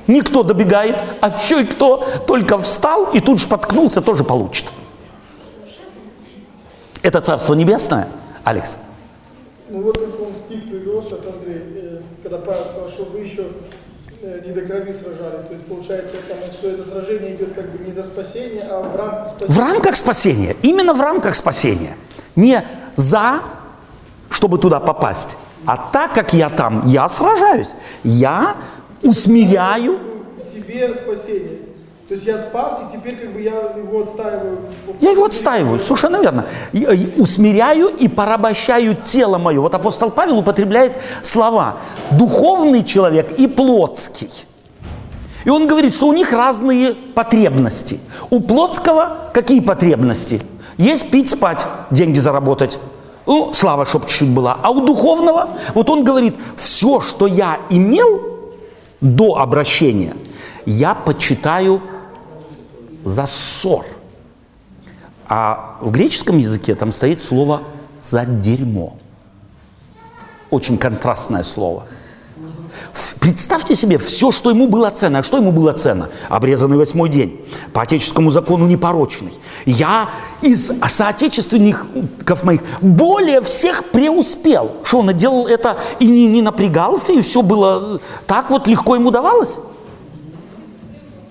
Никто 0.06 0.42
добегает, 0.42 0.96
а 1.20 1.28
еще 1.42 1.62
и 1.62 1.66
кто 1.66 2.06
только 2.26 2.58
встал 2.58 3.04
и 3.12 3.20
тут 3.20 3.38
же 3.38 3.44
споткнулся, 3.44 4.00
тоже 4.00 4.24
получит. 4.24 4.66
Это 7.02 7.20
Царство 7.20 7.54
Небесное, 7.54 8.08
Алекс? 8.44 8.76
Ну 9.70 9.82
вот 9.82 9.98
он 9.98 10.32
стих 10.32 10.64
привел 10.64 11.02
сейчас, 11.02 11.20
Андрей, 11.26 11.62
когда 12.28 12.44
Павел 12.44 12.64
сказал, 12.64 12.88
что 12.88 13.04
вы 13.04 13.20
еще 13.20 13.44
Э, 14.20 14.40
не 14.44 14.52
до 14.52 14.62
крови 14.62 14.92
сражались. 14.92 15.44
То 15.44 15.52
есть 15.52 15.64
получается, 15.66 16.16
что 16.50 16.68
это 16.68 16.84
сражение 16.84 17.36
идет 17.36 17.52
как 17.52 17.70
бы 17.70 17.84
не 17.84 17.92
за 17.92 18.02
спасение, 18.02 18.64
а 18.68 18.80
в 18.82 18.96
рамках 18.96 19.28
спасения. 19.28 19.54
В 19.54 19.58
рамках 19.58 19.96
спасения. 19.96 20.56
Именно 20.62 20.94
в 20.94 21.00
рамках 21.00 21.36
спасения. 21.36 21.96
Не 22.34 22.64
за, 22.96 23.40
чтобы 24.28 24.58
туда 24.58 24.80
попасть, 24.80 25.36
а 25.66 25.76
так 25.92 26.14
как 26.14 26.32
я 26.32 26.50
там, 26.50 26.84
я 26.86 27.08
сражаюсь. 27.08 27.74
Я 28.02 28.56
усмиряю. 29.02 30.00
В 30.36 30.42
себе 30.42 30.92
спасение. 30.94 31.67
То 32.08 32.14
есть 32.14 32.24
я 32.24 32.38
спас, 32.38 32.80
и 32.82 32.96
теперь 32.96 33.16
как 33.16 33.34
бы 33.34 33.42
я 33.42 33.52
его 33.52 34.00
отстаиваю. 34.00 34.60
Я 34.98 35.10
его 35.10 35.26
отстаиваю, 35.26 35.78
совершенно 35.78 36.16
верно. 36.16 36.46
Усмиряю 37.18 37.88
и 37.88 38.08
порабощаю 38.08 38.96
тело 39.04 39.36
мое. 39.36 39.60
Вот 39.60 39.74
апостол 39.74 40.10
Павел 40.10 40.38
употребляет 40.38 40.96
слова 41.22 41.76
«духовный 42.12 42.82
человек» 42.82 43.32
и 43.32 43.46
«плотский». 43.46 44.30
И 45.44 45.50
он 45.50 45.66
говорит, 45.66 45.94
что 45.94 46.06
у 46.06 46.14
них 46.14 46.32
разные 46.32 46.94
потребности. 46.94 48.00
У 48.30 48.40
плотского 48.40 49.30
какие 49.34 49.60
потребности? 49.60 50.40
Есть 50.78 51.10
пить, 51.10 51.28
спать, 51.28 51.66
деньги 51.90 52.18
заработать. 52.18 52.78
Ну, 53.26 53.52
слава, 53.52 53.84
чтоб 53.84 54.06
чуть-чуть 54.06 54.30
была. 54.30 54.58
А 54.62 54.70
у 54.70 54.80
духовного, 54.80 55.50
вот 55.74 55.90
он 55.90 56.04
говорит, 56.04 56.36
все, 56.56 57.00
что 57.00 57.26
я 57.26 57.58
имел 57.68 58.22
до 59.02 59.36
обращения, 59.36 60.14
я 60.64 60.94
почитаю 60.94 61.82
за 63.08 63.26
ссор. 63.26 63.84
А 65.28 65.76
в 65.80 65.90
греческом 65.90 66.38
языке 66.38 66.74
там 66.74 66.92
стоит 66.92 67.22
слово 67.22 67.62
за 68.02 68.24
дерьмо. 68.24 68.96
Очень 70.50 70.78
контрастное 70.78 71.42
слово. 71.42 71.84
Представьте 73.20 73.74
себе 73.74 73.98
все, 73.98 74.30
что 74.30 74.50
ему 74.50 74.66
было 74.68 74.90
ценно. 74.90 75.18
А 75.18 75.22
что 75.22 75.36
ему 75.36 75.52
было 75.52 75.72
ценно? 75.72 76.08
Обрезанный 76.28 76.76
восьмой 76.76 77.08
день. 77.08 77.40
По 77.72 77.82
отеческому 77.82 78.30
закону 78.30 78.66
непорочный. 78.66 79.32
Я 79.66 80.08
из 80.40 80.70
соотечественников 80.86 82.44
моих 82.44 82.62
более 82.80 83.42
всех 83.42 83.84
преуспел. 83.90 84.76
Что 84.84 85.00
он 85.00 85.16
делал 85.16 85.46
это 85.46 85.76
и 85.98 86.06
не, 86.06 86.26
не 86.26 86.42
напрягался, 86.42 87.12
и 87.12 87.20
все 87.20 87.42
было 87.42 88.00
так 88.26 88.50
вот 88.50 88.66
легко 88.66 88.94
ему 88.94 89.10
давалось? 89.10 89.58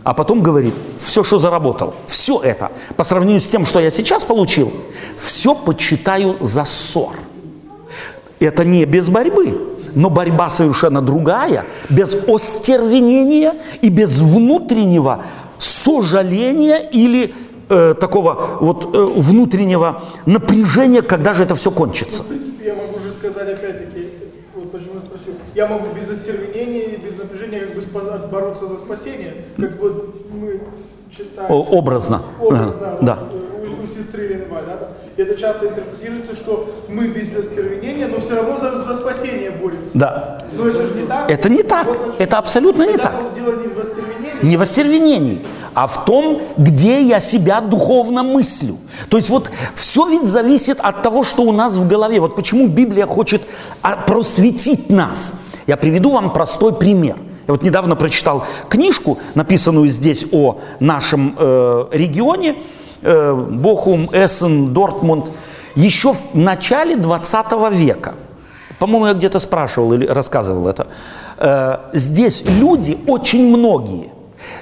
А 0.07 0.13
потом 0.13 0.41
говорит, 0.41 0.73
все, 0.97 1.21
что 1.21 1.37
заработал, 1.37 1.93
все 2.07 2.39
это, 2.39 2.71
по 2.95 3.03
сравнению 3.03 3.41
с 3.41 3.47
тем, 3.49 3.65
что 3.65 3.81
я 3.81 3.91
сейчас 3.91 4.23
получил, 4.23 4.71
все 5.19 5.53
почитаю 5.53 6.37
за 6.39 6.63
ссор. 6.63 7.11
Это 8.39 8.63
не 8.63 8.85
без 8.85 9.09
борьбы, 9.09 9.75
но 9.95 10.09
борьба 10.09 10.49
совершенно 10.49 11.01
другая, 11.01 11.65
без 11.89 12.13
остервенения 12.25 13.55
и 13.81 13.89
без 13.89 14.17
внутреннего 14.17 15.25
сожаления 15.59 16.89
или 16.89 17.33
э, 17.67 17.93
такого 17.99 18.59
вот 18.61 18.95
э, 18.95 19.05
внутреннего 19.19 20.03
напряжения, 20.25 21.01
когда 21.01 21.33
же 21.33 21.43
это 21.43 21.55
все 21.55 21.69
кончится. 21.69 22.23
В 22.23 22.27
принципе, 22.27 22.67
я 22.67 22.75
могу 22.75 22.97
уже 22.99 23.11
сказать 23.11 23.49
опять-таки, 23.49 24.07
вот 24.55 24.71
почему 24.71 24.95
я 24.95 25.01
спросил, 25.01 25.33
я 25.53 25.67
могу 25.67 25.87
без 25.93 26.09
остервенения 26.09 26.93
и 26.93 26.95
без 26.95 27.06
бороться 28.31 28.67
за 28.67 28.77
спасение, 28.77 29.45
как 29.57 29.79
вот 29.79 30.31
мы 30.31 30.61
читаем. 31.11 31.51
Образно. 31.51 32.21
Образно, 32.39 32.97
да. 33.01 33.19
у, 33.33 33.83
у 33.83 33.87
сестры 33.87 34.27
Ленва, 34.27 34.61
да? 34.65 34.87
Это 35.17 35.35
часто 35.35 35.67
интерпретируется, 35.67 36.35
что 36.35 36.69
мы 36.89 37.07
без 37.07 37.35
остервенения, 37.35 38.07
но 38.07 38.19
все 38.19 38.35
равно 38.35 38.57
за, 38.57 38.77
за 38.77 38.93
спасение 38.93 39.49
боремся. 39.49 39.91
Да. 39.95 40.45
Но 40.53 40.67
это 40.67 40.85
же 40.85 40.93
не 40.93 41.07
так. 41.07 41.31
Это 41.31 41.49
не 41.49 41.63
так. 41.63 41.87
Вот, 41.87 41.97
значит, 41.97 42.21
это 42.21 42.37
абсолютно 42.37 42.83
не 42.83 42.97
так. 42.97 43.15
Дело 43.33 43.55
не 43.55 43.67
в 43.67 43.79
остервенении. 43.79 44.43
Не 44.43 44.57
в 44.57 44.61
остервенении, 44.61 45.45
а 45.73 45.87
в 45.87 46.05
том, 46.05 46.41
где 46.57 47.01
я 47.01 47.19
себя 47.19 47.61
духовно 47.61 48.21
мыслю. 48.21 48.77
То 49.09 49.17
есть 49.17 49.29
вот 49.29 49.49
все 49.73 50.07
ведь 50.07 50.25
зависит 50.25 50.79
от 50.79 51.01
того, 51.01 51.23
что 51.23 51.41
у 51.41 51.51
нас 51.51 51.75
в 51.75 51.87
голове. 51.87 52.19
Вот 52.19 52.35
почему 52.35 52.67
Библия 52.67 53.07
хочет 53.07 53.41
а, 53.81 53.95
просветить 53.95 54.91
нас. 54.91 55.33
Я 55.65 55.77
приведу 55.77 56.11
вам 56.11 56.31
простой 56.31 56.75
пример. 56.75 57.17
Я 57.47 57.53
вот 57.53 57.63
недавно 57.63 57.95
прочитал 57.95 58.43
книжку, 58.67 59.19
написанную 59.33 59.87
здесь 59.87 60.25
о 60.33 60.59
нашем 60.81 61.33
э, 61.37 61.85
регионе, 61.93 62.57
э, 63.01 63.33
Бохум, 63.33 64.09
Эссен, 64.11 64.73
Дортмунд, 64.73 65.31
еще 65.75 66.13
в 66.13 66.19
начале 66.33 66.97
20 66.97 67.71
века. 67.71 68.15
По-моему, 68.79 69.07
я 69.07 69.13
где-то 69.13 69.39
спрашивал 69.39 69.93
или 69.93 70.05
рассказывал 70.05 70.67
это. 70.67 70.87
Э, 71.37 71.77
здесь 71.93 72.43
люди, 72.45 72.97
очень 73.07 73.47
многие, 73.47 74.11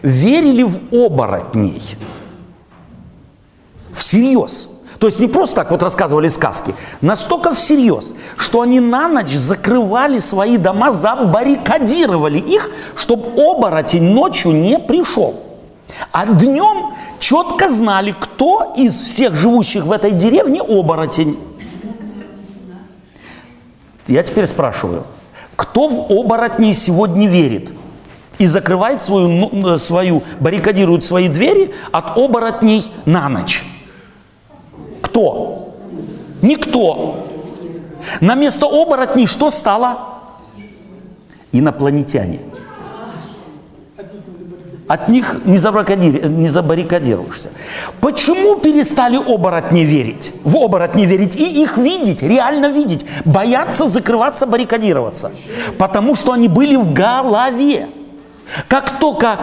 верили 0.03 0.61
в 0.61 0.93
оборотней. 0.93 1.81
Всерьез. 3.91 4.69
То 5.06 5.10
есть 5.10 5.20
не 5.20 5.28
просто 5.28 5.58
так 5.58 5.70
вот 5.70 5.84
рассказывали 5.84 6.30
сказки, 6.30 6.74
настолько 6.99 7.53
всерьез, 7.53 8.16
что 8.38 8.62
они 8.62 8.80
на 8.80 9.08
ночь 9.08 9.30
закрывали 9.30 10.18
свои 10.18 10.58
дома, 10.58 10.91
забаррикадировали 10.91 12.39
их, 12.39 12.72
чтобы 12.95 13.39
оборотень 13.39 14.01
ночью 14.01 14.53
не 14.53 14.80
пришел. 14.80 15.36
А 16.12 16.26
днем 16.26 16.95
четко 17.20 17.70
знали, 17.70 18.16
кто 18.20 18.74
из 18.76 18.99
всех 18.99 19.36
живущих 19.36 19.84
в 19.84 19.91
этой 19.91 20.10
деревне 20.10 20.64
оборотень. 20.64 21.38
Я 24.08 24.24
теперь 24.24 24.47
спрашиваю, 24.47 25.03
кто 25.56 25.88
в 25.88 26.12
оборотней 26.12 26.74
сегодня 26.74 27.28
верит? 27.28 27.70
И 28.39 28.47
закрывает 28.47 29.03
свою, 29.03 29.28
ну, 29.28 29.78
свою, 29.78 30.24
баррикадирует 30.39 31.03
свои 31.03 31.28
двери 31.28 31.76
от 31.91 32.18
оборотней 32.18 32.91
на 33.06 33.30
ночь. 33.30 33.64
Кто? 35.02 35.74
Никто. 36.41 37.28
На 38.22 38.36
место 38.36 38.66
оборотней 38.66 39.28
что 39.28 39.50
стало? 39.50 39.98
Инопланетяне. 41.52 42.39
От 44.88 45.08
них 45.08 45.41
не, 45.46 45.58
не 45.58 46.48
забаррикадируешься. 46.48 47.50
Почему 48.02 48.58
перестали 48.58 49.18
оборотни 49.18 49.80
верить? 49.80 50.32
В 50.43 50.58
оборотни 50.58 51.08
верить 51.08 51.36
и 51.36 51.64
их 51.64 51.80
видеть, 51.80 52.22
реально 52.22 52.68
видеть. 52.68 53.04
Бояться 53.26 53.88
закрываться, 53.88 54.46
баррикадироваться. 54.46 55.32
Потому 55.80 56.14
что 56.14 56.34
они 56.34 56.48
были 56.48 56.76
в 56.76 56.93
голове. 56.93 57.88
Как 58.68 59.00
только 59.00 59.39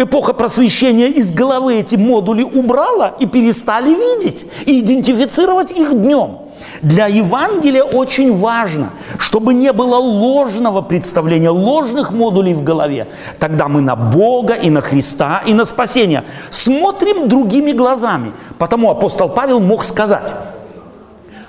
эпоха 0.00 0.32
просвещения 0.32 1.08
из 1.08 1.30
головы 1.30 1.76
эти 1.76 1.96
модули 1.96 2.42
убрала 2.42 3.14
и 3.18 3.26
перестали 3.26 3.94
видеть 3.94 4.46
и 4.66 4.80
идентифицировать 4.80 5.70
их 5.70 5.92
днем. 5.92 6.38
Для 6.82 7.06
Евангелия 7.06 7.82
очень 7.82 8.34
важно, 8.34 8.90
чтобы 9.18 9.54
не 9.54 9.72
было 9.72 9.96
ложного 9.96 10.80
представления, 10.80 11.50
ложных 11.50 12.10
модулей 12.10 12.54
в 12.54 12.62
голове. 12.62 13.08
Тогда 13.38 13.68
мы 13.68 13.80
на 13.80 13.96
Бога 13.96 14.54
и 14.54 14.70
на 14.70 14.80
Христа 14.80 15.42
и 15.46 15.52
на 15.52 15.64
спасение 15.64 16.24
смотрим 16.50 17.28
другими 17.28 17.72
глазами. 17.72 18.32
Потому 18.58 18.90
апостол 18.90 19.28
Павел 19.28 19.60
мог 19.60 19.84
сказать, 19.84 20.34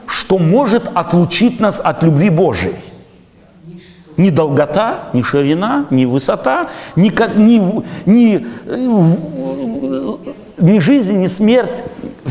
что 0.05 0.37
может 0.37 0.89
отлучить 0.93 1.59
нас 1.59 1.79
от 1.79 2.03
любви 2.03 2.29
Божией. 2.29 2.75
Ни 4.21 4.29
долгота, 4.29 5.09
ни 5.13 5.23
ширина, 5.23 5.87
ни 5.89 6.05
высота, 6.05 6.69
ни, 6.95 7.09
как, 7.09 7.35
ни, 7.35 7.59
ни, 8.05 8.45
ни 10.59 10.79
жизнь, 10.79 11.17
ни 11.17 11.27
смерть, 11.27 11.83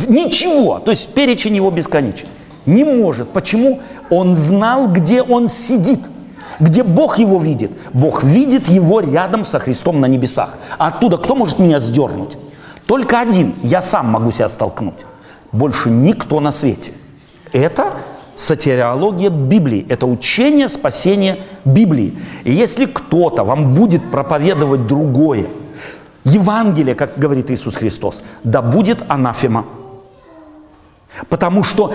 ничего. 0.07 0.79
То 0.79 0.93
есть 0.93 1.09
перечень 1.09 1.57
его 1.57 1.71
бесконечен. 1.71 2.29
Не 2.67 2.85
может. 2.85 3.31
Почему? 3.31 3.81
Он 4.09 4.37
знал, 4.37 4.87
где 4.87 5.23
он 5.23 5.49
сидит 5.49 6.01
где 6.61 6.83
Бог 6.83 7.19
его 7.19 7.39
видит? 7.39 7.71
Бог 7.95 8.23
видит 8.23 8.69
его 8.69 9.01
рядом 9.01 9.47
со 9.47 9.59
Христом 9.59 10.01
на 10.01 10.07
небесах. 10.07 10.59
А 10.79 10.89
оттуда 10.89 11.17
кто 11.17 11.35
может 11.35 11.59
меня 11.59 11.81
сдернуть? 11.81 12.37
Только 12.87 13.19
один. 13.19 13.55
Я 13.63 13.81
сам 13.81 14.09
могу 14.09 14.31
себя 14.31 14.51
столкнуть. 14.51 15.07
Больше 15.53 15.89
никто 15.89 16.39
на 16.39 16.53
свете. 16.53 16.93
Это 17.53 17.95
сатириология 18.41 19.31
Библии. 19.31 19.87
Это 19.89 20.07
учение 20.07 20.69
спасения 20.69 21.39
Библии. 21.65 22.17
И 22.45 22.53
если 22.53 22.87
кто-то 22.87 23.45
вам 23.45 23.75
будет 23.75 24.11
проповедовать 24.11 24.87
другое, 24.87 25.47
Евангелие, 26.25 26.95
как 26.95 27.19
говорит 27.19 27.51
Иисус 27.51 27.75
Христос, 27.75 28.23
да 28.45 28.63
будет 28.63 28.99
анафема. 29.09 29.65
Потому 31.29 31.63
что 31.63 31.93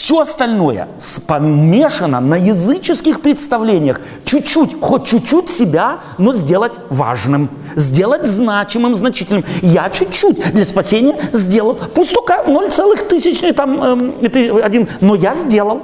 все 0.00 0.20
остальное 0.20 0.88
помешано 1.26 2.20
на 2.20 2.34
языческих 2.34 3.20
представлениях. 3.20 4.00
Чуть-чуть, 4.24 4.80
хоть 4.80 5.04
чуть-чуть 5.04 5.50
себя, 5.50 5.98
но 6.16 6.32
сделать 6.32 6.72
важным, 6.88 7.50
сделать 7.76 8.24
значимым, 8.24 8.94
значительным. 8.94 9.44
Я 9.60 9.90
чуть-чуть 9.90 10.54
для 10.54 10.64
спасения 10.64 11.16
сделал. 11.34 11.78
Пусть 11.94 12.14
только 12.14 12.44
0, 12.46 12.70
тысячный 13.10 13.52
там, 13.52 13.82
эм, 13.82 14.14
это 14.22 14.64
один, 14.64 14.88
но 15.02 15.16
я 15.16 15.34
сделал. 15.34 15.82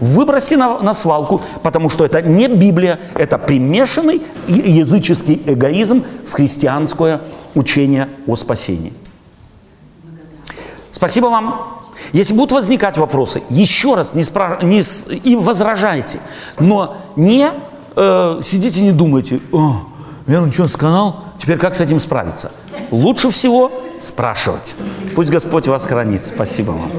Выброси 0.00 0.54
на, 0.54 0.80
на 0.80 0.94
свалку, 0.94 1.42
потому 1.62 1.88
что 1.88 2.04
это 2.04 2.22
не 2.22 2.48
Библия, 2.48 2.98
это 3.14 3.38
примешанный 3.38 4.20
языческий 4.48 5.40
эгоизм 5.46 6.02
в 6.26 6.32
христианское 6.32 7.20
учение 7.54 8.08
о 8.26 8.34
спасении. 8.34 8.92
Спасибо 10.90 11.26
вам. 11.26 11.83
Если 12.12 12.34
будут 12.34 12.52
возникать 12.52 12.98
вопросы, 12.98 13.42
еще 13.48 13.94
раз 13.94 14.14
не 14.14 14.24
спра... 14.24 14.58
не... 14.62 14.80
и 14.80 15.36
возражайте. 15.36 16.20
Но 16.58 16.96
не 17.16 17.50
э, 17.96 18.40
сидите 18.42 18.80
не 18.80 18.92
думайте, 18.92 19.40
о, 19.52 19.82
Верон 20.26 20.52
что 20.52 20.68
сказал, 20.68 21.24
теперь 21.40 21.58
как 21.58 21.74
с 21.74 21.80
этим 21.80 22.00
справиться? 22.00 22.50
Лучше 22.90 23.30
всего 23.30 23.70
спрашивать. 24.00 24.74
Пусть 25.14 25.30
Господь 25.30 25.66
вас 25.66 25.84
хранит. 25.84 26.26
Спасибо 26.26 26.72
вам. 26.72 26.90